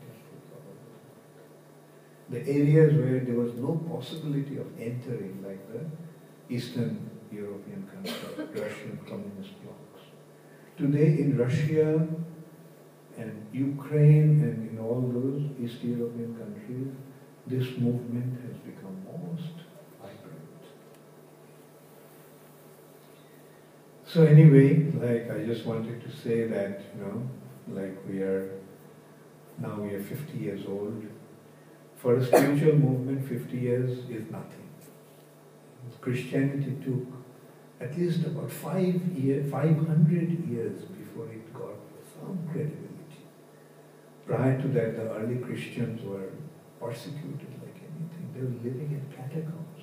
temples 0.00 0.48
all 0.50 0.64
over 0.64 0.80
the 0.80 0.96
world. 0.96 1.18
The 2.30 2.40
areas 2.46 2.92
where 2.94 3.20
there 3.20 3.34
was 3.34 3.54
no 3.54 3.80
possibility 3.90 4.58
of 4.58 4.66
entering, 4.78 5.42
like 5.46 5.60
the 5.72 6.54
Eastern 6.54 7.10
European 7.32 7.88
countries, 7.92 8.38
Russian 8.62 8.98
communist 9.08 9.54
blocs. 9.62 10.04
Today 10.76 11.20
in 11.22 11.36
Russia 11.38 12.06
and 13.16 13.46
Ukraine 13.52 14.42
and 14.42 14.70
in 14.70 14.78
all 14.78 15.00
those 15.00 15.42
East 15.58 15.82
European 15.82 16.36
countries, 16.36 16.88
this 17.46 17.78
movement 17.78 18.38
has 18.46 18.56
become 18.58 18.96
most 19.06 19.56
vibrant. 20.00 20.62
So 24.06 24.24
anyway, 24.24 24.92
like 24.92 25.30
I 25.30 25.44
just 25.44 25.64
wanted 25.66 26.02
to 26.02 26.14
say 26.14 26.46
that, 26.46 26.82
you 26.94 27.04
know, 27.04 27.28
like 27.68 27.96
we 28.08 28.20
are, 28.20 28.50
now 29.58 29.80
we 29.80 29.94
are 29.94 30.02
50 30.02 30.38
years 30.38 30.60
old. 30.68 31.04
For 31.98 32.16
a 32.16 32.24
spiritual 32.24 32.76
movement, 32.76 33.28
50 33.28 33.56
years 33.56 33.90
is 34.08 34.30
nothing. 34.30 34.68
Christianity 36.00 36.76
took 36.84 37.06
at 37.80 37.98
least 37.98 38.24
about 38.24 38.50
five 38.50 38.94
year, 39.16 39.44
500 39.44 40.48
years 40.48 40.82
before 40.82 41.26
it 41.26 41.52
got 41.52 41.76
some 42.14 42.38
credibility. 42.50 43.22
Prior 44.26 44.60
to 44.62 44.68
that, 44.68 44.96
the 44.96 45.10
early 45.12 45.36
Christians 45.36 46.02
were 46.04 46.30
persecuted 46.80 47.52
like 47.62 47.76
anything. 47.82 48.30
They 48.34 48.40
were 48.40 48.70
living 48.70 48.90
in 48.92 49.04
catacombs. 49.14 49.82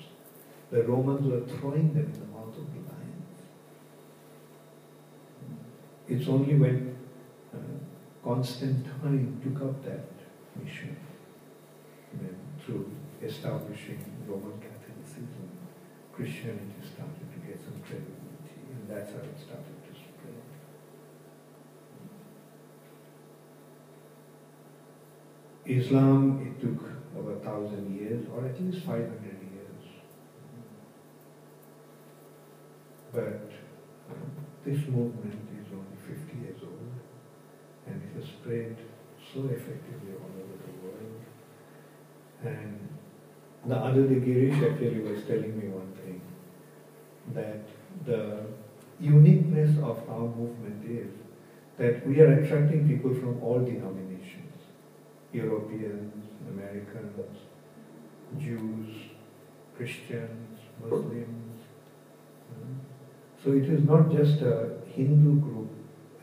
The 0.70 0.82
Romans 0.82 1.26
were 1.26 1.46
throwing 1.58 1.94
them 1.94 2.12
in 2.12 2.20
the 2.20 2.26
mouth 2.26 2.56
of 2.56 2.66
the 2.74 2.80
lions. 2.90 3.38
It's 6.08 6.28
only 6.28 6.54
when 6.54 6.96
uh, 7.54 7.58
Constantine 8.24 9.40
took 9.44 9.62
up 9.62 9.84
that 9.84 10.08
mission, 10.60 10.96
through 12.66 12.90
establishing 13.22 14.04
Roman 14.26 14.58
Catholicism, 14.58 15.48
Christianity 16.12 16.82
started 16.82 17.30
to 17.32 17.38
get 17.46 17.62
some 17.62 17.80
credibility, 17.86 18.58
and 18.72 18.90
that's 18.90 19.12
how 19.12 19.18
it 19.18 19.38
started 19.38 19.78
to 19.86 19.92
spread. 19.94 20.42
Islam, 25.64 26.42
it 26.42 26.60
took 26.60 26.82
over 27.16 27.34
a 27.34 27.40
thousand 27.40 27.94
years, 27.94 28.26
or 28.34 28.44
at 28.44 28.60
least 28.60 28.84
500 28.84 29.06
years. 29.12 29.82
But 33.12 33.50
this 34.64 34.86
movement 34.88 35.48
is 35.60 35.66
only 35.72 35.96
50 36.06 36.38
years 36.38 36.60
old, 36.62 36.92
and 37.86 38.02
it 38.02 38.20
has 38.20 38.28
spread 38.28 38.76
so 39.32 39.44
effectively 39.44 40.12
all 40.18 40.34
over 40.34 40.56
the 40.66 40.72
world. 40.82 41.22
And 42.44 42.88
the 43.68 43.74
day, 43.74 44.20
Girish 44.20 44.72
actually 44.72 45.00
was 45.00 45.24
telling 45.24 45.58
me 45.58 45.68
one 45.68 45.92
thing, 46.04 46.20
that 47.34 47.66
the 48.04 48.46
uniqueness 49.00 49.76
of 49.78 50.08
our 50.08 50.26
movement 50.26 50.84
is 50.88 51.10
that 51.78 52.06
we 52.06 52.20
are 52.20 52.32
attracting 52.40 52.88
people 52.88 53.12
from 53.14 53.42
all 53.42 53.58
denominations. 53.58 54.62
Europeans, 55.32 56.24
Americans, 56.48 57.36
Jews, 58.38 58.96
Christians, 59.76 60.58
Muslims. 60.82 61.60
Hmm? 62.48 62.74
So 63.42 63.52
it 63.52 63.64
is 63.64 63.84
not 63.84 64.10
just 64.10 64.40
a 64.40 64.78
Hindu 64.88 65.40
group, 65.40 65.70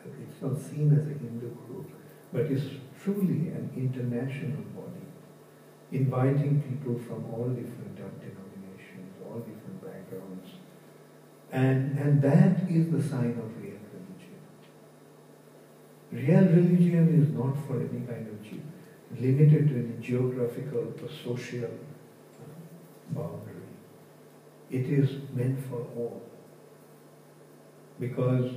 it's 0.06 0.42
not 0.42 0.60
seen 0.60 0.92
as 0.92 1.06
a 1.06 1.14
Hindu 1.14 1.50
group, 1.68 1.92
but 2.32 2.42
it's 2.42 2.66
truly 3.02 3.50
an 3.50 3.70
international 3.76 4.64
body, 4.76 4.93
inviting 5.94 6.62
people 6.68 7.00
from 7.08 7.24
all 7.32 7.48
different 7.50 7.96
denominations, 7.96 9.14
all 9.24 9.40
different 9.40 9.80
backgrounds. 9.80 10.50
And, 11.52 11.98
and 12.00 12.22
that 12.22 12.70
is 12.70 12.90
the 12.90 13.02
sign 13.02 13.38
of 13.38 13.62
real 13.62 13.78
religion. 13.94 14.40
Real 16.12 16.46
religion 16.46 17.22
is 17.22 17.30
not 17.30 17.56
for 17.68 17.80
any 17.80 18.06
kind 18.08 18.28
of 18.28 18.44
ge- 18.44 19.22
limited 19.22 19.70
to 19.70 19.76
any 19.76 20.02
geographical 20.02 20.80
or 20.80 21.10
social 21.24 21.66
uh, 21.66 23.12
boundary. 23.12 23.54
It 24.72 24.88
is 24.88 25.12
meant 25.32 25.64
for 25.70 25.86
all. 25.96 26.24
Because 28.00 28.52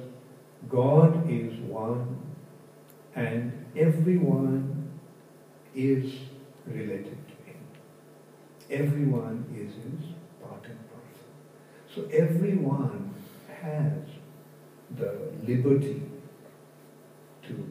God 0.70 1.30
is 1.30 1.53
one 1.61 2.18
and 3.14 3.66
everyone 3.76 4.91
is 5.74 6.14
related. 6.66 7.26
Everyone 8.70 9.44
is 9.54 9.74
His 9.74 10.10
part 10.42 10.64
and 10.64 10.78
parcel. 10.90 11.26
So 11.94 12.08
everyone 12.16 13.14
has 13.62 13.92
the 14.96 15.32
liberty 15.46 16.02
to 17.46 17.70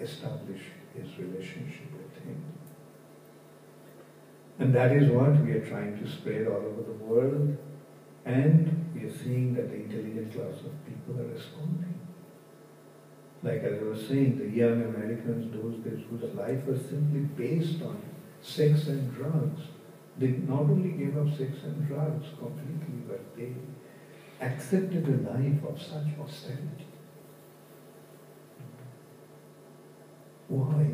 establish 0.00 0.62
his 0.94 1.18
relationship 1.18 1.92
with 1.92 2.24
him. 2.24 2.42
And 4.58 4.74
that 4.74 4.92
is 4.92 5.10
what 5.10 5.40
we 5.40 5.52
are 5.52 5.66
trying 5.66 5.98
to 5.98 6.10
spread 6.10 6.46
all 6.46 6.56
over 6.56 6.82
the 6.82 7.04
world. 7.04 7.56
And 8.24 8.90
we 8.94 9.04
are 9.04 9.18
seeing 9.18 9.54
that 9.54 9.70
the 9.70 9.76
intelligent 9.76 10.32
class 10.34 10.60
of 10.64 10.72
people 10.86 11.20
are 11.20 11.28
responding. 11.28 11.98
Like 13.42 13.62
as 13.62 13.80
I 13.80 13.84
was 13.84 14.06
saying, 14.06 14.38
the 14.38 14.50
young 14.50 14.82
Americans, 14.82 15.50
those 15.54 15.76
days 15.82 16.04
whose 16.10 16.22
life 16.34 16.64
was 16.66 16.80
simply 16.82 17.20
based 17.20 17.80
on 17.82 18.02
sex 18.42 18.86
and 18.88 19.14
drugs, 19.14 19.62
they 20.20 20.32
not 20.46 20.60
only 20.60 20.90
gave 20.90 21.16
up 21.16 21.28
sex 21.36 21.64
and 21.64 21.88
drugs 21.88 22.26
completely, 22.38 23.00
but 23.08 23.20
they 23.36 23.54
accepted 24.40 25.08
a 25.08 25.16
life 25.32 25.64
of 25.66 25.80
such 25.80 26.08
austerity. 26.20 26.86
Why? 30.48 30.88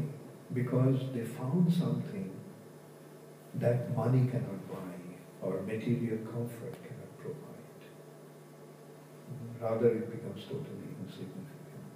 Because 0.54 1.00
they 1.12 1.24
found 1.24 1.72
something 1.72 2.30
that 3.54 3.96
money 3.96 4.28
cannot 4.28 4.68
buy 4.70 4.96
or 5.42 5.60
material 5.62 6.18
comfort 6.18 6.74
cannot 6.86 7.18
provide. 7.18 7.82
Rather, 9.60 9.88
it 9.88 10.10
becomes 10.10 10.44
totally 10.44 10.90
insignificant. 11.02 11.94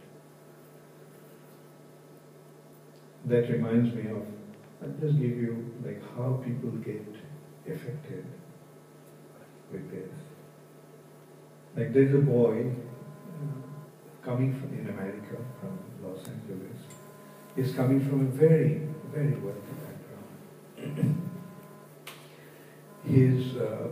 That 3.26 3.50
reminds 3.50 3.94
me 3.94 4.10
of, 4.10 4.26
I'll 4.82 4.88
just 5.00 5.18
give 5.18 5.36
you 5.36 5.72
like 5.84 6.02
how 6.16 6.40
people 6.44 6.70
get 6.70 7.06
affected 7.66 8.24
with 9.70 9.90
this. 9.90 10.16
Like 11.76 11.92
there's 11.92 12.14
a 12.14 12.18
boy 12.18 12.70
uh, 12.70 14.24
coming 14.24 14.58
from 14.58 14.72
in 14.78 14.88
America, 14.88 15.36
from 15.60 15.78
Los 16.02 16.26
Angeles. 16.26 16.78
He's 17.54 17.74
coming 17.74 18.00
from 18.00 18.20
a 18.22 18.30
very, 18.30 18.88
very 19.12 19.34
wealthy 19.34 19.76
background. 20.78 21.26
his 23.06 23.56
uh, 23.56 23.88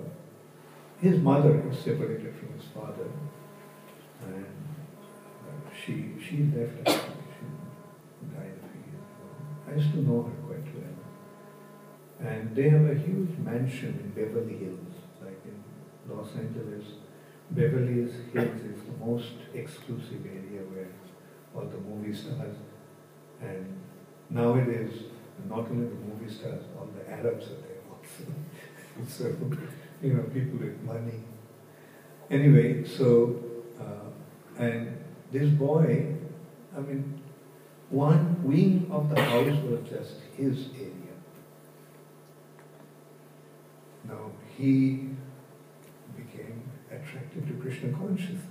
his 1.01 1.19
mother 1.21 1.63
is 1.71 1.79
separated 1.79 2.35
from 2.35 2.53
his 2.55 2.67
father, 2.75 3.11
and 4.23 4.47
uh, 5.47 5.75
she 5.75 6.15
she 6.21 6.49
left 6.57 7.09
I 9.69 9.75
used 9.75 9.93
to 9.93 9.99
know 9.99 10.23
her 10.23 10.47
quite 10.47 10.69
well, 10.75 12.31
and 12.31 12.57
they 12.57 12.69
have 12.71 12.87
a 12.87 12.95
huge 12.95 13.37
mansion 13.39 13.99
in 14.03 14.11
Beverly 14.11 14.57
Hills, 14.57 14.95
like 15.23 15.41
in 15.45 15.63
Los 16.09 16.35
Angeles. 16.37 16.85
Beverly 17.51 17.95
Hills 17.95 18.15
is 18.15 18.83
the 18.83 19.05
most 19.05 19.35
exclusive 19.55 20.25
area 20.27 20.63
where 20.73 20.89
all 21.55 21.67
the 21.67 21.79
movie 21.79 22.15
stars 22.15 22.57
and 23.41 23.81
nowadays 24.31 25.05
not 25.49 25.71
only 25.71 25.87
the 25.87 25.95
movie 25.95 26.33
stars, 26.33 26.65
all 26.79 26.89
the 26.97 27.11
Arabs 27.11 27.47
are 27.47 27.61
there 27.67 27.81
also. 27.91 28.33
so, 29.09 29.35
you 30.03 30.15
know, 30.15 30.23
people 30.25 30.59
with 30.59 30.81
money. 30.83 31.23
Anyway, 32.31 32.85
so, 32.85 33.41
uh, 33.81 34.63
and 34.63 34.99
this 35.31 35.49
boy, 35.51 36.15
I 36.77 36.81
mean, 36.81 37.23
one 37.91 38.43
wing 38.45 38.87
of 38.91 39.09
the 39.09 39.21
house 39.21 39.63
was 39.65 39.89
just 39.89 40.15
his 40.37 40.69
area. 40.75 40.93
Now, 44.07 44.33
he 44.57 45.09
became 46.17 46.63
attracted 46.91 47.47
to 47.47 47.55
Krishna 47.55 47.93
consciousness. 47.93 48.43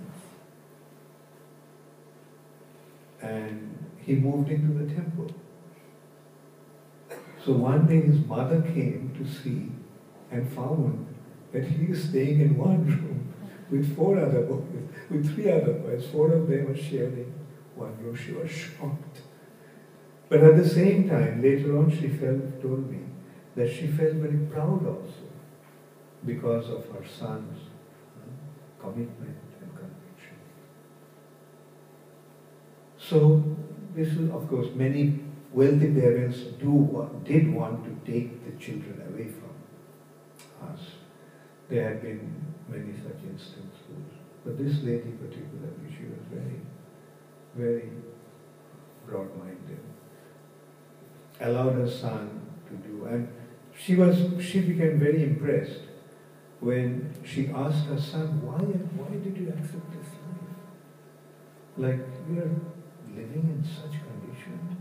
And 3.20 3.86
he 3.98 4.14
moved 4.16 4.50
into 4.50 4.72
the 4.72 4.92
temple. 4.92 5.30
So 7.44 7.52
one 7.52 7.86
day 7.86 8.00
his 8.00 8.24
mother 8.24 8.60
came 8.60 9.14
to 9.16 9.28
see 9.28 9.70
and 10.30 10.50
found 10.52 11.06
that 11.52 11.64
he 11.64 11.86
is 11.86 12.08
staying 12.08 12.40
in 12.40 12.56
one 12.56 12.84
room 12.86 13.32
with 13.70 13.96
four 13.96 14.18
other 14.18 14.42
boys, 14.42 14.88
with 15.10 15.34
three 15.34 15.50
other 15.50 15.74
boys. 15.74 16.06
Four 16.10 16.32
of 16.32 16.48
them 16.48 16.66
were 16.66 16.76
sharing 16.76 17.32
one 17.74 17.96
room. 18.02 18.16
She 18.16 18.32
was 18.32 18.50
shocked. 18.50 19.22
But 20.28 20.44
at 20.44 20.56
the 20.56 20.68
same 20.68 21.08
time, 21.08 21.42
later 21.42 21.78
on, 21.78 21.90
she 21.90 22.08
felt, 22.08 22.60
told 22.60 22.90
me 22.90 23.00
that 23.56 23.72
she 23.72 23.86
felt 23.86 24.14
very 24.14 24.36
proud 24.52 24.86
also 24.86 25.28
because 26.26 26.68
of 26.68 26.84
her 26.90 27.04
son's 27.06 27.58
uh, 27.58 28.82
commitment 28.82 29.38
and 29.60 29.70
conviction. 29.70 30.36
So, 32.98 33.42
this 33.94 34.08
is, 34.08 34.30
of 34.30 34.48
course, 34.48 34.68
many 34.74 35.20
wealthy 35.52 35.92
parents 35.92 36.38
do 36.60 36.70
want, 36.70 37.24
did 37.24 37.52
want 37.52 37.84
to 37.84 38.12
take 38.12 38.44
the 38.44 38.52
children 38.62 39.00
away 39.08 39.28
from 39.28 40.68
us. 40.70 40.80
There 41.70 41.88
have 41.88 42.02
been 42.02 42.44
many 42.68 42.92
such 42.92 43.22
instances. 43.24 43.72
But 44.44 44.58
this 44.58 44.82
lady 44.82 45.12
particularly, 45.12 45.88
she 45.90 46.04
was 46.04 46.20
very, 46.30 46.60
very 47.54 47.90
broad-minded. 49.06 49.80
Allowed 51.40 51.74
her 51.74 51.88
son 51.88 52.40
to 52.68 52.74
do, 52.88 53.04
and 53.04 53.28
she 53.78 53.94
was, 53.94 54.18
she 54.44 54.60
became 54.60 54.98
very 54.98 55.22
impressed 55.22 55.82
when 56.60 57.14
she 57.24 57.48
asked 57.48 57.86
her 57.86 58.00
son, 58.00 58.42
why, 58.42 58.58
why 58.58 59.10
did 59.16 59.36
you 59.36 59.48
accept 59.48 59.92
this 59.92 60.10
life? 60.26 60.56
Like, 61.76 62.00
you 62.28 62.40
are 62.40 62.50
living 63.14 63.44
in 63.54 63.62
such 63.64 64.00
conditions, 64.02 64.76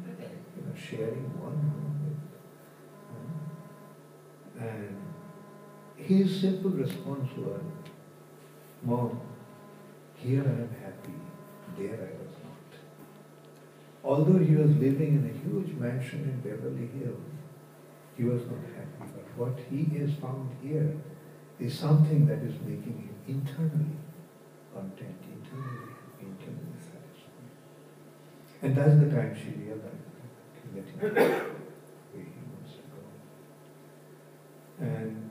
you 0.56 0.64
know, 0.66 0.76
sharing 0.76 1.30
one 1.40 1.62
room 1.62 2.18
with, 4.58 4.68
and 4.68 4.98
his 5.96 6.42
simple 6.42 6.72
response 6.72 7.30
was, 7.38 7.62
Mom, 8.82 9.20
here 10.16 10.42
I 10.42 10.62
am 10.64 10.76
happy, 10.82 11.20
there 11.78 11.94
I 11.94 12.12
not. 12.18 12.27
Although 14.04 14.40
he 14.40 14.56
was 14.56 14.72
living 14.78 15.16
in 15.20 15.24
a 15.30 15.34
huge 15.44 15.76
mansion 15.78 16.24
in 16.24 16.40
Beverly 16.42 16.88
Hills, 17.00 17.20
he 18.16 18.24
was 18.24 18.42
not 18.44 18.62
happy. 18.76 19.12
But 19.16 19.38
what 19.38 19.60
he 19.70 19.98
has 20.00 20.14
found 20.16 20.50
here 20.64 20.96
is 21.60 21.78
something 21.78 22.26
that 22.28 22.40
is 22.40 22.54
making 22.62 23.10
him 23.10 23.16
internally 23.28 23.98
content, 24.74 25.18
internally 25.34 25.94
internally 26.20 26.78
satisfied. 26.80 27.52
And 28.62 28.76
that's 28.76 29.00
the 29.00 29.10
time 29.16 29.36
she 29.36 29.52
realized 29.62 29.84
that 30.74 30.86
he 30.86 30.98
where 31.00 32.24
he 32.24 32.42
wants 32.54 32.74
to 32.74 32.82
go. 32.94 33.02
And 34.80 35.30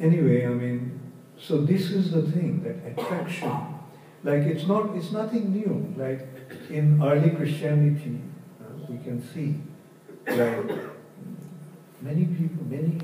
anyway, 0.00 0.46
I 0.46 0.50
mean, 0.50 1.00
so 1.38 1.58
this 1.58 1.90
is 1.90 2.12
the 2.12 2.22
thing 2.22 2.62
that 2.62 2.76
attraction, 2.90 3.52
like 4.22 4.42
it's 4.42 4.66
not, 4.66 4.96
it's 4.96 5.12
nothing 5.12 5.52
new. 5.52 5.94
Like 5.96 6.43
in 6.70 7.02
early 7.02 7.30
Christianity, 7.30 8.20
uh, 8.60 8.64
we 8.88 8.98
can 8.98 9.22
see, 9.22 9.60
that 10.24 10.64
many 12.00 12.24
people, 12.24 12.64
many 12.64 12.98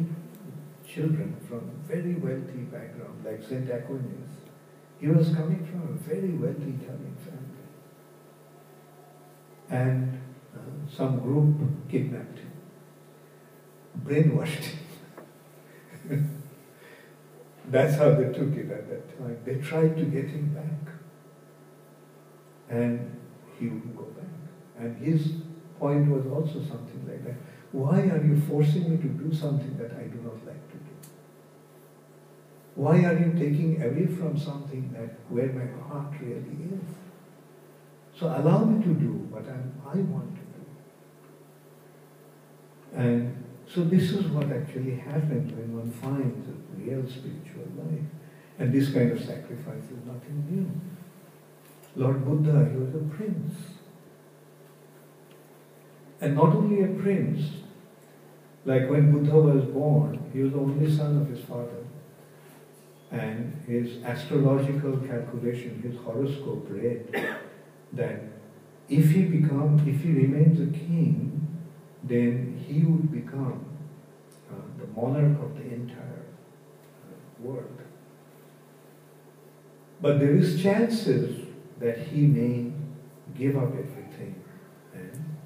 children 0.86 1.36
from 1.48 1.70
very 1.86 2.14
wealthy 2.14 2.62
background, 2.72 3.24
like 3.24 3.42
Saint 3.42 3.70
Aquinas, 3.70 4.30
he 5.00 5.08
was 5.08 5.28
coming 5.28 5.64
from 5.66 5.82
a 5.82 5.92
very 6.08 6.30
wealthy 6.30 6.74
Italian 6.82 7.16
family, 7.24 7.66
and 9.70 10.20
uh, 10.54 10.94
some 10.94 11.20
group 11.20 11.56
kidnapped 11.88 12.38
him, 12.38 12.52
brainwashed 14.04 14.76
him. 16.08 16.40
That's 17.66 17.94
how 17.96 18.14
they 18.14 18.32
took 18.32 18.56
it 18.56 18.70
at 18.70 18.88
that 18.88 19.18
time. 19.18 19.38
They 19.44 19.54
tried 19.56 19.96
to 19.96 20.04
get 20.04 20.26
him 20.26 20.52
back. 20.54 20.94
And 22.68 23.19
he 23.61 23.68
wouldn't 23.68 23.96
go 23.96 24.04
back. 24.04 24.30
And 24.78 24.96
his 24.96 25.32
point 25.78 26.11
was 26.11 26.26
also 26.26 26.61
something 26.66 27.06
like 27.06 27.24
that. 27.24 27.36
Why 27.72 28.00
are 28.00 28.24
you 28.24 28.40
forcing 28.48 28.90
me 28.90 28.96
to 28.96 29.08
do 29.08 29.32
something 29.34 29.76
that 29.76 29.92
I 29.92 30.04
do 30.04 30.18
not 30.22 30.44
like 30.46 30.68
to 30.72 30.76
do? 30.76 30.94
Why 32.74 33.04
are 33.04 33.18
you 33.18 33.32
taking 33.32 33.82
away 33.82 34.06
from 34.06 34.38
something 34.38 34.90
that 34.96 35.11
where 35.28 35.52
my 35.52 35.66
heart 35.86 36.14
really 36.20 36.72
is? 36.72 36.96
So 38.18 38.26
allow 38.26 38.64
me 38.64 38.82
to 38.84 38.94
do 38.94 39.12
what 39.30 39.44
I'm, 39.46 39.72
I 39.86 39.96
want 39.96 40.34
to 40.34 40.40
do. 40.40 40.66
And 42.96 43.44
so 43.66 43.84
this 43.84 44.11
is 44.11 44.26
what 44.26 44.50
actually 44.52 44.96
happens 44.96 45.52
when 45.52 45.76
one 45.76 45.90
finds 45.92 46.48
a 46.48 46.54
real 46.76 47.08
spiritual 47.08 47.68
life. 47.76 48.04
And 48.58 48.72
this 48.72 48.92
kind 48.92 49.12
of 49.12 49.20
sacrifice 49.20 49.84
is 49.84 50.04
nothing 50.04 50.44
new. 50.50 50.68
Lord 51.97 52.24
Buddha, 52.24 52.68
he 52.70 52.76
was 52.76 52.95
a 52.95 53.14
prince. 53.14 53.55
And 56.20 56.36
not 56.36 56.55
only 56.55 56.82
a 56.82 57.01
prince, 57.03 57.51
like 58.64 58.88
when 58.88 59.11
Buddha 59.11 59.36
was 59.36 59.64
born, 59.64 60.30
he 60.32 60.41
was 60.41 60.53
the 60.53 60.59
only 60.59 60.95
son 60.95 61.18
of 61.20 61.28
his 61.28 61.45
father. 61.45 61.84
And 63.11 63.61
his 63.66 64.03
astrological 64.05 64.99
calculation, 64.99 65.82
his 65.82 65.97
horoscope 66.05 66.66
read 66.68 67.34
that 67.93 68.22
if 68.88 69.11
he 69.11 69.22
become, 69.22 69.82
if 69.86 70.03
he 70.03 70.12
remains 70.12 70.61
a 70.61 70.72
king, 70.76 71.49
then 72.05 72.62
he 72.66 72.82
would 72.82 73.11
become 73.11 73.64
uh, 74.51 74.55
the 74.78 74.86
monarch 75.01 75.43
of 75.43 75.57
the 75.57 75.62
entire 75.62 76.24
uh, 77.05 77.43
world. 77.43 77.78
But 80.01 80.18
there 80.18 80.34
is 80.34 80.62
chances 80.62 81.39
that 81.81 81.99
he 81.99 82.22
may 82.22 82.72
give 83.37 83.57
up 83.57 83.70
everything 83.72 84.43
and 84.95 85.37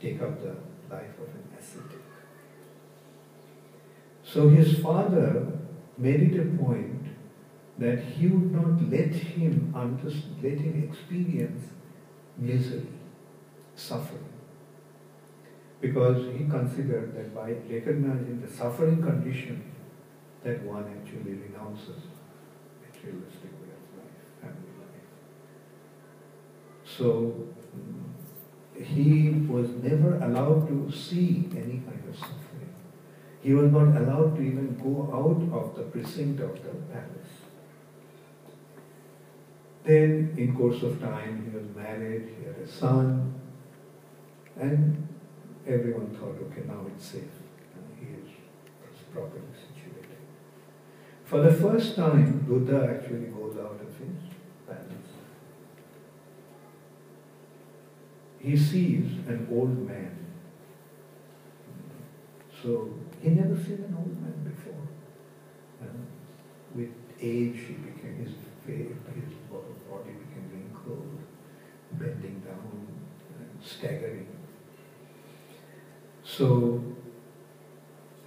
take 0.00 0.20
up 0.20 0.40
the 0.42 0.56
life 0.94 1.14
of 1.20 1.28
an 1.28 1.48
ascetic. 1.58 2.00
So 4.22 4.48
his 4.48 4.78
father 4.78 5.46
made 5.96 6.34
it 6.34 6.40
a 6.40 6.62
point 6.62 7.06
that 7.78 7.98
he 8.00 8.26
would 8.28 8.52
not 8.52 8.90
let 8.90 9.12
him 9.14 9.72
let 10.42 10.58
him 10.58 10.88
experience 10.90 11.70
misery, 12.36 12.86
suffering. 13.74 14.24
Because 15.80 16.32
he 16.36 16.44
considered 16.44 17.14
that 17.16 17.34
by 17.34 17.52
recognizing 17.70 18.40
the 18.40 18.50
suffering 18.50 19.02
condition 19.02 19.72
that 20.42 20.62
one 20.62 20.84
actually 20.84 21.34
renounces 21.34 22.02
materialistic 22.80 23.52
way 23.60 23.72
of 23.72 23.98
life, 23.98 24.40
family 24.40 24.72
life. 24.80 25.08
So 26.96 27.48
he 28.76 29.30
was 29.48 29.68
never 29.82 30.16
allowed 30.16 30.68
to 30.68 30.90
see 30.96 31.48
any 31.52 31.82
kind 31.86 32.02
of 32.08 32.16
suffering. 32.16 32.74
He 33.42 33.52
was 33.52 33.72
not 33.72 33.96
allowed 33.96 34.36
to 34.36 34.42
even 34.42 34.76
go 34.82 35.10
out 35.12 35.42
of 35.58 35.76
the 35.76 35.82
precinct 35.82 36.40
of 36.40 36.54
the 36.62 36.70
palace. 36.92 37.34
Then, 39.84 40.34
in 40.38 40.56
course 40.56 40.82
of 40.82 41.00
time, 41.00 41.44
he 41.44 41.56
was 41.56 41.66
married, 41.76 42.34
he 42.38 42.46
had 42.46 42.56
a 42.56 42.66
son, 42.66 43.34
and 44.58 45.08
everyone 45.66 46.08
thought, 46.16 46.38
okay, 46.46 46.62
now 46.66 46.86
it's 46.86 47.04
safe. 47.04 47.22
He 48.00 48.06
is 48.06 48.30
properly 49.12 49.42
situated. 49.52 50.16
For 51.24 51.40
the 51.42 51.52
first 51.52 51.96
time, 51.96 52.46
Buddha 52.48 52.96
actually 52.96 53.26
goes 53.26 53.58
out 53.58 53.80
of 53.80 53.98
his 53.98 54.16
palace. 54.66 55.03
He 58.44 58.58
sees 58.58 59.26
an 59.26 59.48
old 59.50 59.88
man. 59.88 60.14
So 62.62 62.90
he 63.22 63.30
never 63.30 63.56
seen 63.56 63.84
an 63.88 63.96
old 63.96 64.20
man 64.20 64.34
before. 64.44 64.86
Uh, 65.80 65.86
with 66.74 66.90
age, 67.18 67.56
he 67.66 67.72
became 67.72 68.16
his 68.22 68.34
face, 68.66 68.92
his 69.14 69.34
body 69.50 70.12
became 70.12 70.50
wrinkled, 70.52 71.18
bending 71.92 72.40
down, 72.40 72.86
and 73.38 73.64
staggering. 73.64 74.26
So 76.22 76.84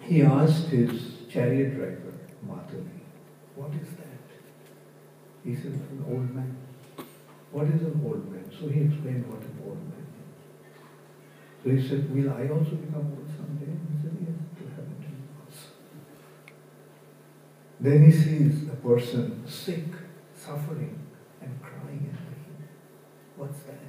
he 0.02 0.24
asked 0.24 0.70
his 0.70 1.28
chariot 1.30 1.76
driver, 1.76 2.14
Matali, 2.48 3.02
what 3.56 3.72
is 3.76 3.90
that? 3.98 4.08
He 5.44 5.56
said, 5.56 5.74
an 5.74 6.06
old 6.10 6.34
man. 6.34 6.58
What 7.52 7.68
is 7.68 7.82
an 7.82 8.02
old 8.04 8.32
man? 8.32 8.52
So 8.60 8.68
he 8.68 8.82
explained 8.82 9.28
what 9.28 9.42
an. 9.42 9.57
So 11.68 11.76
he 11.76 11.86
said, 11.86 12.16
will 12.16 12.32
I 12.32 12.48
also 12.48 12.76
become 12.76 13.12
old 13.12 13.28
someday? 13.36 13.74
He 13.92 14.02
said, 14.02 14.16
yes, 14.22 14.40
will 14.58 14.70
happen 14.70 14.96
to 15.04 15.10
you 15.12 15.28
also. 15.44 15.68
Then 17.82 18.06
he 18.06 18.12
sees 18.14 18.70
a 18.70 18.76
person 18.78 19.46
sick, 19.46 19.84
suffering, 20.34 20.98
and 21.42 21.62
crying 21.62 22.08
in 22.10 22.16
pain. 22.16 22.70
What's 23.36 23.60
that? 23.64 23.80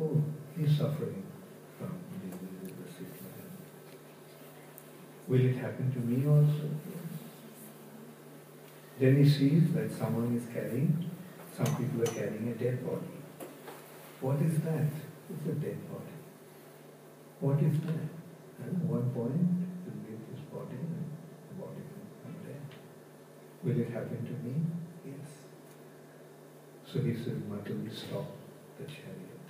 Oh, 0.00 0.22
he's 0.56 0.78
suffering 0.78 1.24
from 1.76 1.98
disease, 2.22 2.72
the 2.78 2.92
sickness. 2.92 3.48
Will 5.26 5.40
it 5.40 5.56
happen 5.56 5.90
to 5.90 5.98
me 5.98 6.28
also? 6.28 6.70
Then 9.00 9.16
he 9.16 9.28
sees 9.28 9.72
that 9.72 9.90
someone 9.90 10.36
is 10.36 10.46
carrying, 10.54 11.10
some 11.56 11.74
people 11.74 12.04
are 12.04 12.14
carrying 12.14 12.46
a 12.46 12.54
dead 12.54 12.86
body. 12.86 13.18
What 14.20 14.40
is 14.42 14.60
that? 14.60 14.92
It's 15.28 15.44
a 15.44 15.54
dead 15.54 15.76
body. 15.90 16.17
What 17.40 17.62
is 17.62 17.78
that? 17.86 18.08
At 18.64 18.74
one 18.82 19.10
point, 19.14 19.46
you 19.86 19.92
leave 20.06 20.22
this 20.30 20.42
body 20.50 20.74
and 20.74 21.06
the 21.48 21.54
body 21.62 21.78
will 21.78 22.10
come 22.24 22.36
dead. 22.42 22.62
Will 23.62 23.78
it 23.80 23.90
happen 23.90 24.26
to 24.26 24.34
me? 24.42 24.54
Yes. 25.06 25.28
So 26.84 27.00
he 27.00 27.14
said, 27.14 27.42
Matuli, 27.48 27.94
stop 27.94 28.26
the 28.78 28.84
chariot. 28.84 29.46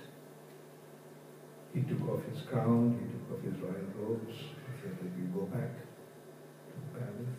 He 1.73 1.81
took 1.81 2.07
off 2.09 2.21
his 2.31 2.41
crown, 2.43 2.99
he 3.01 3.05
took 3.13 3.37
off 3.37 3.43
his 3.43 3.59
royal 3.61 3.89
robes, 3.97 4.37
he 4.37 4.81
said 4.81 4.97
that 4.97 5.11
you 5.17 5.25
go 5.33 5.45
back 5.45 5.69
to 5.73 6.73
the 6.77 6.99
palace 6.99 7.37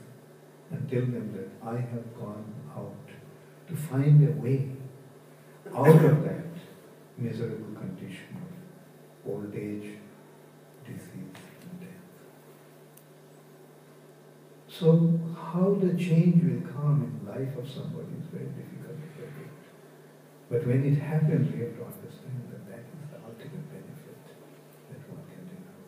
and 0.71 0.89
tell 0.91 1.01
them 1.01 1.33
that 1.35 1.69
I 1.69 1.77
have 1.77 2.15
gone 2.15 2.55
out 2.77 3.09
to 3.69 3.77
find 3.77 4.27
a 4.27 4.33
way 4.41 4.71
out 5.75 6.05
of 6.05 6.25
that 6.25 6.47
miserable 7.19 7.75
condition 7.79 8.37
of 9.25 9.31
old 9.31 9.55
age, 9.55 9.99
disease, 10.85 11.41
and 11.63 11.81
death. 11.81 11.89
So, 14.81 15.21
how 15.37 15.77
the 15.79 15.93
change 15.93 16.43
will 16.43 16.65
come 16.73 17.05
in 17.05 17.29
life 17.29 17.55
of 17.59 17.69
somebody 17.69 18.17
is 18.19 18.25
very 18.33 18.49
difficult 18.49 18.97
to 18.97 19.09
predict. 19.13 19.61
But 20.49 20.67
when 20.67 20.87
it 20.87 20.97
happens, 20.97 21.53
we 21.53 21.61
have 21.61 21.77
to 21.77 21.85
understand 21.85 22.49
that 22.49 22.65
that 22.65 22.89
is 22.89 23.05
the 23.13 23.21
ultimate 23.21 23.69
benefit 23.69 24.25
that 24.89 25.03
one 25.13 25.21
can 25.29 25.45
derive. 25.53 25.85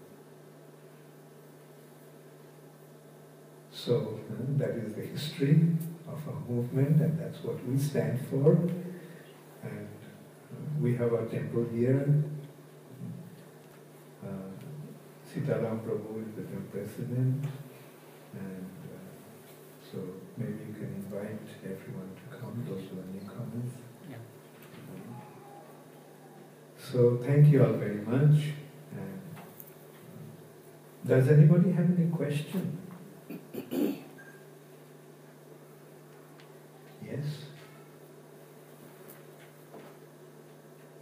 So, 3.71 4.21
uh, 4.29 4.45
that 4.59 4.77
is 4.77 4.93
the 4.93 5.07
history 5.07 5.69
of 6.07 6.29
our 6.29 6.41
movement, 6.47 7.01
and 7.01 7.19
that's 7.19 7.43
what 7.43 7.67
we 7.67 7.79
stand 7.79 8.21
for. 8.29 8.53
And 9.63 9.89
uh, 10.53 10.69
we 10.83 10.97
have 10.97 11.15
our 11.15 11.25
temple 11.25 11.65
here. 11.75 12.23
Uh, 14.23 14.53
Sitaram 15.27 15.81
Prabhu 15.81 16.29
is 16.29 16.35
the 16.37 16.43
temple 16.43 16.69
president, 16.71 17.47
and 18.35 18.69
so 19.93 19.99
maybe 20.39 20.53
you 20.69 20.75
can 20.75 20.95
invite 21.05 21.39
everyone 21.63 22.11
to 22.17 22.37
come, 22.37 22.65
those 22.67 22.89
who 22.89 22.99
are 22.99 23.05
newcomers. 23.13 23.71
So 26.79 27.19
thank 27.23 27.49
you 27.49 27.65
all 27.65 27.75
very 27.75 27.97
much. 27.97 28.53
And 28.93 29.21
uh, 29.37 29.41
does 31.07 31.29
anybody 31.29 31.73
have 31.73 31.99
any 31.99 32.09
question? 32.11 32.79
Yes. 37.05 37.27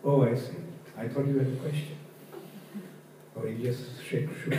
Oh, 0.02 0.24
I 0.24 0.34
see. 0.34 0.56
I 0.98 1.06
thought 1.06 1.26
you 1.28 1.38
had 1.38 1.46
a 1.46 1.56
question. 1.56 1.96
Oh, 3.36 3.46
you 3.46 3.58
just 3.62 4.02
shake, 4.02 4.28
shook. 4.42 4.54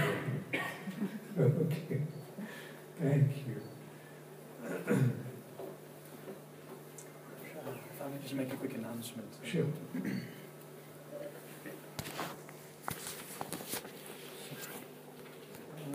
okay. 1.37 2.01
Thank 3.01 3.35
you. 3.47 3.70
If 7.93 8.01
I 8.01 8.07
may 8.07 8.17
just 8.21 8.33
make 8.35 8.53
a 8.53 8.55
quick 8.55 8.75
announcement. 8.75 9.27
Sure. 9.43 9.65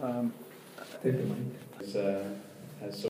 Um, 0.02 0.32
Take 1.02 1.12
the 1.16 1.24
mic. 1.24 1.38
Is, 1.80 1.96
uh, 1.96 2.28
has 2.80 3.00